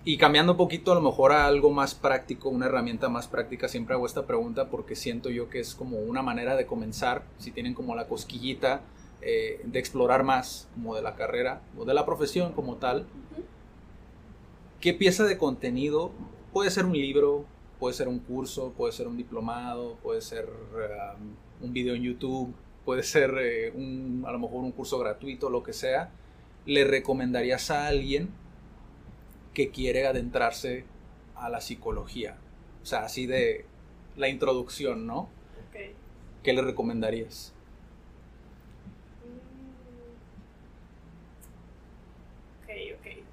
y 0.05 0.17
cambiando 0.17 0.53
un 0.53 0.57
poquito 0.57 0.93
a 0.93 0.95
lo 0.95 1.01
mejor 1.01 1.33
a 1.33 1.45
algo 1.45 1.71
más 1.71 1.93
práctico, 1.93 2.47
una 2.47 2.67
herramienta 2.67 3.09
más 3.09 3.27
práctica, 3.27 3.67
siempre 3.67 3.95
hago 3.95 4.05
esta 4.05 4.25
pregunta 4.25 4.69
porque 4.69 4.95
siento 4.95 5.29
yo 5.29 5.49
que 5.49 5.59
es 5.59 5.75
como 5.75 5.97
una 5.97 6.21
manera 6.21 6.55
de 6.55 6.65
comenzar, 6.65 7.23
si 7.37 7.51
tienen 7.51 7.73
como 7.73 7.95
la 7.95 8.07
cosquillita 8.07 8.79
eh, 9.21 9.61
de 9.63 9.79
explorar 9.79 10.23
más 10.23 10.67
como 10.73 10.95
de 10.95 11.01
la 11.01 11.15
carrera 11.15 11.61
o 11.77 11.85
de 11.85 11.93
la 11.93 12.05
profesión 12.05 12.53
como 12.53 12.77
tal, 12.77 13.05
¿qué 14.79 14.93
pieza 14.93 15.25
de 15.25 15.37
contenido 15.37 16.11
puede 16.53 16.71
ser 16.71 16.85
un 16.85 16.93
libro, 16.93 17.45
puede 17.79 17.93
ser 17.93 18.07
un 18.07 18.19
curso, 18.19 18.73
puede 18.75 18.93
ser 18.93 19.07
un 19.07 19.17
diplomado, 19.17 19.97
puede 20.03 20.21
ser 20.21 20.49
um, 20.49 21.65
un 21.65 21.73
video 21.73 21.95
en 21.95 22.03
YouTube, 22.03 22.53
puede 22.85 23.03
ser 23.03 23.35
eh, 23.39 23.71
un, 23.75 24.23
a 24.27 24.31
lo 24.31 24.39
mejor 24.39 24.63
un 24.63 24.71
curso 24.71 24.97
gratuito, 24.99 25.49
lo 25.49 25.63
que 25.63 25.73
sea, 25.73 26.11
le 26.65 26.83
recomendarías 26.83 27.71
a 27.71 27.87
alguien 27.87 28.29
que 29.53 29.69
quiere 29.69 30.07
adentrarse 30.07 30.85
a 31.35 31.49
la 31.49 31.61
psicología? 31.61 32.37
O 32.81 32.85
sea, 32.85 33.05
así 33.05 33.27
de 33.27 33.65
la 34.15 34.29
introducción, 34.29 35.05
¿no? 35.05 35.29
¿Qué 36.43 36.53
le 36.53 36.63
recomendarías? 36.63 37.53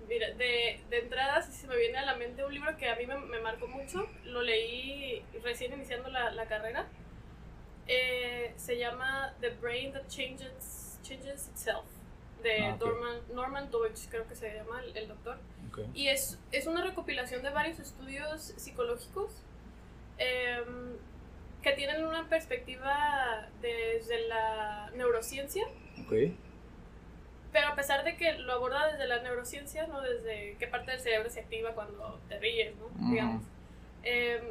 Mira, 0.08 0.30
de, 0.34 0.80
de 0.88 0.98
entrada, 0.98 1.42
si 1.42 1.52
se 1.52 1.66
me 1.66 1.76
viene 1.76 1.98
a 1.98 2.06
la 2.06 2.16
mente 2.16 2.44
un 2.44 2.52
libro 2.52 2.76
que 2.76 2.88
a 2.88 2.96
mí 2.96 3.06
me, 3.06 3.18
me 3.18 3.40
marcó 3.40 3.66
mucho, 3.66 4.08
lo 4.24 4.42
leí 4.42 5.22
recién 5.42 5.72
iniciando 5.72 6.08
la, 6.08 6.30
la 6.30 6.46
carrera. 6.46 6.86
Eh, 7.86 8.52
se 8.56 8.78
llama 8.78 9.34
The 9.40 9.50
Brain 9.50 9.92
That 9.92 10.08
Changes, 10.08 10.98
Changes 11.02 11.48
Itself, 11.48 11.84
de 12.42 12.66
ah, 12.66 12.76
Norman, 12.78 13.20
Norman 13.34 13.70
Deutsch, 13.70 14.08
creo 14.08 14.26
que 14.26 14.34
se 14.34 14.54
llama 14.54 14.82
el, 14.94 15.08
doctor. 15.08 15.38
Y 15.94 16.08
es, 16.08 16.38
es 16.50 16.66
una 16.66 16.82
recopilación 16.82 17.42
de 17.42 17.50
varios 17.50 17.78
estudios 17.78 18.54
psicológicos 18.56 19.42
em, 20.18 20.96
que 21.62 21.72
tienen 21.72 22.04
una 22.04 22.28
perspectiva 22.28 23.48
desde 23.60 24.26
la 24.26 24.90
neurociencia. 24.96 25.64
Okay 26.04 26.36
pero 27.52 27.68
a 27.68 27.74
pesar 27.74 28.04
de 28.04 28.16
que 28.16 28.32
lo 28.34 28.52
aborda 28.52 28.92
desde 28.92 29.06
la 29.06 29.20
neurociencia, 29.20 29.86
¿no? 29.86 30.00
Desde 30.00 30.56
qué 30.58 30.66
parte 30.66 30.90
del 30.90 31.00
cerebro 31.00 31.30
se 31.30 31.40
activa 31.40 31.72
cuando 31.72 32.20
te 32.28 32.38
ríes, 32.38 32.74
¿no? 32.76 33.10
Digamos. 33.10 33.44
Em, 34.02 34.42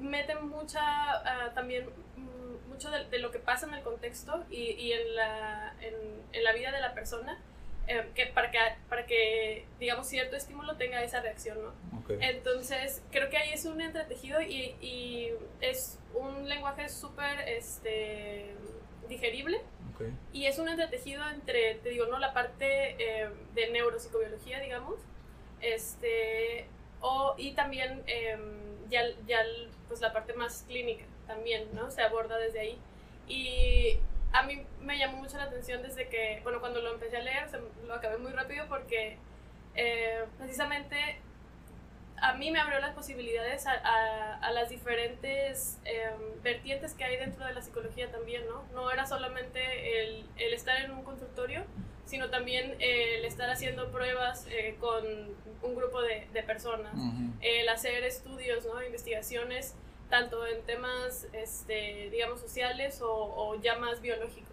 meten 0.00 0.48
mucha, 0.48 0.80
ah, 0.80 1.52
también 1.54 1.86
mm, 2.16 2.68
mucho 2.68 2.90
de, 2.90 3.18
lo 3.18 3.30
que 3.30 3.38
pasa 3.38 3.66
en 3.66 3.74
el 3.74 3.82
contexto 3.82 4.44
y, 4.50 4.70
y 4.72 4.92
en, 4.92 5.16
la, 5.16 5.74
en, 5.80 5.94
en, 6.32 6.44
la 6.44 6.52
vida 6.52 6.70
de 6.70 6.80
la 6.80 6.94
persona, 6.94 7.38
em, 7.86 8.12
que 8.14 8.26
para, 8.26 8.50
que 8.50 8.58
para 8.88 9.06
que, 9.06 9.66
digamos, 9.80 10.06
cierto 10.06 10.36
estímulo 10.36 10.76
tenga 10.76 11.02
esa 11.02 11.20
reacción, 11.20 11.58
¿no? 11.62 11.72
Entonces, 12.20 13.02
creo 13.10 13.30
que 13.30 13.36
ahí 13.36 13.52
es 13.52 13.64
un 13.64 13.80
entretejido 13.80 14.40
y, 14.42 14.76
y 14.80 15.30
es 15.60 15.98
un 16.14 16.48
lenguaje 16.48 16.88
súper 16.88 17.48
este, 17.48 18.54
digerible 19.08 19.60
y 20.32 20.46
es 20.46 20.58
un 20.58 20.68
entretejido 20.68 21.22
entre, 21.30 21.76
te 21.76 21.90
digo, 21.90 22.06
¿no? 22.06 22.18
La 22.18 22.32
parte 22.32 22.96
eh, 22.98 23.28
de 23.54 23.70
neuropsicobiología, 23.70 24.60
digamos, 24.60 25.00
este, 25.60 26.66
o, 27.00 27.34
y 27.36 27.52
también 27.52 28.02
em, 28.06 28.88
ya, 28.88 29.02
ya 29.26 29.40
pues 29.88 30.00
la 30.00 30.12
parte 30.12 30.32
más 30.34 30.64
clínica 30.66 31.04
también, 31.26 31.68
¿no? 31.74 31.90
Se 31.90 32.02
aborda 32.02 32.38
desde 32.38 32.60
ahí. 32.60 32.78
Y 33.28 33.98
a 34.32 34.42
mí 34.42 34.64
me 34.80 34.98
llamó 34.98 35.18
mucho 35.18 35.36
la 35.36 35.44
atención 35.44 35.82
desde 35.82 36.08
que, 36.08 36.40
bueno, 36.42 36.60
cuando 36.60 36.80
lo 36.80 36.92
empecé 36.92 37.18
a 37.18 37.22
leer, 37.22 37.48
lo 37.86 37.94
acabé 37.94 38.18
muy 38.18 38.32
rápido 38.32 38.66
porque 38.68 39.18
eh, 39.74 40.24
precisamente 40.38 41.20
a 42.22 42.34
mí 42.34 42.52
me 42.52 42.60
abrió 42.60 42.78
las 42.78 42.94
posibilidades 42.94 43.66
a, 43.66 44.36
a, 44.36 44.52
las 44.52 44.68
diferentes 44.68 45.78
em, 45.84 46.40
vertientes 46.42 46.94
que 46.94 47.02
hay 47.04 47.16
dentro 47.16 47.44
de 47.44 47.52
la 47.52 47.60
psicología 47.62 48.12
también, 48.12 48.46
¿no? 48.46 48.62
No 48.72 48.92
era 48.92 49.06
solamente 49.06 49.60
el, 50.02 50.24
el 50.36 50.54
estar 50.54 50.80
en 50.80 50.92
un 50.92 51.02
consultorio, 51.02 51.64
sino 52.04 52.30
también 52.30 52.76
el 52.78 53.24
estar 53.24 53.50
haciendo 53.50 53.90
pruebas 53.90 54.46
eh, 54.50 54.76
con 54.78 55.04
un 55.62 55.74
grupo 55.74 56.00
de, 56.00 56.28
de 56.32 56.42
personas, 56.44 56.94
el 57.40 57.68
hacer 57.68 58.04
estudios, 58.04 58.64
¿no? 58.66 58.80
Investigaciones, 58.84 59.74
tanto 60.08 60.46
en 60.46 60.62
temas, 60.62 61.26
este, 61.32 62.08
digamos, 62.10 62.40
sociales 62.40 63.02
o, 63.02 63.10
o 63.10 63.60
ya 63.60 63.78
más 63.78 64.00
biológicos. 64.00 64.52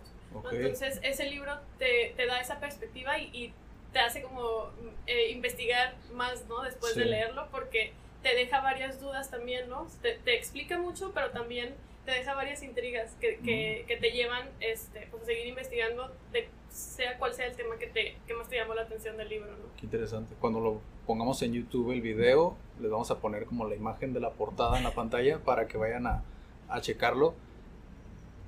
Entonces, 0.52 1.00
ese 1.04 1.26
libro 1.26 1.60
te, 1.78 2.14
te 2.16 2.26
da 2.26 2.40
esa 2.40 2.60
perspectiva 2.60 3.20
y, 3.20 3.26
y 3.34 3.54
te 3.92 4.00
hace 4.00 4.22
como 4.22 4.70
eh, 5.08 5.32
investigar 5.32 5.96
más, 6.14 6.46
¿no? 6.48 6.62
Después 6.62 6.96
de 6.96 7.06
leerlo, 7.06 7.48
porque 7.52 7.94
te 8.22 8.36
deja 8.36 8.62
varias 8.62 9.00
dudas 9.00 9.30
también, 9.30 9.70
¿no? 9.70 9.88
Te, 10.02 10.20
te, 10.20 10.36
explica 10.36 10.78
mucho, 10.78 11.12
pero 11.14 11.32
también 11.32 11.74
te 12.06 12.12
deja 12.12 12.34
varias 12.34 12.64
intrigas 12.64 13.16
que, 13.20 13.38
que, 13.40 13.86
que 13.88 13.98
te 13.98 14.12
llevan 14.12 14.48
este, 14.60 15.08
pues, 15.10 15.24
a 15.24 15.26
seguir 15.26 15.48
investigando, 15.48 16.12
de, 16.32 16.50
sea 16.70 17.18
cual 17.18 17.34
sea 17.34 17.48
el 17.48 17.56
tema 17.56 17.78
que, 17.78 17.88
te, 17.88 18.18
que 18.28 18.34
más 18.34 18.48
te 18.50 18.58
llamó 18.58 18.74
la 18.74 18.84
atención 18.84 19.18
del 19.18 19.30
libro, 19.30 19.52
¿no? 19.52 19.66
Qué 19.78 19.86
interesante. 19.86 20.36
Cuando 20.40 20.60
lo 20.60 20.82
pongamos 21.06 21.42
en 21.42 21.54
YouTube 21.54 21.92
el 21.92 22.02
video, 22.02 22.56
les 22.80 22.92
vamos 22.92 23.10
a 23.12 23.20
poner 23.20 23.46
como 23.46 23.68
la 23.68 23.76
imagen 23.76 24.14
de 24.14 24.20
la 24.20 24.32
portada 24.32 24.78
en 24.78 24.84
la 24.84 24.94
pantalla 24.94 25.40
para 25.40 25.68
que 25.68 25.78
vayan 25.78 26.08
a, 26.08 26.24
a 26.68 26.82
checarlo. 26.82 27.34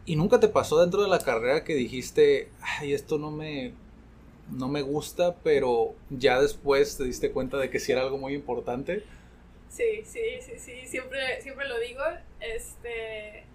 ¿Y 0.05 0.15
nunca 0.15 0.39
te 0.39 0.47
pasó 0.47 0.79
dentro 0.79 1.03
de 1.03 1.09
la 1.09 1.19
carrera 1.19 1.63
que 1.63 1.75
dijiste, 1.75 2.49
ay, 2.61 2.93
esto 2.93 3.17
no 3.17 3.29
me, 3.29 3.73
no 4.49 4.67
me 4.67 4.81
gusta, 4.81 5.35
pero 5.43 5.95
ya 6.09 6.41
después 6.41 6.97
te 6.97 7.03
diste 7.03 7.31
cuenta 7.31 7.57
de 7.57 7.69
que 7.69 7.79
sí 7.79 7.91
era 7.91 8.01
algo 8.01 8.17
muy 8.17 8.33
importante. 8.33 9.03
Sí, 9.69 10.03
sí, 10.03 10.41
sí, 10.41 10.53
sí, 10.57 10.87
siempre, 10.87 11.41
siempre 11.41 11.67
lo 11.67 11.79
digo. 11.79 12.03
Este, 12.39 13.45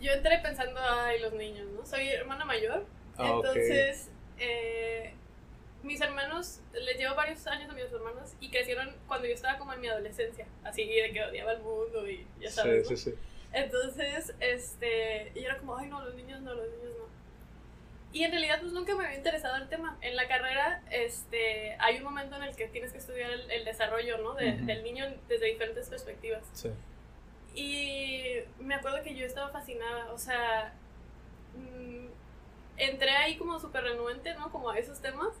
yo 0.00 0.12
entré 0.12 0.38
pensando, 0.38 0.80
ay, 0.80 1.20
los 1.20 1.32
niños, 1.34 1.68
¿no? 1.76 1.86
Soy 1.86 2.08
hermana 2.08 2.44
mayor, 2.44 2.84
ah, 3.16 3.32
entonces 3.36 4.08
eh, 4.38 5.14
mis 5.82 6.00
hermanos, 6.00 6.60
les 6.72 6.96
llevo 6.96 7.14
varios 7.14 7.46
años 7.46 7.70
a 7.70 7.74
mis 7.74 7.84
hermanos 7.84 8.34
y 8.40 8.50
crecieron 8.50 8.94
cuando 9.06 9.26
yo 9.26 9.34
estaba 9.34 9.58
como 9.58 9.72
en 9.72 9.80
mi 9.80 9.88
adolescencia, 9.88 10.46
así 10.64 10.86
de 10.86 11.12
que 11.12 11.24
odiaba 11.24 11.52
el 11.52 11.62
mundo 11.62 12.08
y 12.08 12.26
ya 12.40 12.50
sabes. 12.50 12.88
Sí, 12.88 12.96
sí, 12.96 13.10
sí. 13.10 13.16
Entonces, 13.52 14.34
este, 14.40 15.32
y 15.34 15.44
era 15.44 15.58
como, 15.58 15.76
ay, 15.76 15.88
no, 15.88 16.04
los 16.04 16.14
niños 16.14 16.40
no, 16.40 16.54
los 16.54 16.66
niños 16.70 16.92
no. 16.98 17.01
Y 18.12 18.24
en 18.24 18.30
realidad 18.30 18.60
pues 18.60 18.72
nunca 18.72 18.94
me 18.94 19.06
había 19.06 19.16
interesado 19.16 19.56
el 19.56 19.68
tema. 19.68 19.96
En 20.02 20.16
la 20.16 20.28
carrera 20.28 20.82
este, 20.90 21.76
hay 21.78 21.96
un 21.96 22.04
momento 22.04 22.36
en 22.36 22.42
el 22.42 22.54
que 22.54 22.68
tienes 22.68 22.92
que 22.92 22.98
estudiar 22.98 23.30
el, 23.30 23.64
desarrollo 23.64 24.18
¿no? 24.18 24.34
del 24.34 24.84
niño 24.84 25.06
desde 25.28 25.46
diferentes 25.46 25.88
perspectivas. 25.88 26.44
Sí. 26.52 26.70
Y 27.54 28.34
me 28.58 28.74
acuerdo 28.74 29.02
que 29.02 29.14
yo 29.14 29.26
estaba 29.26 29.50
fascinada, 29.50 30.12
o 30.12 30.18
sea, 30.18 30.72
mm, 31.54 32.06
entré 32.78 33.10
ahí 33.10 33.36
como 33.36 33.58
súper 33.58 33.84
renuente, 33.84 34.34
¿no? 34.34 34.50
Como 34.50 34.70
a 34.70 34.78
esos 34.78 35.00
temas 35.00 35.34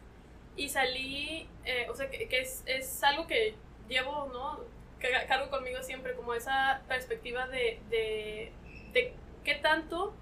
y 0.56 0.68
salí, 0.68 1.48
eh, 1.64 1.86
o 1.90 1.94
sea, 1.94 2.10
que, 2.10 2.28
es, 2.30 2.62
es, 2.66 3.02
algo 3.02 3.26
que 3.26 3.54
llevo, 3.88 4.28
¿no? 4.32 4.60
Que 5.00 5.08
cargo 5.26 5.50
conmigo 5.50 5.82
siempre, 5.82 6.14
como 6.14 6.34
esa 6.34 6.82
perspectiva 6.86 7.46
de, 7.48 7.80
de, 7.88 8.52
de 8.92 9.14
qué 9.44 9.54
tanto 9.54 10.14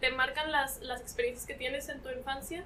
te 0.00 0.10
marcan 0.10 0.52
las, 0.52 0.80
las 0.80 1.00
experiencias 1.00 1.46
que 1.46 1.54
tienes 1.54 1.88
en 1.88 2.00
tu 2.02 2.10
infancia 2.10 2.64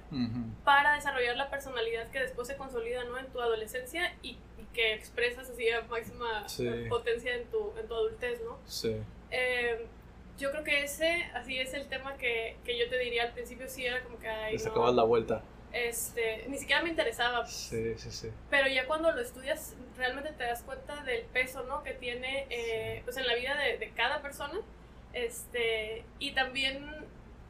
para 0.63 0.95
desarrollar 0.95 1.35
la 1.35 1.49
personalidad 1.49 2.09
que 2.11 2.19
después 2.19 2.47
se 2.47 2.55
consolida 2.55 3.03
¿no? 3.05 3.17
en 3.17 3.27
tu 3.27 3.41
adolescencia 3.41 4.15
y, 4.21 4.37
que 4.73 4.95
expresas 4.95 5.47
así 5.51 5.69
a 5.69 5.83
máxima 5.83 6.47
potencia 6.89 7.35
en 7.35 7.45
tu, 7.51 7.73
en 7.79 7.87
tu 7.87 7.93
adultez, 7.93 8.41
¿no? 8.43 8.57
Sí. 8.65 8.97
Eh, 9.29 9.85
yo 10.39 10.49
creo 10.49 10.63
que 10.63 10.83
ese, 10.83 11.25
así 11.35 11.59
es 11.59 11.75
el 11.75 11.87
tema 11.87 12.17
que, 12.17 12.57
que 12.65 12.79
yo 12.79 12.89
te 12.89 12.97
diría 12.97 13.21
al 13.21 13.33
principio, 13.33 13.67
sí 13.67 13.85
era 13.85 14.01
como 14.01 14.17
que... 14.17 14.27
Ay, 14.27 14.53
te 14.53 14.63
sacabas 14.63 14.95
la 14.95 15.03
vuelta. 15.03 15.43
Este, 15.71 16.45
ni 16.47 16.57
siquiera 16.57 16.81
me 16.81 16.89
interesaba. 16.89 17.45
Sí, 17.45 17.95
sí, 17.97 18.09
sí. 18.09 18.29
Pero 18.49 18.67
ya 18.67 18.87
cuando 18.87 19.11
lo 19.11 19.21
estudias, 19.21 19.75
realmente 19.95 20.31
te 20.31 20.43
das 20.43 20.63
cuenta 20.63 21.03
del 21.03 21.21
peso, 21.25 21.63
¿no? 21.63 21.83
Que 21.83 21.93
tiene, 21.93 22.47
eh, 22.49 23.01
pues 23.03 23.17
en 23.17 23.27
la 23.27 23.35
vida 23.35 23.55
de, 23.55 23.77
de 23.77 23.91
cada 23.91 24.23
persona 24.23 24.59
este, 25.13 26.03
y 26.19 26.31
también 26.31 26.83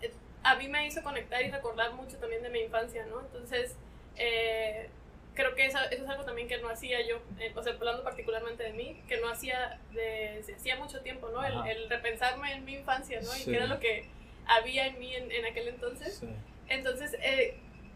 eh, 0.01 0.11
a 0.43 0.55
mí 0.55 0.67
me 0.67 0.85
hizo 0.85 1.01
conectar 1.01 1.41
y 1.41 1.49
recordar 1.49 1.93
mucho 1.93 2.17
también 2.17 2.43
de 2.43 2.49
mi 2.49 2.59
infancia, 2.59 3.05
¿no? 3.05 3.21
Entonces, 3.21 3.75
eh, 4.17 4.89
creo 5.33 5.55
que 5.55 5.65
eso, 5.65 5.79
eso, 5.89 6.03
es 6.03 6.09
algo 6.09 6.25
también 6.25 6.47
que 6.47 6.57
no 6.59 6.69
hacía 6.69 7.05
yo, 7.07 7.21
eh, 7.39 7.51
o 7.55 7.63
sea, 7.63 7.73
hablando 7.73 8.03
particularmente 8.03 8.63
de 8.63 8.73
mí, 8.73 9.01
que 9.07 9.19
no 9.19 9.29
hacía 9.29 9.79
desde 9.91 10.55
hacía 10.55 10.75
mucho 10.75 11.01
tiempo, 11.01 11.29
¿no? 11.29 11.43
El, 11.43 11.67
el, 11.67 11.89
repensarme 11.89 12.53
en 12.53 12.65
mi 12.65 12.75
infancia, 12.75 13.21
¿no? 13.21 13.35
Y 13.35 13.45
qué 13.45 13.55
era 13.55 13.67
lo 13.67 13.79
que 13.79 14.05
había 14.45 14.87
en 14.87 14.99
mí 14.99 15.15
en, 15.15 15.31
en 15.31 15.45
aquel 15.45 15.69
entonces. 15.69 16.21
Entonces, 16.67 17.15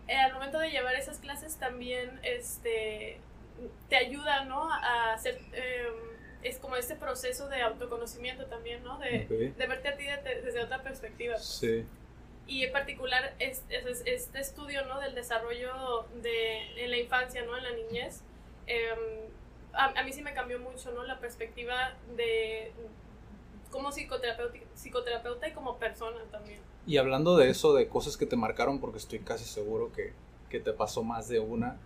al 0.09 0.33
momento 0.33 0.59
de 0.59 0.71
llevar 0.71 0.95
esas 0.95 1.19
clases 1.19 1.57
también 1.57 2.19
este, 2.23 3.19
te 3.89 3.97
ayuda, 3.97 4.45
¿no? 4.45 4.71
A 4.71 5.13
hacer 5.13 5.39
em, 5.53 6.16
es 6.47 6.59
como 6.59 6.75
este 6.75 6.95
proceso 6.95 7.47
de 7.49 7.61
autoconocimiento 7.61 8.45
también, 8.45 8.83
¿no? 8.83 8.97
De, 8.99 9.53
de 9.57 9.67
verte 9.67 9.89
a 9.89 9.97
ti 9.97 10.05
desde, 10.43 10.63
otra 10.63 10.81
perspectiva. 10.81 11.37
Sí. 11.37 11.85
Y 12.47 12.63
en 12.63 12.71
particular 12.71 13.35
es, 13.39 13.63
este 14.05 14.39
estudio, 14.39 14.85
¿no? 14.85 14.99
Del 14.99 15.15
desarrollo 15.15 16.05
de, 16.21 16.83
en 16.83 16.91
la 16.91 16.97
infancia, 16.97 17.43
¿no? 17.45 17.57
En 17.57 17.63
la 17.63 17.71
niñez. 17.71 18.21
Em, 18.67 19.27
a, 19.73 20.03
mí 20.03 20.13
sí 20.13 20.21
me 20.21 20.33
cambió 20.33 20.59
mucho, 20.59 20.91
¿no? 20.91 21.03
La 21.03 21.19
perspectiva 21.19 21.95
de 22.15 22.71
como 23.69 23.91
psicoterapeuta, 23.91 24.59
psicoterapeuta 24.75 25.49
y 25.49 25.51
como 25.51 25.77
persona 25.77 26.19
también. 26.31 26.59
Y 26.85 26.97
hablando 26.97 27.35
de 27.35 27.49
eso, 27.49 27.73
de 27.73 27.89
cosas 27.89 28.15
que 28.15 28.25
te 28.25 28.37
marcaron, 28.37 28.79
porque 28.79 28.97
estoy 28.97 29.19
casi 29.19 29.43
seguro 29.43 29.91
que, 29.91 30.13
que 30.49 30.61
te 30.61 30.71
pasó 30.71 31.03
más 31.03 31.27
de 31.27 31.39
una, 31.39 31.77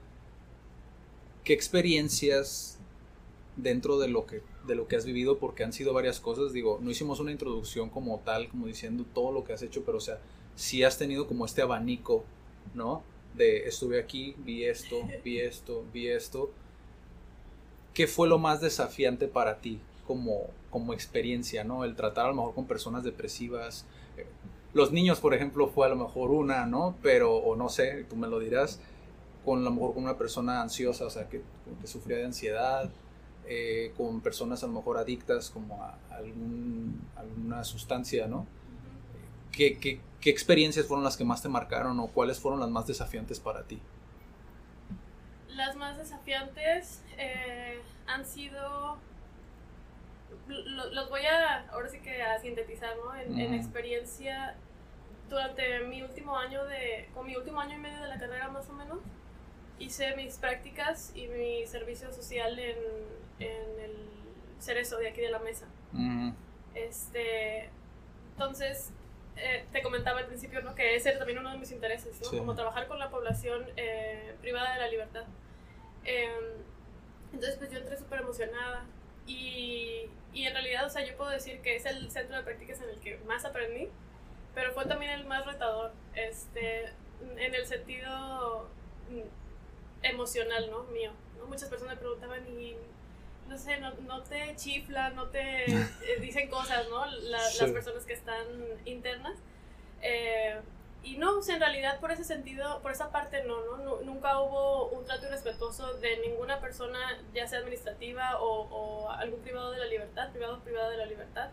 ¿qué 1.44 1.54
experiencias 1.54 2.80
dentro 3.56 3.98
de 3.98 4.08
lo 4.08 4.26
que 4.26 4.42
de 4.68 4.76
lo 4.76 4.88
que 4.88 4.96
has 4.96 5.06
vivido 5.06 5.38
porque 5.38 5.64
han 5.64 5.74
sido 5.74 5.94
varias 5.94 6.20
cosas. 6.20 6.54
Digo 6.54 6.80
no 6.82 6.92
hicimos 6.92 7.20
una 7.20 7.32
introducción 7.32 7.90
como 7.90 8.20
tal 8.20 8.50
como 8.50 8.68
diciendo 8.68 9.06
todo 9.14 9.32
lo 9.32 9.44
que 9.44 9.54
has 9.54 9.62
hecho 9.62 9.84
pero 9.86 9.98
o 9.98 10.02
sea 10.02 10.20
sí 10.56 10.84
has 10.84 10.98
tenido 10.98 11.28
como 11.28 11.46
este 11.46 11.62
abanico 11.62 12.24
no 12.74 13.04
de 13.34 13.68
estuve 13.68 14.00
aquí 14.00 14.36
vi 14.40 14.66
esto 14.66 14.98
vi 15.24 15.40
esto 15.40 15.84
vi 15.94 16.08
esto. 16.08 16.52
Qué 17.94 18.08
fue 18.08 18.28
lo 18.28 18.38
más 18.38 18.62
desafiante 18.62 19.28
para 19.28 19.60
ti 19.60 19.80
como 20.08 20.48
como 20.70 20.94
experiencia 20.94 21.64
no 21.64 21.84
el 21.84 21.96
tratar 21.96 22.26
a 22.26 22.30
lo 22.30 22.36
mejor 22.36 22.54
con 22.54 22.66
personas 22.66 23.04
depresivas. 23.04 23.86
Los 24.74 24.92
niños 24.92 25.20
por 25.20 25.34
ejemplo 25.34 25.68
fue 25.68 25.88
a 25.88 25.90
lo 25.90 25.96
mejor 25.96 26.32
una 26.32 26.66
no 26.66 26.96
pero 27.02 27.36
o 27.36 27.56
no 27.56 27.70
sé 27.70 28.06
tú 28.10 28.16
me 28.16 28.28
lo 28.28 28.40
dirás 28.40 28.80
con 29.44 29.60
a 29.60 29.64
lo 29.64 29.72
mejor 29.72 29.94
con 29.94 30.04
una 30.04 30.18
persona 30.18 30.62
ansiosa 30.62 31.06
o 31.06 31.10
sea 31.10 31.28
que, 31.28 31.42
que 31.82 31.88
sufría 31.88 32.18
de 32.18 32.26
ansiedad 32.26 32.92
eh, 33.48 33.94
con 33.98 34.22
personas 34.22 34.64
a 34.64 34.68
lo 34.68 34.74
mejor 34.74 34.98
adictas 34.98 35.50
como 35.50 35.84
a 35.84 35.98
algún, 36.10 37.02
alguna 37.16 37.64
sustancia, 37.64 38.28
¿no? 38.28 38.48
¿Qué, 39.52 39.78
qué, 39.78 40.00
qué 40.20 40.30
experiencias 40.30 40.86
fueron 40.86 41.04
las 41.04 41.18
que 41.18 41.26
más 41.26 41.42
te 41.42 41.50
marcaron 41.50 42.00
o 42.00 42.08
cuáles 42.08 42.40
fueron 42.40 42.60
las 42.60 42.70
más 42.70 42.88
desafiantes 42.88 43.40
para 43.40 43.64
ti? 43.64 43.82
Las 45.50 45.76
más 45.76 45.98
desafiantes 45.98 47.02
eh, 47.18 47.82
han 48.08 48.26
sido 48.26 48.98
los 50.48 51.10
voy 51.10 51.22
a, 51.26 51.70
ahora 51.70 51.90
sí 51.90 52.00
que 52.00 52.22
a 52.22 52.40
sintetizar, 52.40 52.96
¿no? 52.98 53.16
En, 53.16 53.40
en, 53.40 53.54
experiencia, 53.54 54.56
durante 55.30 55.82
mi 55.82 56.02
último 56.02 56.36
año 56.38 56.66
de, 56.66 57.10
con 57.14 57.26
mi 57.26 57.36
último 57.36 57.60
año 57.60 57.76
y 57.76 57.80
medio 57.80 58.02
de 58.02 58.08
la 58.08 58.20
carrera 58.20 58.50
más 58.50 58.70
o 58.70 58.74
menos, 58.74 59.00
hice 59.80 60.16
mis 60.16 60.38
prácticas 60.38 61.12
y 61.16 61.28
mi 61.28 61.66
servicio 61.68 62.12
social 62.14 62.58
en, 62.60 62.78
en 63.42 63.80
el 63.80 63.96
cerezo 64.60 64.98
de 64.98 65.10
aquí 65.10 65.22
de 65.22 65.30
la 65.30 65.40
mesa. 65.40 65.68
Este, 66.74 67.70
entonces, 68.34 68.92
eh, 69.36 69.66
te 69.72 69.82
comentaba 69.82 70.20
al 70.20 70.28
principio 70.28 70.62
¿no? 70.62 70.76
que 70.76 70.96
ese 70.96 71.10
era 71.10 71.20
también 71.20 71.40
uno 71.40 71.52
de 71.52 71.58
mis 71.58 71.72
intereses, 71.72 72.20
¿no? 72.22 72.38
como 72.38 72.56
trabajar 72.56 72.88
con 72.88 73.00
la 73.00 73.10
población 73.10 73.66
eh, 73.78 74.36
privada 74.42 74.74
de 74.74 74.80
la 74.80 74.88
libertad. 74.88 75.24
Em, 76.04 76.32
entonces, 77.34 77.58
pues 77.58 77.72
yo 77.72 77.80
entré 77.80 77.98
súper 77.98 78.22
emocionada 78.22 78.86
y, 79.26 80.10
y, 80.34 80.46
en 80.46 80.54
realidad, 80.54 80.86
o 80.86 80.90
sea, 80.90 81.06
yo 81.06 81.16
puedo 81.16 81.30
decir 81.30 81.62
que 81.62 81.76
es 81.76 81.86
el 81.86 82.10
centro 82.12 82.36
de 82.36 82.44
prácticas 82.44 82.82
en 82.82 82.90
el 82.90 83.00
que 83.00 83.18
más 83.20 83.46
aprendí, 83.46 83.90
pero 84.54 84.74
fue 84.74 84.86
también 84.86 85.12
el 85.12 85.26
más 85.26 85.46
retador, 85.46 85.92
este, 86.16 86.90
en 87.38 87.56
el 87.56 87.66
sentido 87.66 88.68
mm, 89.10 90.06
emocional, 90.06 90.70
¿no? 90.70 90.84
Mío. 90.86 91.12
¿no? 91.38 91.46
Muchas 91.46 91.70
personas 91.70 91.96
me 91.96 92.02
preguntaban, 92.02 92.46
¿y 92.48 92.76
no 93.52 93.58
sé, 93.58 93.78
no, 93.80 93.92
no 94.08 94.24
te 94.24 94.56
chiflan, 94.56 95.14
no 95.16 95.28
te 95.28 95.66
eh, 95.72 95.88
dicen 96.22 96.50
cosas, 96.50 96.88
¿no? 96.90 97.06
Las 97.06 97.58
personas 97.58 98.06
que 98.06 98.14
están 98.14 98.46
internas. 98.86 99.38
Eh, 100.02 100.60
y 101.04 101.18
no, 101.18 101.40
o 101.40 101.42
sea, 101.42 101.56
en 101.56 101.62
realidad 101.62 102.00
por 102.00 102.12
ese 102.12 102.24
sentido, 102.24 102.82
por 102.82 102.92
esa 102.92 103.12
parte 103.12 103.44
no, 103.44 103.78
¿no? 103.78 104.02
Nunca 104.02 104.40
hubo 104.40 104.88
un 104.90 105.04
trato 105.04 105.26
irrespetuoso 105.26 105.96
de 105.96 106.18
ninguna 106.20 106.62
persona, 106.62 106.98
ya 107.34 107.48
sea 107.48 107.60
administrativa 107.60 108.40
o, 108.40 108.68
o 108.70 109.10
algún 109.10 109.42
privado 109.42 109.72
de 109.72 109.80
la 109.80 109.86
libertad, 109.86 110.32
privado 110.32 110.58
o 110.58 110.60
privada 110.60 110.90
de 110.90 110.98
la 110.98 111.06
libertad, 111.06 111.50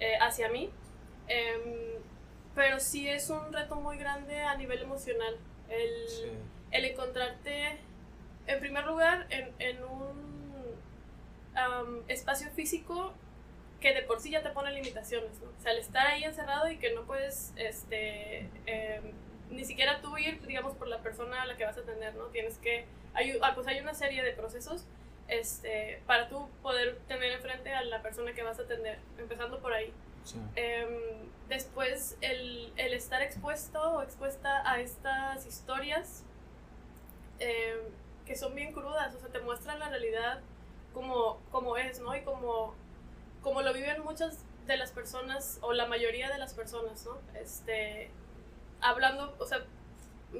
eh, 0.00 0.16
hacia 0.20 0.48
mí. 0.48 0.70
Em, 1.28 2.00
pero 2.54 2.80
sí 2.80 3.08
es 3.08 3.30
un 3.30 3.52
reto 3.52 3.76
muy 3.76 3.98
grande 3.98 4.40
a 4.40 4.56
nivel 4.56 4.82
emocional. 4.82 5.36
El, 5.68 6.40
el 6.72 6.84
encontrarte, 6.86 7.78
en 8.46 8.58
primer 8.58 8.84
lugar, 8.86 9.26
en, 9.30 9.54
en 9.60 9.84
un 9.84 10.09
espacio 12.08 12.50
físico 12.50 13.12
que 13.80 13.94
de 13.94 14.02
por 14.02 14.20
sí 14.20 14.30
ya 14.30 14.42
te 14.42 14.50
pone 14.50 14.72
limitaciones, 14.72 15.40
¿no? 15.40 15.48
O 15.48 15.62
sea, 15.62 15.72
el 15.72 15.78
estar 15.78 16.06
ahí 16.06 16.24
encerrado 16.24 16.70
y 16.70 16.76
que 16.76 16.92
no 16.92 17.04
puedes, 17.04 17.52
este, 17.56 18.48
em, 18.66 19.12
ni 19.50 19.64
siquiera 19.64 20.00
tú 20.00 20.16
ir, 20.18 20.46
digamos, 20.46 20.74
por 20.74 20.86
la 20.86 20.98
persona 20.98 21.42
a 21.42 21.46
la 21.46 21.56
que 21.56 21.64
vas 21.64 21.76
a 21.78 21.80
atender, 21.80 22.14
¿no? 22.14 22.26
Tienes 22.26 22.58
que, 22.58 22.84
hay, 23.14 23.38
ah, 23.42 23.52
pues 23.54 23.66
hay 23.66 23.80
una 23.80 23.94
serie 23.94 24.22
de 24.22 24.32
procesos 24.32 24.84
este, 25.28 26.02
para 26.06 26.28
tú 26.28 26.48
poder 26.62 26.98
tener 27.08 27.32
enfrente 27.32 27.72
a 27.72 27.82
la 27.82 28.02
persona 28.02 28.32
que 28.32 28.42
vas 28.42 28.58
a 28.58 28.62
atender, 28.62 28.98
empezando 29.18 29.60
por 29.60 29.72
ahí. 29.72 29.92
Em, 30.54 31.30
después, 31.48 32.18
el, 32.20 32.72
el, 32.76 32.92
estar 32.92 33.22
expuesto 33.22 33.80
o 33.94 34.02
expuesta 34.02 34.70
a 34.70 34.80
estas 34.80 35.46
historias 35.46 36.24
em, 37.38 37.78
que 38.26 38.36
son 38.36 38.54
bien 38.54 38.72
crudas, 38.72 39.14
o 39.14 39.20
sea, 39.20 39.30
te 39.30 39.40
muestran 39.40 39.78
la 39.78 39.88
realidad 39.88 40.40
como, 41.00 41.40
como 41.50 41.76
es, 41.78 41.98
¿no? 42.00 42.14
Y 42.14 42.20
como, 42.22 42.74
como 43.42 43.62
lo 43.62 43.72
viven 43.72 44.02
muchas 44.02 44.44
de 44.66 44.76
las 44.76 44.92
personas, 44.92 45.58
o 45.62 45.72
la 45.72 45.86
mayoría 45.86 46.30
de 46.30 46.38
las 46.38 46.52
personas, 46.52 47.06
¿no? 47.06 47.18
Este, 47.40 48.10
hablando, 48.80 49.34
o 49.38 49.46
sea, 49.46 49.64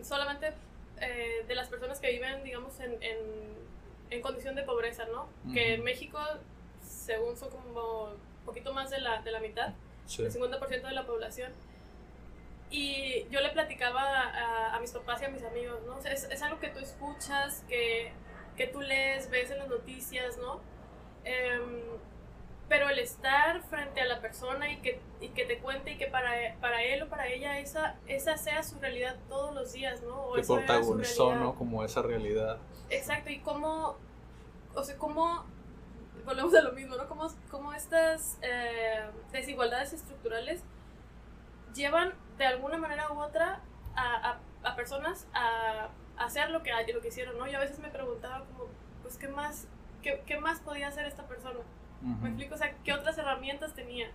solamente 0.03 0.53
eh, 1.01 1.45
de 1.49 1.55
las 1.55 1.69
personas 1.69 1.99
que 1.99 2.11
viven, 2.11 2.45
digamos, 2.45 2.79
en, 2.81 3.03
en, 3.03 3.19
en 4.11 4.21
condición 4.21 4.55
de 4.55 4.63
pobreza, 4.63 5.07
¿no? 5.07 5.29
Que 5.53 5.75
en 5.75 5.83
México, 5.85 6.19
según 6.83 7.37
son 7.37 7.51
como 7.51 8.05
un 8.05 8.45
poquito 8.45 8.75
más 8.75 8.91
de 8.91 9.01
la, 9.01 9.23
de 9.23 9.33
la 9.33 9.41
mitad, 9.41 9.73
el 10.19 10.33
50% 10.33 10.83
de 10.83 10.93
la 10.93 11.07
población. 11.07 11.53
Y 12.71 13.27
yo 13.31 13.41
le 13.41 13.49
platicaba 13.49 14.03
a, 14.03 14.77
a, 14.77 14.81
mis 14.81 14.93
papás 14.93 15.23
y 15.23 15.25
a 15.25 15.29
mis 15.29 15.43
amigos, 15.43 15.81
¿no? 15.87 15.97
O 15.97 16.03
sea, 16.03 16.13
es, 16.13 16.25
es 16.25 16.43
algo 16.43 16.61
que 16.61 16.69
tú 16.69 16.79
escuchas, 16.79 17.65
que 17.69 18.13
que 18.61 18.67
tú 18.67 18.83
lees, 18.83 19.31
ves 19.31 19.51
en 19.51 19.57
las 19.57 19.69
noticias, 19.69 20.37
¿no? 20.37 20.61
Em, 21.25 21.81
pero 22.69 22.91
el 22.91 22.99
estar 22.99 23.63
frente 23.63 24.03
a 24.03 24.05
la 24.05 24.21
persona 24.21 24.71
y 24.71 24.83
que, 24.83 25.01
y 25.19 25.29
que 25.29 25.47
te 25.47 25.61
cuente 25.61 25.93
y 25.93 25.97
que 25.97 26.09
para, 26.09 26.33
para 26.61 26.83
él 26.83 27.03
o 27.03 27.09
para 27.09 27.27
ella 27.29 27.59
esa, 27.59 27.97
esa 28.07 28.37
sea 28.37 28.63
su 28.63 28.79
realidad 28.79 29.17
todos 29.31 29.55
los 29.55 29.73
días, 29.73 30.03
¿no? 30.03 30.27
O 30.27 30.35
que 30.35 30.43
protagonizó, 30.43 31.35
¿no? 31.37 31.55
Como 31.55 31.83
esa 31.83 32.03
realidad. 32.03 32.59
Exacto, 32.91 33.31
y 33.31 33.39
cómo, 33.39 33.97
o 34.75 34.85
sea, 34.85 34.99
cómo, 34.99 35.47
volvemos 36.27 36.55
a 36.55 36.61
lo 36.61 36.73
mismo, 36.73 36.97
¿no? 36.97 37.09
Cómo, 37.09 37.29
cómo 37.51 37.73
estas 37.73 38.39
eh, 38.43 39.07
desigualdades 39.33 39.95
estructurales 39.95 40.63
llevan 41.75 42.13
de 42.37 42.45
alguna 42.45 42.77
manera 42.77 43.11
u 43.11 43.23
otra 43.23 43.63
a, 43.97 44.33
a, 44.33 44.71
a 44.71 44.77
personas 44.77 45.27
a 45.33 45.89
hacer 46.21 46.51
lo 46.51 46.63
que, 46.63 46.71
lo 46.93 47.01
que 47.01 47.09
hicieron, 47.09 47.37
¿no? 47.39 47.47
Yo 47.47 47.59
a 47.59 47.61
veces 47.61 47.79
me 47.79 47.89
preguntaba 47.89 48.45
como, 48.45 48.67
pues, 49.03 49.17
¿qué 49.17 49.29
más, 49.29 49.67
qué, 50.03 50.23
qué 50.27 50.39
más 50.39 50.61
podía 50.61 50.89
hacer 50.89 51.07
esta 51.07 51.27
persona? 51.27 51.61
¿Me 52.03 52.29
explico? 52.29 52.55
O 52.55 52.59
sea, 52.59 52.75
¿qué 52.83 52.93
otras 52.93 53.19
herramientas 53.19 53.75
tenía? 53.75 54.11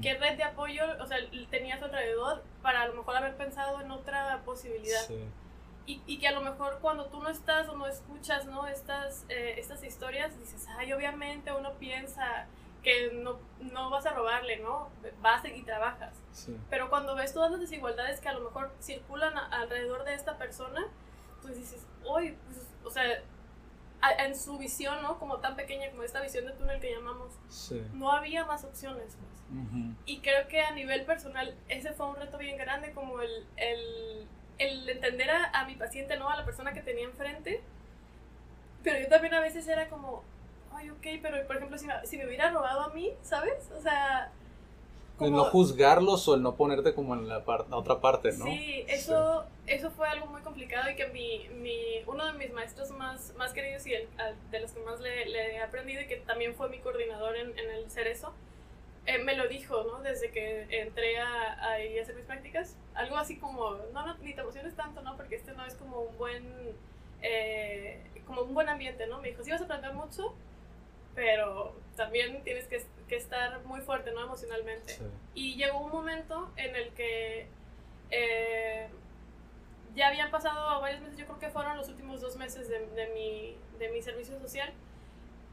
¿Qué 0.00 0.14
red 0.14 0.38
de 0.38 0.44
apoyo, 0.44 0.82
o 0.98 1.06
sea, 1.06 1.18
tenía 1.50 1.74
a 1.74 1.78
su 1.78 1.84
alrededor 1.84 2.42
para 2.62 2.82
a 2.82 2.88
lo 2.88 2.94
mejor 2.94 3.16
haber 3.16 3.36
pensado 3.36 3.80
en 3.82 3.90
otra 3.90 4.40
posibilidad? 4.44 5.02
Y, 5.84 6.02
y, 6.06 6.18
que 6.18 6.28
a 6.28 6.32
lo 6.32 6.42
mejor 6.42 6.78
cuando 6.80 7.06
tú 7.06 7.22
no 7.22 7.30
estás 7.30 7.66
o 7.68 7.76
no 7.76 7.86
escuchas, 7.86 8.44
¿no? 8.46 8.66
Estas, 8.66 9.24
eh, 9.30 9.54
estas 9.56 9.82
historias, 9.82 10.38
dices, 10.38 10.66
ay, 10.78 10.92
obviamente 10.92 11.50
uno 11.52 11.72
piensa 11.74 12.46
que 12.82 13.10
no, 13.12 13.38
no 13.60 13.88
vas 13.90 14.04
a 14.06 14.12
robarle, 14.12 14.58
¿no? 14.58 14.90
Vas 15.22 15.42
y 15.46 15.62
trabajas. 15.62 16.14
Pero 16.70 16.90
cuando 16.90 17.14
ves 17.14 17.32
todas 17.32 17.50
las 17.50 17.60
desigualdades 17.60 18.20
que 18.20 18.28
a 18.28 18.34
lo 18.34 18.40
mejor 18.40 18.70
circulan 18.80 19.36
alrededor 19.36 20.04
de 20.04 20.14
esta 20.14 20.36
persona, 20.36 20.86
pues 21.48 21.58
dices, 21.58 21.86
uy, 22.04 22.36
pues, 22.46 22.66
o 22.84 22.90
sea, 22.90 23.04
en 24.18 24.36
su 24.36 24.58
visión, 24.58 25.02
¿no? 25.02 25.18
Como 25.18 25.38
tan 25.38 25.56
pequeña 25.56 25.90
como 25.90 26.02
esta 26.02 26.20
visión 26.20 26.44
de 26.44 26.52
túnel 26.52 26.80
que 26.80 26.92
llamamos, 26.92 27.32
no 27.94 28.12
había 28.12 28.44
más 28.44 28.64
opciones. 28.64 29.16
Pues. 29.16 29.56
Y 30.04 30.20
creo 30.20 30.46
que 30.48 30.60
a 30.60 30.72
nivel 30.72 31.04
personal 31.04 31.56
ese 31.68 31.92
fue 31.92 32.06
un 32.06 32.16
reto 32.16 32.36
bien 32.36 32.58
grande, 32.58 32.92
como 32.92 33.20
el, 33.22 33.46
el, 33.56 34.28
el 34.58 34.88
entender 34.88 35.30
a, 35.30 35.50
a, 35.52 35.64
mi 35.64 35.74
paciente, 35.74 36.18
¿no? 36.18 36.28
A 36.28 36.36
la 36.36 36.44
persona 36.44 36.72
que 36.72 36.82
tenía 36.82 37.04
enfrente. 37.04 37.62
Pero 38.82 39.00
yo 39.00 39.08
también 39.08 39.34
a 39.34 39.40
veces 39.40 39.66
era 39.66 39.88
como, 39.88 40.22
ay, 40.72 40.90
ok, 40.90 41.06
pero 41.22 41.46
por 41.46 41.56
ejemplo, 41.56 41.78
si 41.78 41.86
me, 41.86 41.94
si 42.06 42.18
me 42.18 42.26
hubiera 42.26 42.50
robado 42.50 42.82
a 42.82 42.88
mí, 42.90 43.12
¿sabes? 43.22 43.70
O 43.76 43.80
sea, 43.80 44.30
el 45.20 45.32
no 45.32 45.44
juzgarlos 45.44 46.28
o 46.28 46.34
el 46.34 46.42
no 46.42 46.54
ponerte 46.56 46.94
como 46.94 47.14
en 47.14 47.28
la, 47.28 47.44
otra 47.70 48.00
parte, 48.00 48.32
¿no? 48.32 48.44
Sí, 48.44 48.84
eso, 48.88 49.44
eso 49.66 49.90
fue 49.90 50.08
algo 50.08 50.26
muy 50.26 50.42
complicado 50.42 50.90
y 50.90 50.96
que 50.96 51.08
mi, 51.08 51.48
mi, 51.60 52.02
uno 52.06 52.26
de 52.26 52.32
mis 52.34 52.52
maestros 52.52 52.90
más, 52.90 53.34
más 53.36 53.52
queridos 53.52 53.86
y 53.86 53.94
el, 53.94 54.08
de 54.50 54.60
los 54.60 54.72
que 54.72 54.80
más 54.80 55.00
le, 55.00 55.26
le, 55.26 55.56
he 55.56 55.60
aprendido 55.60 56.02
y 56.02 56.06
que 56.06 56.16
también 56.16 56.54
fue 56.54 56.68
mi 56.68 56.78
coordinador 56.78 57.36
en, 57.36 57.58
en 57.58 57.70
el 57.70 57.90
Cerezo, 57.90 58.32
eh, 59.08 59.18
me 59.18 59.34
lo 59.34 59.48
dijo, 59.48 59.84
¿no? 59.84 60.02
Desde 60.02 60.30
que 60.30 60.66
entré 60.82 61.18
a, 61.18 61.54
a, 61.54 61.72
a, 61.72 62.02
hacer 62.02 62.14
mis 62.14 62.26
prácticas. 62.26 62.76
Algo 62.94 63.16
así 63.16 63.38
como, 63.38 63.76
no, 63.94 64.06
no, 64.06 64.18
ni 64.18 64.34
te 64.34 64.42
emociones 64.42 64.74
tanto, 64.76 65.00
¿no? 65.00 65.16
Porque 65.16 65.36
este 65.36 65.52
no 65.52 65.64
es 65.64 65.74
como 65.76 66.00
un 66.00 66.18
buen, 66.18 66.44
eh, 67.22 68.02
como 68.26 68.42
un 68.42 68.52
buen 68.52 68.68
ambiente, 68.68 69.06
¿no? 69.06 69.20
Me 69.22 69.28
dijo, 69.28 69.42
sí 69.42 69.50
vas 69.50 69.62
a 69.62 69.64
aprender 69.64 69.94
mucho, 69.94 70.34
pero 71.18 71.74
también 71.96 72.44
tienes 72.44 72.68
que, 72.68 72.80
que 73.08 73.16
estar 73.16 73.60
muy 73.64 73.80
fuerte, 73.80 74.12
¿no? 74.12 74.22
Emocionalmente. 74.22 74.98
Y 75.34 75.56
llegó 75.56 75.80
un 75.80 75.90
momento 75.90 76.48
en 76.54 76.76
el 76.76 76.90
que 76.90 77.48
eh, 78.12 78.88
ya 79.96 80.06
habían 80.06 80.30
pasado 80.30 80.80
varios 80.80 81.00
meses, 81.00 81.18
yo 81.18 81.26
creo 81.26 81.40
que 81.40 81.50
fueron 81.50 81.76
los 81.76 81.88
últimos 81.88 82.20
dos 82.20 82.36
meses 82.36 82.68
de, 82.68 82.86
de, 82.90 83.08
mi, 83.08 83.56
de 83.80 83.88
mi 83.88 84.00
servicio 84.00 84.38
social, 84.38 84.72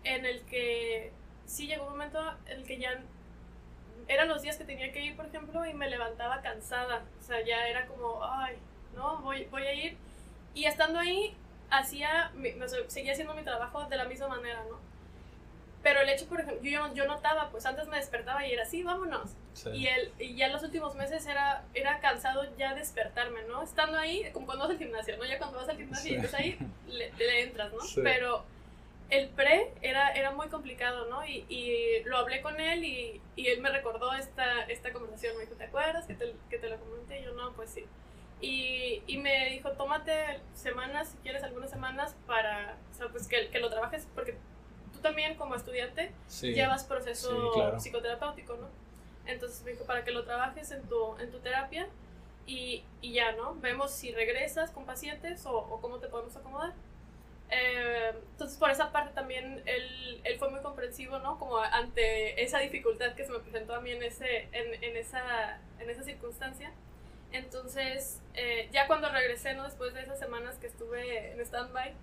en 0.03 0.27
el 0.27 0.45
que 0.45 1.11
sí 1.47 1.65
llegó 1.65 1.85
un 1.85 1.93
momento 1.93 2.19
en 2.45 2.59
el 2.59 2.63
que 2.63 2.77
ya 2.77 3.01
eran 4.07 4.27
los 4.27 4.43
días 4.43 4.57
que 4.57 4.65
tenía 4.65 4.91
que 4.91 5.03
ir, 5.03 5.15
por 5.15 5.25
ejemplo, 5.25 5.65
y 5.65 5.73
me 5.73 5.89
levantaba 5.89 6.43
cansada. 6.43 7.05
O 7.19 7.23
sea, 7.23 7.43
ya 7.43 7.67
era 7.67 7.87
como, 7.87 8.23
ay, 8.23 8.55
no, 8.93 9.17
voy, 9.23 9.45
voy 9.45 9.63
a 9.63 9.73
ir. 9.73 9.97
Y 10.53 10.65
estando 10.65 10.99
ahí, 10.99 11.35
hacía, 11.71 12.31
seguía 12.85 13.13
haciendo 13.13 13.33
mi 13.33 13.43
trabajo 13.43 13.85
de 13.85 13.97
la 13.97 14.05
misma 14.05 14.27
manera, 14.27 14.63
¿no? 14.69 14.85
Pero 15.85 16.01
el 16.01 16.09
hecho, 16.09 16.25
por 16.25 16.41
ejemplo, 16.41 16.67
yo, 16.67 16.91
yo 16.95 17.05
notaba, 17.05 17.51
pues 17.51 17.63
antes 17.67 17.87
me 17.87 17.97
despertaba 17.97 18.43
y 18.43 18.51
era 18.51 18.63
así, 18.63 18.81
vámonos. 18.81 19.35
Y, 19.71 19.85
el, 19.85 20.11
y 20.17 20.35
ya 20.35 20.47
los 20.47 20.63
últimos 20.63 20.95
meses 20.95 21.27
era, 21.27 21.63
era 21.75 21.99
cansado 21.99 22.43
ya 22.57 22.73
despertarme, 22.73 23.43
¿no? 23.43 23.61
Estando 23.61 23.99
ahí, 23.99 24.27
como 24.33 24.47
cuando 24.47 24.63
vas 24.63 24.71
al 24.71 24.79
gimnasio, 24.79 25.15
¿no? 25.15 25.25
Ya 25.25 25.37
cuando 25.37 25.59
vas 25.59 25.69
al 25.69 25.77
gimnasio 25.77 26.13
y 26.13 26.15
estás 26.15 26.33
ahí, 26.33 26.57
le, 26.87 27.13
le 27.13 27.43
entras, 27.43 27.71
¿no? 27.71 27.77
Pero 28.01 28.43
el 29.11 29.29
pre 29.29 29.73
era, 29.83 30.09
era 30.13 30.31
muy 30.31 30.47
complicado, 30.47 31.05
¿no? 31.05 31.23
Y, 31.23 31.45
y 31.49 32.01
lo 32.05 32.17
hablé 32.17 32.41
con 32.41 32.59
él 32.59 32.83
y, 32.83 33.21
y, 33.35 33.45
él 33.49 33.61
me 33.61 33.69
recordó 33.69 34.11
esta, 34.13 34.63
esta 34.63 34.91
conversación. 34.91 35.37
Me 35.37 35.43
dijo, 35.43 35.53
¿te 35.53 35.65
acuerdas 35.65 36.07
que 36.07 36.15
te, 36.15 36.33
que 36.49 36.57
te 36.57 36.67
lo 36.67 36.79
comenté? 36.79 37.19
Y 37.19 37.25
yo, 37.25 37.33
no, 37.33 37.53
pues 37.53 37.69
sí. 37.69 37.85
Y, 38.41 39.03
y, 39.05 39.17
me 39.19 39.51
dijo, 39.51 39.69
tómate 39.73 40.39
semanas, 40.55 41.09
si 41.09 41.17
quieres 41.17 41.43
algunas 41.43 41.69
semanas, 41.69 42.15
para, 42.25 42.75
o 42.91 42.95
sea, 42.95 43.09
pues 43.09 43.27
que, 43.27 43.49
que 43.49 43.59
lo 43.59 43.69
trabajes, 43.69 44.07
porque 44.15 44.35
también 45.05 45.35
como 45.35 45.53
estudiante 45.53 46.11
llevas 46.41 46.83
proceso 46.83 47.77
psicoterapéutico, 47.77 48.55
¿no? 48.55 48.67
Entonces 49.27 49.63
me 49.63 49.71
dijo, 49.71 49.85
para 49.85 50.03
que 50.03 50.09
lo 50.09 50.23
trabajes 50.23 50.71
en 50.71 50.81
tu, 50.89 51.15
en 51.19 51.29
tu 51.29 51.37
terapia 51.39 51.87
y, 52.47 52.83
y 53.01 53.13
ya, 53.13 53.33
¿no? 53.33 53.53
Vemos 53.61 53.91
si 53.91 54.11
regresas 54.11 54.71
con 54.71 54.85
pacientes 54.85 55.45
o, 55.45 55.55
o 55.55 55.79
cómo 55.79 55.99
te 55.99 56.07
podemos 56.07 56.35
acomodar. 56.35 56.73
Eh, 57.51 58.13
entonces, 58.31 58.57
por 58.57 58.71
esa 58.71 58.91
parte 58.91 59.13
también 59.13 59.61
él, 59.67 60.21
él, 60.23 60.39
fue 60.39 60.49
muy 60.49 60.61
comprensivo, 60.61 61.19
¿no? 61.19 61.37
Como 61.37 61.59
ante 61.59 62.43
esa 62.43 62.57
dificultad 62.57 63.13
que 63.13 63.25
se 63.25 63.31
me 63.31 63.39
presentó 63.39 63.75
a 63.75 63.81
mí 63.81 63.91
en, 63.91 64.01
ese, 64.01 64.49
en, 64.51 64.83
en 64.83 64.97
esa, 64.97 65.59
en 65.79 65.87
esa 65.87 66.01
circunstancia. 66.01 66.71
Entonces, 67.31 68.21
eh, 68.33 68.69
ya 68.71 68.87
cuando 68.87 69.09
regresé, 69.09 69.53
¿no? 69.53 69.65
Después 69.65 69.93
de 69.93 70.01
esas 70.01 70.17
semanas 70.17 70.57
que 70.57 70.65
estuve 70.65 71.33
en 71.33 71.39
stand-by, 71.41 71.93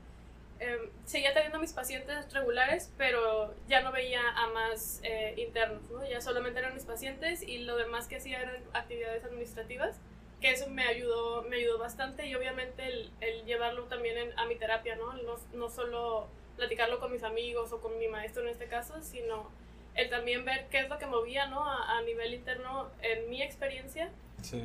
eh, 0.62 0.90
seguía 1.04 1.34
teniendo 1.34 1.58
mis 1.58 1.72
pacientes 1.72 2.32
regulares, 2.32 2.92
pero 2.96 3.54
ya 3.68 3.82
no 3.82 3.92
veía 3.92 4.20
a 4.30 4.48
más 4.48 5.02
internos, 5.36 5.90
¿no? 5.90 6.08
Ya 6.08 6.20
solamente 6.20 6.60
eran 6.60 6.74
mis 6.74 6.84
pacientes 6.84 7.42
y 7.42 7.58
lo 7.58 7.76
demás 7.76 8.08
que 8.08 8.16
hacía 8.16 8.40
eran 8.40 8.62
actividades 8.72 9.24
administrativas 9.24 10.00
que 10.42 10.50
eso 10.50 10.68
me 10.68 10.82
ayudó, 10.82 11.42
me 11.42 11.56
ayudó 11.56 11.78
bastante 11.78 12.26
y 12.26 12.34
obviamente 12.34 12.84
el, 12.84 13.10
el 13.20 13.44
llevarlo 13.46 13.84
también 13.84 14.32
a 14.36 14.44
mi 14.46 14.56
terapia, 14.56 14.96
¿no? 14.96 15.14
¿no? 15.14 15.36
¿no? 15.54 15.70
solo 15.70 16.26
platicarlo 16.56 16.98
con 16.98 17.12
mis 17.12 17.22
amigos 17.22 17.72
o 17.72 17.80
con 17.80 17.96
mi 17.98 18.08
maestro 18.08 18.42
en 18.42 18.48
este 18.48 18.66
caso, 18.66 19.00
sino 19.00 19.48
el 19.94 20.10
también 20.10 20.44
ver 20.44 20.66
qué 20.68 20.80
es 20.80 20.88
lo 20.88 20.98
que 20.98 21.06
movía, 21.06 21.46
¿no? 21.46 21.64
A, 21.64 21.98
a 21.98 22.02
nivel 22.02 22.34
interno 22.34 22.90
en 23.02 23.30
mi 23.30 23.40
experiencia 23.40 24.10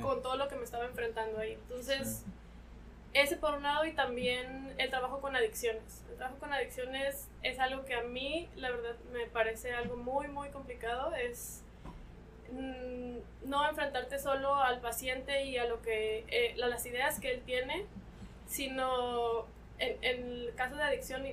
con 0.02 0.24
todo 0.24 0.38
lo 0.38 0.48
que 0.48 0.56
me 0.56 0.64
estaba 0.64 0.86
enfrentando 0.86 1.40
ahí. 1.40 1.54
Entonces, 1.54 2.26
ese 3.22 3.38
por 3.38 3.56
un 3.56 3.64
lado 3.64 3.86
y 3.86 3.94
también 3.94 4.74
el 4.78 4.90
trabajo 4.90 5.22
con 5.22 5.36
adicciones. 5.36 6.04
El 6.10 6.18
trabajo 6.18 6.40
con 6.40 6.54
adicciones 6.54 7.28
es 7.44 7.60
algo 7.60 7.86
que 7.86 7.96
a 7.96 8.04
mí, 8.04 8.50
la 8.56 8.72
verdad, 8.72 8.96
me 9.12 9.26
parece 9.28 9.74
algo 9.74 9.98
muy, 9.98 10.28
muy 10.28 10.50
complicado. 10.50 11.14
Es 11.16 11.64
Mm, 12.52 13.18
no 13.46 13.68
enfrentarte 13.70 14.20
solo 14.20 14.56
al 14.56 14.80
paciente 14.80 15.46
y 15.46 15.58
a 15.58 15.66
lo 15.66 15.82
que 15.82 16.24
eh, 16.30 16.54
las 16.56 16.86
ideas 16.86 17.20
que 17.20 17.32
él 17.32 17.42
tiene, 17.46 17.86
sino 18.48 19.46
en, 19.80 20.04
el 20.04 20.54
caso 20.56 20.76
de 20.76 20.84
adicción 20.84 21.24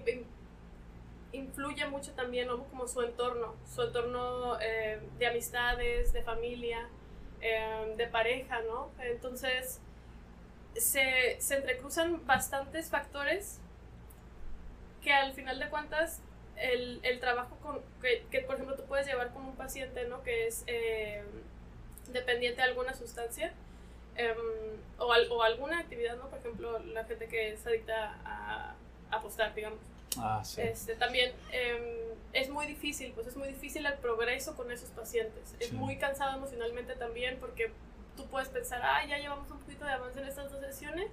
influye 1.33 1.87
mucho 1.87 2.13
también 2.13 2.49
como 2.49 2.89
su 2.89 3.03
entorno, 3.03 3.55
su 3.73 3.83
entorno 3.83 4.59
eh, 4.61 5.01
de 5.19 5.27
amistades, 5.27 6.13
de 6.13 6.23
familia, 6.23 6.89
eh, 7.41 7.95
de 7.97 8.07
pareja, 8.09 8.61
¿no? 8.63 8.91
Entonces 9.01 9.81
se, 10.77 11.37
se 11.41 11.57
entrecruzan 11.57 12.25
bastantes 12.27 12.89
factores 12.89 13.61
que 15.03 15.13
al 15.13 15.33
final 15.35 15.59
de 15.59 15.69
cuentas 15.69 16.21
el, 16.57 17.01
el 17.03 17.21
trabajo 17.21 17.57
con, 17.63 17.81
que, 18.01 18.25
que, 18.31 18.41
por 18.41 18.55
ejemplo, 18.55 18.77
tú 18.77 18.85
puedes 18.85 19.07
llevar 19.07 19.33
con 19.33 19.45
un 19.45 19.57
paciente, 19.57 20.07
¿no? 20.07 20.23
Que 20.23 20.47
es 20.47 20.65
eh, 20.67 21.23
dependiente 22.13 22.63
de 22.63 22.69
alguna 22.69 22.95
sustancia 22.95 23.53
eh, 24.17 24.35
o, 24.99 25.05
o, 25.05 25.43
alguna 25.43 25.81
actividad, 25.81 26.17
¿no? 26.17 26.29
Por 26.29 26.39
ejemplo, 26.39 26.79
la 26.79 27.05
gente 27.05 27.27
que 27.27 27.53
es 27.53 27.67
adicta 27.67 28.19
a, 28.25 28.75
apostar, 29.11 29.55
digamos. 29.55 29.81
Ah, 30.17 30.43
sí. 30.45 30.61
Este, 30.61 30.95
también 30.95 31.33
eh, 31.53 32.15
es 32.33 32.49
muy 32.49 32.67
difícil, 32.67 33.13
pues 33.13 33.27
es 33.27 33.37
muy 33.37 33.49
difícil 33.49 33.85
el 33.87 33.95
progreso 33.95 34.57
con 34.57 34.71
esos 34.71 34.91
pacientes. 34.91 35.55
Es 35.59 35.73
muy 35.73 35.99
cansado 35.99 36.37
emocionalmente 36.37 36.95
también 36.95 37.39
porque 37.41 37.73
tú 38.17 38.27
puedes 38.27 38.49
pensar, 38.49 38.81
ah, 38.83 39.05
ya 39.07 39.19
llevamos 39.19 39.51
un 39.51 39.59
poquito 39.59 39.85
de 39.85 39.93
avance 39.93 40.21
en 40.21 40.29
estas 40.29 40.51
dos 40.51 40.61
sesiones 40.61 41.11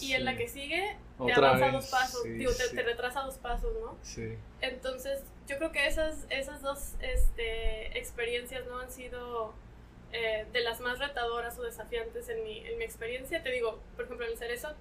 y 0.00 0.12
en 0.12 0.24
la 0.24 0.36
que 0.36 0.48
sigue 0.48 0.96
te 1.24 1.32
avanza 1.32 1.68
dos 1.70 1.86
pasos, 1.86 2.24
digo, 2.24 2.52
te, 2.52 2.82
retrasa 2.82 3.22
dos 3.22 3.38
pasos, 3.38 3.72
¿no? 3.80 3.96
Sí. 4.02 4.36
Entonces, 4.60 5.24
yo 5.46 5.56
creo 5.56 5.72
que 5.72 5.86
esas, 5.86 6.26
esas 6.28 6.60
dos 6.60 6.94
este, 7.00 7.98
experiencias 7.98 8.66
no 8.66 8.80
han 8.80 8.90
sido 8.90 9.54
eh, 10.12 10.46
de 10.52 10.60
las 10.60 10.80
más 10.80 10.98
retadoras 10.98 11.58
o 11.58 11.62
desafiantes 11.62 12.28
en 12.28 12.44
mi, 12.44 12.58
en 12.58 12.76
mi 12.78 12.84
experiencia. 12.84 13.42
Te 13.42 13.50
digo, 13.50 13.80
por 13.94 14.04
ejemplo, 14.04 14.26
el 14.26 14.36
Cerezo 14.36 14.74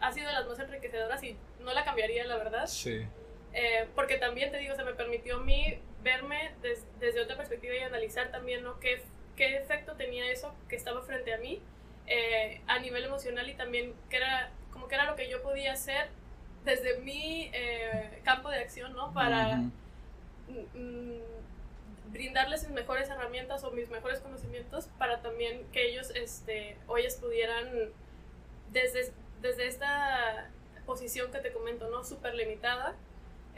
ha 0.00 0.12
sido 0.12 0.28
de 0.28 0.34
las 0.34 0.46
más 0.46 0.58
enriquecedoras 0.60 1.22
y 1.24 1.36
no 1.60 1.72
la 1.74 1.84
cambiaría, 1.84 2.24
la 2.24 2.36
verdad. 2.36 2.66
Sí. 2.66 3.04
Eh, 3.52 3.88
porque 3.94 4.18
también, 4.18 4.52
te 4.52 4.58
digo, 4.58 4.76
se 4.76 4.84
me 4.84 4.94
permitió 4.94 5.36
a 5.36 5.40
mí 5.40 5.80
verme 6.02 6.54
desde 7.00 7.20
otra 7.20 7.36
perspectiva 7.36 7.74
y 7.74 7.80
analizar 7.80 8.30
también, 8.30 8.62
¿no? 8.62 8.78
¿Qué, 8.78 9.02
qué 9.40 9.56
efecto 9.56 9.94
tenía 9.94 10.30
eso 10.30 10.54
que 10.68 10.76
estaba 10.76 11.00
frente 11.00 11.32
a 11.32 11.38
mí 11.38 11.62
eh, 12.06 12.60
a 12.66 12.78
nivel 12.78 13.04
emocional 13.04 13.48
y 13.48 13.54
también 13.54 13.94
que 14.10 14.18
era 14.18 14.50
como 14.70 14.86
que 14.86 14.96
era 14.96 15.06
lo 15.06 15.16
que 15.16 15.30
yo 15.30 15.40
podía 15.42 15.72
hacer 15.72 16.08
desde 16.66 16.98
mi 16.98 17.50
eh, 17.54 18.20
campo 18.22 18.50
de 18.50 18.58
acción, 18.58 18.92
¿no? 18.92 19.14
Para 19.14 19.56
mm, 19.56 21.20
brindarles 22.12 22.64
mis 22.64 22.72
mejores 22.72 23.08
herramientas 23.08 23.64
o 23.64 23.70
mis 23.70 23.88
mejores 23.88 24.20
conocimientos 24.20 24.88
para 24.98 25.22
también 25.22 25.66
que 25.72 25.90
ellos 25.90 26.10
este, 26.14 26.76
ellas 26.98 27.16
pudieran, 27.16 27.66
desde, 28.72 29.10
desde 29.40 29.68
esta 29.68 30.50
posición 30.84 31.32
que 31.32 31.38
te 31.38 31.50
comento, 31.50 31.88
¿no? 31.88 32.04
Súper 32.04 32.34
limitada, 32.34 32.94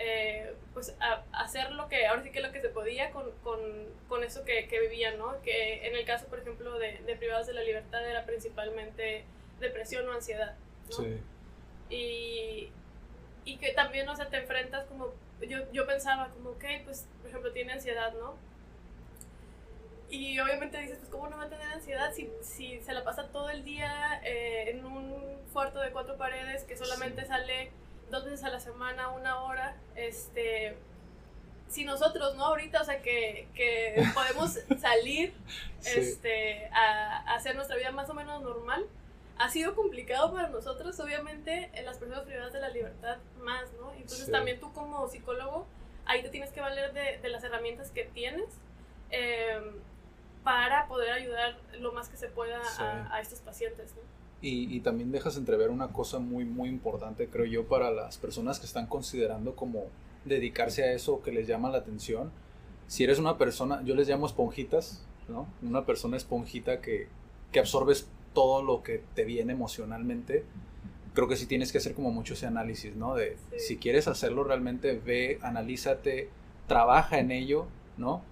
eh, 0.04 0.54
pues 0.74 0.96
hacer 1.32 1.70
lo 1.72 1.88
que, 1.88 2.06
ahora 2.06 2.24
sí 2.24 2.32
que 2.32 2.40
lo 2.40 2.50
que 2.50 2.60
se 2.60 2.68
podía 2.68 3.12
con, 3.12 3.30
con, 3.42 3.60
con 4.08 4.24
eso 4.24 4.44
que, 4.44 4.66
que, 4.66 4.80
vivían, 4.80 5.16
¿no? 5.16 5.40
Que 5.42 5.86
en 5.86 5.94
el 5.94 6.04
caso, 6.04 6.26
por 6.26 6.40
ejemplo, 6.40 6.76
de, 6.78 6.98
de 6.98 7.14
privados 7.14 7.46
de 7.46 7.52
la 7.52 7.62
libertad 7.62 8.04
era 8.04 8.24
principalmente 8.24 9.24
depresión 9.60 10.08
o 10.08 10.12
ansiedad. 10.12 10.56
Sí. 10.90 11.20
Y, 11.88 12.72
y 13.44 13.56
que 13.58 13.72
también, 13.74 14.08
o 14.08 14.16
sea, 14.16 14.28
te 14.28 14.38
enfrentas 14.38 14.86
como, 14.86 15.12
yo, 15.40 15.70
yo 15.72 15.86
pensaba 15.86 16.30
como, 16.30 16.50
ok, 16.50 16.64
pues, 16.84 17.06
por 17.20 17.30
ejemplo, 17.30 17.52
tiene 17.52 17.74
ansiedad, 17.74 18.12
¿no? 18.14 18.34
Y 20.10 20.38
obviamente 20.40 20.78
dices, 20.78 20.98
pues, 20.98 21.10
¿cómo 21.10 21.28
no 21.28 21.36
va 21.36 21.44
a 21.44 21.48
tener 21.48 21.68
ansiedad 21.68 22.12
si, 22.12 22.28
si 22.42 22.80
se 22.80 22.92
la 22.92 23.04
pasa 23.04 23.28
todo 23.28 23.50
el 23.50 23.62
día 23.62 24.20
eh, 24.24 24.70
en 24.70 24.84
un 24.84 25.38
cuarto 25.52 25.80
de 25.80 25.92
cuatro 25.92 26.16
paredes 26.16 26.64
que 26.64 26.76
solamente 26.76 27.24
sale 27.24 27.70
dos 28.12 28.24
veces 28.24 28.44
a 28.44 28.50
la 28.50 28.60
semana, 28.60 29.08
una 29.08 29.42
hora? 29.42 29.76
Este, 29.96 30.76
si 31.66 31.84
nosotros, 31.84 32.36
¿no? 32.36 32.44
Ahorita, 32.44 32.82
o 32.82 32.84
sea, 32.84 33.02
que, 33.02 33.48
que 33.54 34.04
podemos 34.14 34.58
salir 34.78 35.34
este, 35.84 36.66
a, 36.66 37.18
a, 37.18 37.34
hacer 37.34 37.56
nuestra 37.56 37.76
vida 37.76 37.90
más 37.90 38.08
o 38.10 38.14
menos 38.14 38.42
normal, 38.42 38.86
ha 39.38 39.48
sido 39.48 39.74
complicado 39.74 40.32
para 40.32 40.48
nosotros, 40.48 41.00
obviamente, 41.00 41.70
en 41.72 41.84
las 41.86 41.96
personas 41.96 42.24
privadas 42.24 42.52
de 42.52 42.60
la 42.60 42.68
libertad 42.68 43.16
más, 43.40 43.72
¿no? 43.80 43.92
Entonces 43.94 44.30
también 44.30 44.60
tú 44.60 44.72
como 44.72 45.08
psicólogo, 45.08 45.66
ahí 46.04 46.22
te 46.22 46.28
tienes 46.28 46.50
que 46.50 46.60
valer 46.60 46.92
de, 46.92 47.18
de 47.18 47.28
las 47.28 47.42
herramientas 47.42 47.90
que 47.90 48.04
tienes 48.04 48.44
eh, 49.10 49.60
para 50.44 50.86
poder 50.86 51.12
ayudar 51.12 51.56
lo 51.78 51.92
más 51.92 52.08
que 52.08 52.16
se 52.16 52.28
pueda 52.28 52.60
a, 52.78 53.14
a, 53.14 53.20
estos 53.20 53.40
pacientes, 53.40 53.94
¿no? 53.96 54.02
Y, 54.42 54.74
y, 54.74 54.80
también 54.80 55.12
dejas 55.12 55.36
entrever 55.36 55.70
una 55.70 55.92
cosa 55.92 56.18
muy, 56.18 56.44
muy 56.44 56.68
importante, 56.68 57.28
creo 57.28 57.46
yo, 57.46 57.68
para 57.68 57.92
las 57.92 58.18
personas 58.18 58.58
que 58.58 58.66
están 58.66 58.86
considerando 58.86 59.54
como 59.54 59.84
dedicarse 60.24 60.82
a 60.82 60.92
eso 60.92 61.22
que 61.22 61.30
les 61.30 61.46
llama 61.46 61.70
la 61.70 61.78
atención. 61.78 62.32
Si 62.88 63.04
eres 63.04 63.20
una 63.20 63.38
persona, 63.38 63.82
yo 63.84 63.94
les 63.94 64.08
llamo 64.08 64.26
esponjitas, 64.26 65.06
¿no? 65.28 65.46
Una 65.62 65.86
persona 65.86 66.16
esponjita 66.16 66.80
que, 66.80 67.06
que 67.52 67.60
absorbes 67.60 68.08
todo 68.34 68.62
lo 68.62 68.82
que 68.82 69.02
te 69.14 69.24
viene 69.24 69.52
emocionalmente, 69.52 70.44
creo 71.14 71.28
que 71.28 71.36
sí 71.36 71.46
tienes 71.46 71.72
que 71.72 71.78
hacer 71.78 71.94
como 71.94 72.10
mucho 72.10 72.34
ese 72.34 72.46
análisis, 72.46 72.96
¿no? 72.96 73.14
De 73.14 73.36
sí. 73.52 73.58
si 73.58 73.76
quieres 73.76 74.08
hacerlo 74.08 74.44
realmente, 74.44 75.00
ve, 75.04 75.38
analízate, 75.42 76.30
trabaja 76.66 77.18
en 77.18 77.30
ello, 77.30 77.66
¿no? 77.96 78.22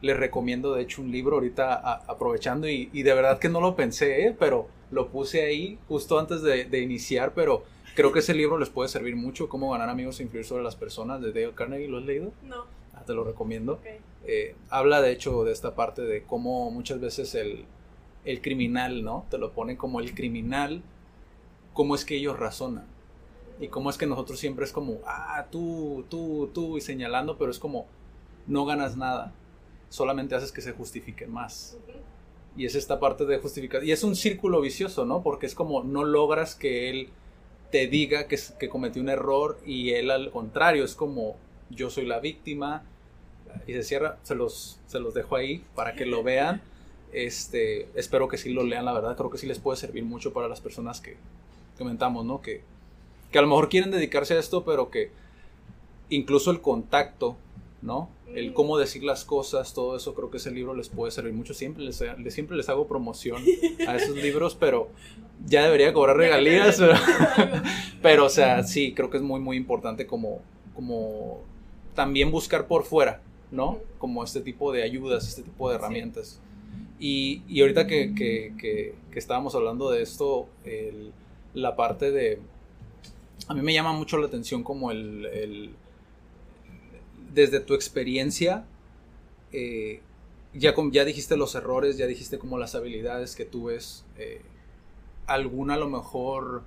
Les 0.00 0.16
recomiendo 0.16 0.74
de 0.74 0.82
hecho 0.82 1.00
un 1.00 1.10
libro 1.10 1.36
ahorita 1.36 1.74
a, 1.74 1.94
aprovechando 2.08 2.68
y, 2.68 2.90
y, 2.92 3.02
de 3.02 3.14
verdad 3.14 3.38
que 3.38 3.48
no 3.48 3.60
lo 3.60 3.76
pensé, 3.76 4.26
¿eh? 4.26 4.36
pero 4.38 4.68
lo 4.94 5.08
puse 5.08 5.42
ahí 5.42 5.78
justo 5.88 6.18
antes 6.18 6.42
de, 6.42 6.64
de 6.64 6.80
iniciar, 6.80 7.34
pero 7.34 7.64
creo 7.94 8.12
que 8.12 8.20
ese 8.20 8.34
libro 8.34 8.58
les 8.58 8.70
puede 8.70 8.88
servir 8.88 9.16
mucho, 9.16 9.48
Cómo 9.48 9.70
ganar 9.72 9.88
amigos 9.88 10.20
e 10.20 10.22
influir 10.22 10.44
sobre 10.44 10.62
las 10.62 10.76
personas, 10.76 11.20
de 11.20 11.32
Dale 11.32 11.54
Carnegie, 11.54 11.88
¿lo 11.88 11.98
has 11.98 12.04
leído? 12.04 12.32
No. 12.42 12.64
Ah, 12.94 13.02
te 13.04 13.12
lo 13.12 13.24
recomiendo. 13.24 13.80
Eh, 14.24 14.54
habla 14.70 15.02
de 15.02 15.12
hecho 15.12 15.44
de 15.44 15.52
esta 15.52 15.74
parte 15.74 16.02
de 16.02 16.22
cómo 16.22 16.70
muchas 16.70 17.00
veces 17.00 17.34
el, 17.34 17.64
el 18.24 18.40
criminal, 18.40 19.02
¿no? 19.02 19.26
Te 19.30 19.38
lo 19.38 19.52
pone 19.52 19.76
como 19.76 20.00
el 20.00 20.14
criminal, 20.14 20.82
cómo 21.72 21.94
es 21.94 22.04
que 22.04 22.16
ellos 22.16 22.38
razonan. 22.38 22.86
Y 23.60 23.68
cómo 23.68 23.90
es 23.90 23.98
que 23.98 24.06
nosotros 24.06 24.38
siempre 24.38 24.64
es 24.64 24.72
como, 24.72 24.98
ah, 25.06 25.46
tú, 25.50 26.04
tú, 26.08 26.50
tú, 26.52 26.76
y 26.76 26.80
señalando, 26.80 27.36
pero 27.36 27.50
es 27.50 27.58
como, 27.58 27.86
no 28.46 28.64
ganas 28.64 28.96
nada, 28.96 29.32
solamente 29.88 30.34
haces 30.34 30.52
que 30.52 30.60
se 30.60 30.72
justifiquen 30.72 31.32
más. 31.32 31.78
Ujú. 31.88 31.98
Y 32.56 32.66
es 32.66 32.74
esta 32.74 33.00
parte 33.00 33.24
de 33.24 33.38
justificar. 33.38 33.84
Y 33.84 33.92
es 33.92 34.04
un 34.04 34.14
círculo 34.14 34.60
vicioso, 34.60 35.04
¿no? 35.04 35.22
Porque 35.22 35.46
es 35.46 35.54
como, 35.54 35.82
no 35.82 36.04
logras 36.04 36.54
que 36.54 36.90
él 36.90 37.08
te 37.70 37.88
diga 37.88 38.28
que, 38.28 38.38
que 38.58 38.68
cometió 38.68 39.02
un 39.02 39.08
error 39.08 39.58
y 39.66 39.90
él 39.90 40.10
al 40.10 40.30
contrario, 40.30 40.84
es 40.84 40.94
como, 40.94 41.36
yo 41.70 41.90
soy 41.90 42.06
la 42.06 42.20
víctima. 42.20 42.84
Y 43.66 43.72
se 43.72 43.82
cierra, 43.82 44.18
se 44.22 44.34
los, 44.34 44.78
se 44.86 45.00
los 45.00 45.14
dejo 45.14 45.36
ahí 45.36 45.64
para 45.74 45.94
que 45.94 46.06
lo 46.06 46.22
vean. 46.22 46.62
Este, 47.12 47.88
espero 47.94 48.26
que 48.28 48.36
sí 48.36 48.52
lo 48.52 48.64
lean, 48.64 48.84
la 48.84 48.92
verdad, 48.92 49.16
creo 49.16 49.30
que 49.30 49.38
sí 49.38 49.46
les 49.46 49.60
puede 49.60 49.76
servir 49.76 50.04
mucho 50.04 50.32
para 50.32 50.48
las 50.48 50.60
personas 50.60 51.00
que 51.00 51.16
comentamos, 51.78 52.24
¿no? 52.24 52.40
Que, 52.40 52.62
que 53.30 53.38
a 53.38 53.42
lo 53.42 53.48
mejor 53.48 53.68
quieren 53.68 53.92
dedicarse 53.92 54.34
a 54.34 54.40
esto, 54.40 54.64
pero 54.64 54.90
que 54.90 55.10
incluso 56.08 56.50
el 56.50 56.60
contacto, 56.60 57.36
¿no? 57.82 58.08
El 58.34 58.52
cómo 58.52 58.78
decir 58.78 59.04
las 59.04 59.24
cosas, 59.24 59.74
todo 59.74 59.96
eso, 59.96 60.14
creo 60.14 60.30
que 60.30 60.38
ese 60.38 60.50
libro 60.50 60.74
les 60.74 60.88
puede 60.88 61.10
servir 61.12 61.32
mucho. 61.34 61.54
Siempre 61.54 61.84
les, 61.84 62.02
siempre 62.30 62.56
les 62.56 62.68
hago 62.68 62.86
promoción 62.88 63.42
a 63.86 63.96
esos 63.96 64.16
libros, 64.16 64.56
pero 64.58 64.88
ya 65.46 65.62
debería 65.64 65.92
cobrar 65.92 66.16
regalías. 66.16 66.78
pero- 66.78 66.94
pero, 68.02 68.24
o 68.26 68.28
sea, 68.28 68.62
sí, 68.64 68.92
creo 68.94 69.08
que 69.10 69.18
es 69.18 69.22
muy, 69.22 69.40
muy 69.40 69.56
importante 69.56 70.06
como, 70.06 70.40
como 70.74 71.42
también 71.94 72.30
buscar 72.32 72.66
por 72.66 72.84
fuera, 72.84 73.20
¿no? 73.52 73.78
Como 73.98 74.24
este 74.24 74.40
tipo 74.40 74.72
de 74.72 74.82
ayudas, 74.82 75.28
este 75.28 75.42
tipo 75.42 75.68
de 75.70 75.76
herramientas. 75.76 76.40
Y, 76.98 77.42
y 77.48 77.60
ahorita 77.60 77.86
que, 77.86 78.14
que- 78.14 78.52
que- 78.58 78.94
que 79.12 79.18
estábamos 79.18 79.54
hablando 79.54 79.90
de 79.90 80.02
esto, 80.02 80.48
el- 80.64 81.12
la 81.54 81.76
parte 81.76 82.10
de... 82.10 82.40
A 83.46 83.54
mí 83.54 83.60
me 83.62 83.72
llama 83.74 83.92
mucho 83.92 84.16
la 84.18 84.26
atención 84.26 84.64
como 84.64 84.90
el... 84.90 85.26
el- 85.26 85.70
desde 87.34 87.60
tu 87.60 87.74
experiencia, 87.74 88.64
eh, 89.52 90.00
ya, 90.54 90.74
ya 90.92 91.04
dijiste 91.04 91.36
los 91.36 91.54
errores, 91.54 91.96
ya 91.98 92.06
dijiste 92.06 92.38
como 92.38 92.58
las 92.58 92.74
habilidades 92.74 93.36
que 93.36 93.44
tú 93.44 93.64
ves. 93.64 94.04
eh, 94.16 94.42
¿Alguna 95.26 95.74
a 95.74 95.78
lo 95.78 95.88
mejor... 95.88 96.62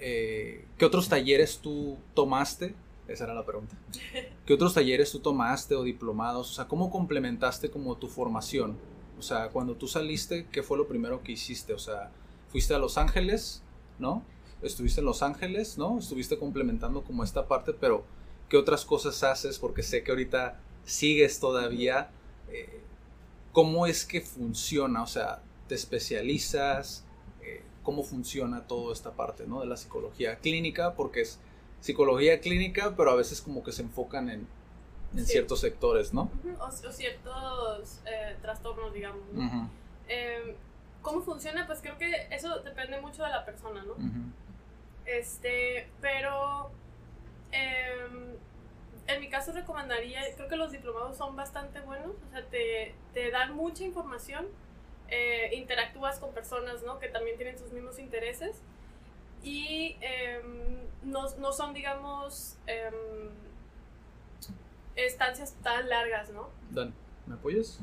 eh, 0.00 0.64
¿Qué 0.78 0.84
otros 0.84 1.08
talleres 1.08 1.58
tú 1.58 1.96
tomaste? 2.14 2.74
Esa 3.08 3.24
era 3.24 3.34
la 3.34 3.44
pregunta. 3.46 3.76
¿Qué 4.46 4.54
otros 4.54 4.74
talleres 4.74 5.10
tú 5.12 5.20
tomaste 5.20 5.74
o 5.74 5.82
diplomados? 5.82 6.50
O 6.50 6.54
sea, 6.54 6.66
¿cómo 6.68 6.90
complementaste 6.90 7.70
como 7.70 7.96
tu 7.96 8.08
formación? 8.08 8.76
O 9.18 9.22
sea, 9.22 9.48
cuando 9.48 9.76
tú 9.76 9.88
saliste, 9.88 10.46
¿qué 10.52 10.62
fue 10.62 10.76
lo 10.76 10.86
primero 10.88 11.22
que 11.22 11.32
hiciste? 11.32 11.72
O 11.72 11.78
sea, 11.78 12.10
fuiste 12.48 12.74
a 12.74 12.78
Los 12.78 12.98
Ángeles, 12.98 13.62
¿no? 13.98 14.22
Estuviste 14.62 15.00
en 15.00 15.06
Los 15.06 15.22
Ángeles, 15.22 15.78
¿no? 15.78 15.98
Estuviste 15.98 16.38
complementando 16.38 17.02
como 17.02 17.24
esta 17.24 17.46
parte, 17.48 17.72
pero 17.72 18.04
¿qué 18.48 18.56
otras 18.56 18.84
cosas 18.84 19.22
haces? 19.22 19.58
Porque 19.58 19.82
sé 19.82 20.02
que 20.02 20.10
ahorita 20.10 20.58
sigues 20.84 21.40
todavía. 21.40 22.10
eh, 22.50 22.80
¿Cómo 23.52 23.86
es 23.86 24.04
que 24.04 24.20
funciona? 24.20 25.02
O 25.02 25.06
sea, 25.06 25.40
¿te 25.68 25.74
especializas? 25.74 27.04
Eh, 27.42 27.62
¿Cómo 27.82 28.02
funciona 28.04 28.66
toda 28.66 28.92
esta 28.92 29.12
parte, 29.12 29.46
¿no? 29.46 29.60
De 29.60 29.66
la 29.66 29.76
psicología 29.76 30.36
clínica, 30.36 30.94
porque 30.94 31.22
es 31.22 31.38
psicología 31.80 32.40
clínica, 32.40 32.94
pero 32.96 33.10
a 33.12 33.14
veces 33.16 33.40
como 33.40 33.62
que 33.64 33.72
se 33.72 33.82
enfocan 33.82 34.28
en, 34.30 34.46
en 35.14 35.24
Sí. 35.26 35.32
ciertos 35.32 35.60
sectores, 35.60 36.12
¿no? 36.12 36.30
O, 36.60 36.64
o 36.66 36.92
ciertos 36.92 38.00
eh, 38.06 38.36
trastornos, 38.42 38.92
digamos. 38.92 39.22
Em, 40.08 40.54
¿Cómo 41.02 41.22
funciona? 41.22 41.66
Pues 41.66 41.80
creo 41.80 41.96
que 41.98 42.10
eso 42.30 42.58
depende 42.60 43.00
mucho 43.00 43.22
de 43.22 43.30
la 43.30 43.44
persona, 43.44 43.82
¿no? 43.84 43.94
Este, 45.06 45.88
pero 46.00 46.70
em, 47.52 48.36
en 49.06 49.20
mi 49.20 49.28
caso 49.28 49.52
recomendaría, 49.52 50.20
creo 50.34 50.48
que 50.48 50.56
los 50.56 50.72
diplomados 50.72 51.16
son 51.16 51.36
bastante 51.36 51.80
buenos, 51.80 52.10
o 52.10 52.30
sea, 52.32 52.44
te, 52.46 52.94
te 53.14 53.30
dan 53.30 53.54
mucha 53.54 53.84
información, 53.84 54.46
eh, 55.08 55.50
interactúas 55.54 56.18
con 56.18 56.32
personas, 56.32 56.82
¿no? 56.82 56.98
Que 56.98 57.08
también 57.08 57.36
tienen 57.36 57.56
tus 57.56 57.72
mismos 57.72 57.98
intereses 57.98 58.60
y 59.42 59.96
em, 60.00 60.78
no, 61.04 61.30
no 61.38 61.52
son, 61.52 61.72
digamos, 61.72 62.56
em, 62.66 63.30
estancias 64.96 65.54
tan 65.62 65.88
largas, 65.88 66.30
¿no? 66.30 66.48
Dan, 66.70 66.92
¿me 67.26 67.34
apoyas? 67.34 67.80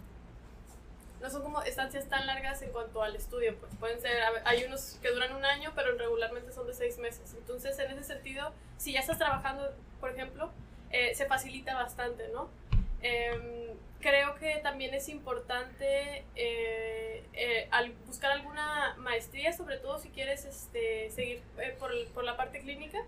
No 1.24 1.30
son 1.30 1.41
como 1.41 1.61
estancias 1.61 2.09
tan 2.09 2.28
largas 2.28 2.61
en 2.63 2.71
cuanto 2.74 3.01
al 3.01 3.15
estudio, 3.15 3.55
pues 3.57 3.74
pueden 3.80 4.01
ser, 4.01 4.11
hay 4.43 4.65
unos 4.65 4.99
que 5.01 5.09
duran 5.09 5.34
un 5.34 5.45
año, 5.45 5.71
pero 5.74 5.97
regularmente 5.97 6.51
son 6.51 6.67
de 6.67 6.74
seis 6.74 6.97
meses. 6.97 7.34
Entonces, 7.38 7.80
en 7.80 7.91
ese 7.91 8.03
sentido, 8.03 8.51
si 8.78 8.91
ya 8.91 8.99
estás 8.99 9.17
trabajando, 9.17 9.74
por 10.01 10.11
ejemplo, 10.11 10.51
eh, 10.91 11.15
se 11.15 11.26
facilita 11.26 11.76
bastante, 11.76 12.28
¿no? 12.34 12.49
Em, 13.01 13.69
creo 14.01 14.36
que 14.36 14.57
también 14.57 14.93
es 14.93 15.07
importante 15.07 16.26
eh, 16.36 17.24
eh, 17.32 17.67
al 17.71 17.93
buscar 18.05 18.32
alguna 18.32 18.93
maestría, 18.97 19.53
sobre 19.53 19.78
todo 19.78 19.99
si 19.99 20.09
quieres 20.09 20.43
este, 20.43 21.09
seguir 21.09 21.41
por, 21.80 21.91
por 22.09 22.26
la 22.26 22.36
parte 22.36 22.59
clínica, 22.59 22.99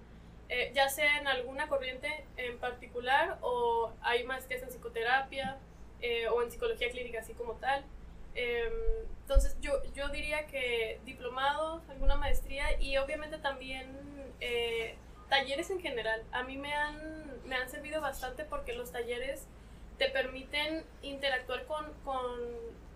ya 0.74 0.88
sea 0.88 1.18
en 1.18 1.28
alguna 1.28 1.68
corriente 1.68 2.24
en 2.38 2.60
particular 2.60 3.40
o 3.42 3.92
hay 4.02 4.24
maestrías 4.24 4.62
en 4.62 4.70
psicoterapia 4.70 5.58
o 6.32 6.44
en 6.44 6.52
psicología 6.52 6.90
clínica 6.92 7.20
así 7.20 7.34
como 7.34 7.54
tal. 7.54 7.84
Em, 8.36 8.74
entonces 9.22 9.58
yo, 9.62 9.72
yo 9.94 10.10
diría 10.10 10.46
que 10.48 11.00
diplomados, 11.06 11.82
alguna 11.90 12.16
maestría 12.16 12.80
y 12.80 12.98
obviamente 12.98 13.38
también 13.40 13.98
eh, 14.40 14.96
talleres 15.30 15.70
en 15.72 15.82
general. 15.82 16.24
A 16.32 16.44
mí 16.44 16.58
me 16.58 16.74
han, 16.74 17.42
me 17.46 17.56
han 17.56 17.70
servido 17.70 18.02
bastante 18.02 18.46
porque 18.46 18.74
los 18.74 18.92
talleres 18.92 19.48
te 19.98 20.10
permiten 20.10 20.84
interactuar 21.02 21.66
con, 21.66 21.92
con 22.04 22.26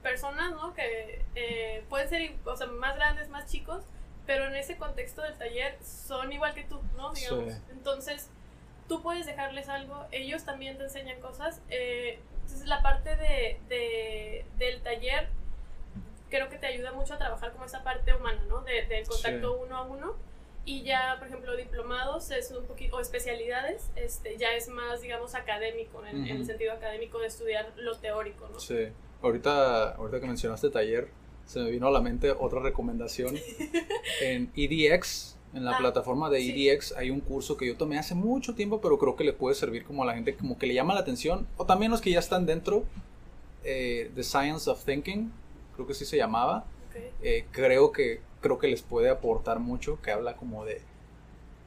personas 0.03 0.51
¿no? 0.51 0.73
que 0.73 1.23
eh, 1.35 1.83
pueden 1.89 2.09
ser 2.09 2.35
o 2.45 2.55
sea, 2.55 2.67
más 2.67 2.95
grandes, 2.95 3.29
más 3.29 3.49
chicos, 3.49 3.83
pero 4.25 4.45
en 4.45 4.55
ese 4.55 4.77
contexto 4.77 5.21
del 5.21 5.37
taller 5.37 5.77
son 5.83 6.31
igual 6.31 6.53
que 6.53 6.63
tú, 6.65 6.79
¿no? 6.95 7.11
Digamos. 7.13 7.53
Sí. 7.53 7.61
Entonces, 7.71 8.29
tú 8.87 9.01
puedes 9.01 9.25
dejarles 9.25 9.69
algo, 9.69 10.05
ellos 10.11 10.43
también 10.45 10.77
te 10.77 10.83
enseñan 10.83 11.19
cosas. 11.19 11.61
eh, 11.69 12.19
entonces, 12.51 12.67
la 12.67 12.81
parte 12.81 13.15
de, 13.15 13.59
de- 13.69 14.45
del 14.57 14.81
taller 14.81 15.27
creo 16.29 16.49
que 16.49 16.57
te 16.57 16.67
ayuda 16.67 16.91
mucho 16.91 17.13
a 17.13 17.17
trabajar 17.17 17.51
como 17.51 17.65
esa 17.65 17.83
parte 17.83 18.13
humana, 18.13 18.41
¿no? 18.47 18.61
De- 18.61 18.85
del 18.85 19.07
contacto 19.07 19.55
Sí. 19.57 19.63
uno 19.65 19.77
a 19.77 19.81
uno. 19.83 20.15
Y 20.65 20.83
ya, 20.83 21.15
por 21.17 21.27
ejemplo, 21.29 21.55
diplomados 21.55 22.29
es 22.31 22.51
un 22.51 22.65
poquito, 22.65 22.97
o 22.97 22.99
especialidades, 22.99 23.89
este, 23.95 24.37
ya 24.37 24.49
es 24.51 24.67
más, 24.67 25.01
digamos, 25.01 25.33
académico, 25.33 26.05
en, 26.05 26.27
en 26.27 26.37
el 26.37 26.45
sentido 26.45 26.73
académico 26.73 27.17
de 27.19 27.27
estudiar 27.27 27.71
lo 27.77 27.97
teórico, 27.97 28.47
¿no? 28.49 28.59
Sí. 28.59 28.89
Ahorita, 29.23 29.95
ahorita 29.95 30.19
que 30.19 30.27
mencionaste 30.27 30.69
taller, 30.69 31.09
se 31.45 31.59
me 31.59 31.71
vino 31.71 31.87
a 31.87 31.91
la 31.91 32.01
mente 32.01 32.29
otra 32.31 32.59
recomendación. 32.59 33.35
En 34.21 34.51
EDX, 34.55 35.37
en 35.53 35.65
la 35.65 35.71
Ah, 35.71 35.77
plataforma 35.79 36.29
de 36.29 36.39
sí. 36.41 36.67
EDX, 36.69 36.93
hay 36.97 37.09
un 37.09 37.19
curso 37.21 37.57
que 37.57 37.65
yo 37.67 37.75
tomé 37.75 37.97
hace 37.97 38.13
mucho 38.15 38.53
tiempo, 38.55 38.81
pero 38.81 38.97
creo 38.99 39.15
que 39.15 39.23
le 39.23 39.33
puede 39.33 39.55
servir 39.55 39.83
como 39.83 40.03
a 40.03 40.05
la 40.05 40.13
gente 40.13 40.35
como 40.35 40.57
que 40.57 40.67
le 40.67 40.73
llama 40.75 40.93
la 40.93 40.99
atención, 41.01 41.47
o 41.57 41.65
también 41.65 41.91
los 41.91 42.01
que 42.01 42.11
ya 42.11 42.19
están 42.19 42.45
dentro, 42.45 42.83
eh, 43.63 44.11
The 44.15 44.23
Science 44.23 44.69
of 44.69 44.83
Thinking, 44.85 45.31
creo 45.75 45.87
que 45.87 45.93
sí 45.93 46.05
se 46.05 46.17
llamaba. 46.17 46.65
Eh, 47.21 47.45
creo 47.51 47.91
que 47.91 48.21
creo 48.41 48.57
que 48.59 48.67
les 48.69 48.81
puede 48.81 49.09
aportar 49.09 49.59
mucho, 49.59 49.99
que 50.01 50.11
habla 50.11 50.35
como 50.37 50.63
de 50.65 50.81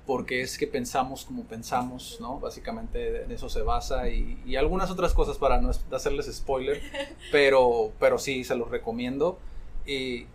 por 0.06 0.24
qué 0.26 0.40
es 0.40 0.56
que 0.58 0.66
pensamos 0.66 1.24
como 1.24 1.44
pensamos, 1.44 2.18
¿no? 2.20 2.40
Básicamente 2.40 3.22
en 3.24 3.30
eso 3.30 3.48
se 3.48 3.62
basa 3.62 4.08
y, 4.08 4.38
y 4.46 4.56
algunas 4.56 4.90
otras 4.90 5.12
cosas 5.12 5.38
para 5.38 5.60
no 5.60 5.70
es- 5.70 5.84
hacerles 5.92 6.26
spoiler, 6.34 6.80
pero, 7.30 7.92
pero 8.00 8.18
sí, 8.18 8.42
se 8.44 8.56
los 8.56 8.70
recomiendo. 8.70 9.38
Y 9.86 10.26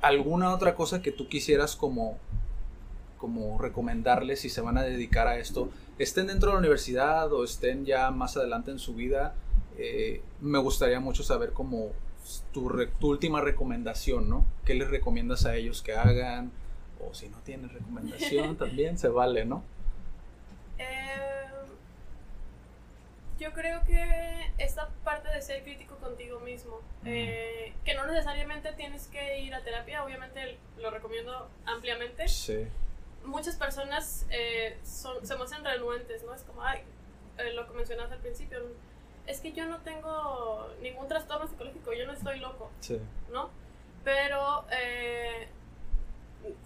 alguna 0.00 0.52
otra 0.54 0.74
cosa 0.74 1.02
que 1.02 1.12
tú 1.12 1.28
quisieras 1.28 1.76
como, 1.76 2.18
como 3.22 3.56
recomendarles 3.56 4.40
si 4.40 4.50
se 4.50 4.60
van 4.60 4.76
a 4.78 4.82
dedicar 4.82 5.28
a 5.28 5.38
esto, 5.38 5.70
estén 6.00 6.26
dentro 6.26 6.48
de 6.48 6.54
la 6.54 6.58
universidad 6.58 7.32
o 7.32 7.44
estén 7.44 7.86
ya 7.86 8.10
más 8.10 8.36
adelante 8.36 8.72
en 8.72 8.80
su 8.80 8.94
vida, 8.96 9.34
eh, 9.78 10.22
me 10.40 10.58
gustaría 10.58 10.98
mucho 10.98 11.22
saber 11.22 11.52
como 11.52 11.92
tu, 12.52 12.68
re- 12.68 12.88
tu 12.98 13.10
última 13.10 13.40
recomendación, 13.40 14.28
¿no? 14.28 14.44
¿Qué 14.64 14.74
les 14.74 14.90
recomiendas 14.90 15.46
a 15.46 15.54
ellos 15.54 15.82
que 15.82 15.92
hagan? 15.94 16.50
O 17.00 17.14
si 17.14 17.28
no 17.28 17.38
tienen 17.44 17.68
recomendación, 17.70 18.56
también 18.64 18.98
se 18.98 19.06
vale, 19.06 19.44
¿no? 19.44 19.62
Eh, 20.78 21.46
Yo 23.38 23.52
creo 23.52 23.84
que 23.84 24.52
esta 24.58 24.88
parte 25.04 25.28
de 25.32 25.42
ser 25.42 25.62
crítico 25.62 25.94
contigo 25.98 26.40
mismo, 26.40 26.80
eh, 27.04 27.72
que 27.84 27.94
no 27.94 28.04
necesariamente 28.06 28.72
tienes 28.72 29.06
que 29.06 29.40
ir 29.42 29.54
a 29.54 29.60
terapia, 29.62 30.04
obviamente 30.04 30.58
lo 30.80 30.90
recomiendo 30.90 31.48
ampliamente. 31.66 32.26
Sí. 32.26 32.66
Muchas 33.24 33.56
personas 33.56 34.26
eh, 34.30 34.78
son, 34.84 35.24
se 35.26 35.36
muestran 35.36 35.64
renuentes, 35.64 36.22
¿no? 36.24 36.34
Es 36.34 36.42
como, 36.42 36.62
ay, 36.64 36.80
eh, 37.38 37.52
lo 37.54 37.66
que 37.66 37.74
mencionaste 37.74 38.14
al 38.14 38.20
principio, 38.20 38.58
es 39.26 39.40
que 39.40 39.52
yo 39.52 39.66
no 39.66 39.78
tengo 39.78 40.68
ningún 40.82 41.06
trastorno 41.08 41.46
psicológico, 41.46 41.92
yo 41.92 42.06
no 42.06 42.12
estoy 42.12 42.40
loco, 42.40 42.70
Sí. 42.80 43.00
¿no? 43.30 43.50
Pero 44.04 44.64
eh, 44.72 45.48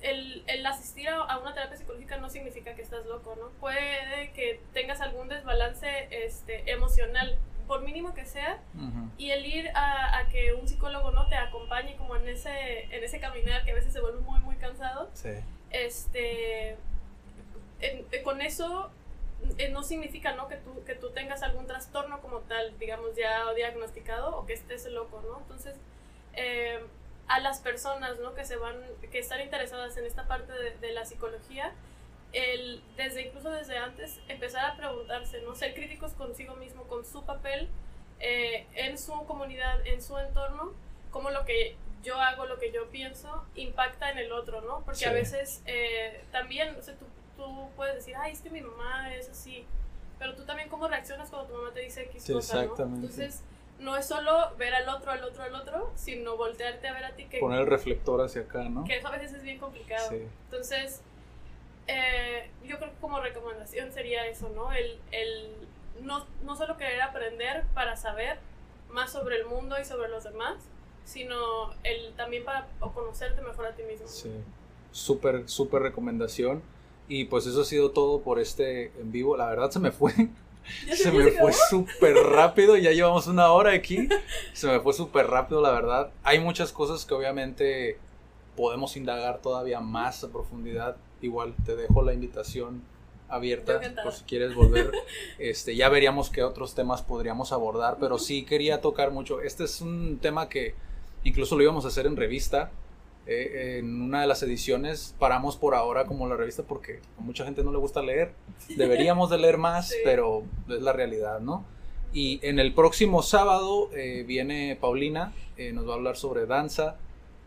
el, 0.00 0.42
el 0.46 0.64
asistir 0.66 1.08
a, 1.10 1.16
a 1.20 1.38
una 1.38 1.52
terapia 1.52 1.76
psicológica 1.76 2.16
no 2.16 2.30
significa 2.30 2.74
que 2.74 2.80
estás 2.82 3.04
loco, 3.06 3.36
¿no? 3.38 3.48
Puede 3.60 4.32
que 4.32 4.60
tengas 4.72 5.00
algún 5.02 5.28
desbalance 5.28 6.08
este, 6.10 6.70
emocional, 6.70 7.38
por 7.66 7.82
mínimo 7.82 8.14
que 8.14 8.24
sea, 8.24 8.60
y 9.18 9.30
el 9.32 9.44
ir 9.44 9.68
a, 9.74 10.18
a 10.18 10.28
que 10.28 10.52
un 10.54 10.68
psicólogo 10.68 11.10
no 11.10 11.26
te 11.28 11.34
acompañe 11.34 11.96
como 11.96 12.14
en 12.16 12.28
ese, 12.28 12.84
en 12.94 13.02
ese 13.02 13.18
caminar 13.18 13.64
que 13.64 13.72
a 13.72 13.74
veces 13.74 13.92
se 13.92 14.00
vuelve 14.00 14.20
muy, 14.20 14.38
muy 14.40 14.54
cansado, 14.56 15.10
Sí. 15.14 15.30
Este, 15.70 16.76
eh, 17.80 18.22
con 18.24 18.40
eso 18.40 18.90
eh, 19.58 19.68
no 19.70 19.82
significa 19.82 20.32
¿no? 20.34 20.48
Que, 20.48 20.56
tú, 20.56 20.84
que 20.84 20.94
tú 20.94 21.10
tengas 21.10 21.42
algún 21.42 21.66
trastorno 21.66 22.20
como 22.20 22.40
tal, 22.40 22.78
digamos, 22.78 23.14
ya 23.16 23.52
diagnosticado 23.54 24.36
o 24.36 24.46
que 24.46 24.54
estés 24.54 24.86
loco, 24.86 25.22
¿no? 25.22 25.38
Entonces, 25.38 25.76
eh, 26.34 26.80
a 27.28 27.40
las 27.40 27.60
personas 27.60 28.18
¿no? 28.20 28.34
que 28.34 28.44
se 28.44 28.56
van, 28.56 28.76
que 29.10 29.18
están 29.18 29.40
interesadas 29.40 29.96
en 29.96 30.04
esta 30.04 30.28
parte 30.28 30.52
de, 30.52 30.92
la 30.92 31.04
psicología, 31.04 31.72
el, 32.32 32.82
desde 32.96 33.22
incluso 33.22 33.50
desde 33.50 33.78
antes, 33.78 34.20
empezar 34.28 34.64
a 34.64 34.76
preguntarse, 34.76 35.40
¿no? 35.42 35.54
Ser 35.54 35.74
críticos 35.74 36.12
consigo 36.12 36.54
mismo, 36.56 36.84
con 36.84 37.04
su 37.04 37.24
papel 37.24 37.68
eh, 38.20 38.66
en 38.74 38.98
su 38.98 39.12
comunidad, 39.26 39.84
en 39.86 40.02
su 40.02 40.16
entorno, 40.18 40.72
cómo 41.10 41.30
lo 41.30 41.44
que 41.44 41.76
yo 42.02 42.20
hago, 42.20 42.46
lo 42.46 42.58
que 42.58 42.72
yo 42.72 42.88
pienso, 42.88 43.44
impacta 43.54 44.10
en 44.10 44.18
el 44.18 44.32
otro, 44.32 44.60
¿no? 44.60 44.82
Porque 44.84 45.06
a 45.06 45.12
veces 45.12 45.62
eh, 45.66 46.24
también, 46.30 46.76
o 46.76 46.82
sea, 46.82 46.94
tú, 46.94 47.06
tú 47.36 47.68
puedes 47.76 47.96
decir, 47.96 48.14
ay, 48.16 48.32
es 48.32 48.40
que 48.40 48.50
mi 48.50 48.60
mamá 48.60 49.14
es 49.14 49.28
así, 49.28 49.66
pero 50.18 50.34
tú 50.34 50.44
también 50.44 50.68
cómo 50.68 50.88
reaccionas 50.88 51.30
cuando 51.30 51.48
tu 51.48 51.54
mamá 51.54 51.72
te 51.72 51.80
dice 51.80 52.02
X 52.02 52.22
Sí, 52.22 52.32
cosa, 52.32 52.54
¿no? 52.54 52.60
exactamente. 52.62 53.06
Entonces, 53.06 53.42
no 53.78 53.96
es 53.96 54.06
solo 54.06 54.54
ver 54.56 54.74
al 54.74 54.88
otro, 54.88 55.12
al 55.12 55.22
otro, 55.22 55.42
al 55.42 55.54
otro, 55.54 55.92
sino 55.96 56.36
voltearte 56.36 56.88
a 56.88 56.94
ver 56.94 57.04
a 57.04 57.10
ti 57.12 57.26
que, 57.26 57.38
Poner 57.38 57.60
el 57.60 57.66
reflector 57.66 58.22
hacia 58.22 58.42
acá, 58.42 58.68
¿no? 58.68 58.84
que 58.84 58.96
eso 58.96 59.08
a 59.08 59.10
veces 59.10 59.34
es 59.34 59.42
bien 59.42 59.58
complicado. 59.58 60.08
Sí. 60.08 60.22
Entonces, 60.44 61.02
eh, 61.86 62.50
yo 62.64 62.78
creo 62.78 62.90
que 62.90 62.96
como 63.00 63.20
recomendación 63.20 63.92
sería 63.92 64.26
eso, 64.26 64.48
¿no? 64.48 64.72
El, 64.72 64.98
el 65.12 65.50
no, 66.00 66.26
no 66.42 66.56
solo 66.56 66.76
querer 66.76 67.02
aprender 67.02 67.64
para 67.74 67.96
saber 67.96 68.38
más 68.88 69.12
sobre 69.12 69.36
el 69.36 69.46
mundo 69.46 69.78
y 69.80 69.84
sobre 69.84 70.08
los 70.08 70.24
demás, 70.24 70.56
sino 71.06 71.72
el 71.84 72.12
también 72.16 72.44
para 72.44 72.66
conocerte 72.94 73.40
mejor 73.40 73.66
a 73.66 73.74
ti 73.74 73.82
mismo. 73.84 74.06
Sí. 74.06 74.30
Súper, 74.90 75.48
súper 75.48 75.82
recomendación. 75.82 76.62
Y 77.08 77.26
pues 77.26 77.46
eso 77.46 77.62
ha 77.62 77.64
sido 77.64 77.92
todo 77.92 78.20
por 78.20 78.38
este 78.40 78.86
en 79.00 79.12
vivo. 79.12 79.36
La 79.36 79.46
verdad 79.46 79.70
se 79.70 79.78
me 79.78 79.92
fue. 79.92 80.12
¿Ya 80.86 80.96
Se 80.96 81.12
me 81.12 81.30
fue 81.30 81.52
súper 81.52 82.14
rápido. 82.14 82.76
Ya 82.76 82.90
llevamos 82.90 83.26
una 83.26 83.50
hora 83.52 83.72
aquí. 83.72 84.08
Se 84.52 84.66
me 84.66 84.80
fue 84.80 84.92
súper 84.92 85.28
rápido, 85.28 85.60
la 85.60 85.70
verdad. 85.70 86.10
Hay 86.22 86.40
muchas 86.40 86.72
cosas 86.72 87.04
que 87.04 87.14
obviamente 87.14 87.98
podemos 88.56 88.96
indagar 88.96 89.40
todavía 89.40 89.80
más 89.80 90.24
a 90.24 90.30
profundidad. 90.30 90.96
Igual 91.22 91.54
te 91.64 91.76
dejo 91.76 92.02
la 92.02 92.14
invitación 92.14 92.82
abierta 93.28 93.80
por 94.02 94.12
si 94.12 94.24
quieres 94.24 94.54
volver. 94.54 94.90
Este, 95.38 95.76
ya 95.76 95.88
veríamos 95.88 96.30
qué 96.30 96.42
otros 96.42 96.74
temas 96.74 97.02
podríamos 97.02 97.52
abordar, 97.52 97.98
pero 98.00 98.18
sí 98.18 98.44
quería 98.44 98.80
tocar 98.80 99.10
mucho. 99.10 99.40
Este 99.40 99.64
es 99.64 99.80
un 99.80 100.18
tema 100.18 100.48
que 100.48 100.74
incluso 101.28 101.56
lo 101.56 101.62
íbamos 101.62 101.84
a 101.84 101.88
hacer 101.88 102.06
en 102.06 102.16
revista. 102.16 102.70
Eh, 103.28 103.78
en 103.78 104.02
una 104.02 104.20
de 104.20 104.28
las 104.28 104.40
ediciones 104.44 105.16
paramos 105.18 105.56
por 105.56 105.74
ahora 105.74 106.04
como 106.06 106.28
la 106.28 106.36
revista 106.36 106.62
porque 106.62 107.00
a 107.18 107.22
mucha 107.22 107.44
gente 107.44 107.64
no 107.64 107.72
le 107.72 107.78
gusta 107.78 108.00
leer. 108.00 108.32
Deberíamos 108.76 109.30
de 109.30 109.38
leer 109.38 109.58
más, 109.58 109.88
Sí. 109.88 109.96
pero 110.04 110.44
es 110.68 110.80
la 110.80 110.92
realidad, 110.92 111.40
¿no? 111.40 111.64
Y 112.12 112.38
en 112.42 112.60
el 112.60 112.72
próximo 112.72 113.22
sábado 113.22 113.90
eh, 113.94 114.22
viene 114.26 114.78
Paulina, 114.80 115.32
eh, 115.56 115.72
nos 115.72 115.88
va 115.88 115.92
a 115.92 115.96
hablar 115.96 116.16
sobre 116.16 116.46
danza, 116.46 116.96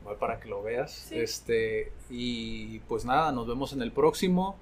igual 0.02 0.18
para 0.18 0.40
que 0.42 0.50
lo 0.50 0.62
veas. 0.62 0.92
Sí. 0.92 1.18
Este, 1.18 1.94
y 2.10 2.80
pues 2.80 3.06
nada, 3.06 3.32
nos 3.32 3.48
vemos 3.48 3.72
en 3.72 3.82
el 3.82 3.92
próximo. 3.94 4.58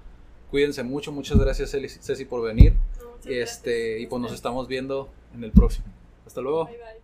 Cuídense 0.52 0.84
mucho, 0.84 1.10
muchas 1.10 1.36
gracias 1.38 1.72
Ceci 1.72 2.24
por 2.26 2.42
venir. 2.42 2.74
No, 3.02 3.30
Este, 3.30 3.80
gracias. 3.88 4.00
y 4.02 4.06
pues 4.06 4.22
nos 4.22 4.32
estamos 4.32 4.68
viendo 4.68 5.08
en 5.34 5.42
el 5.42 5.50
próximo. 5.50 5.86
Hasta 6.26 6.40
luego. 6.40 6.66
Bye, 6.66 6.76
bye. 6.76 6.97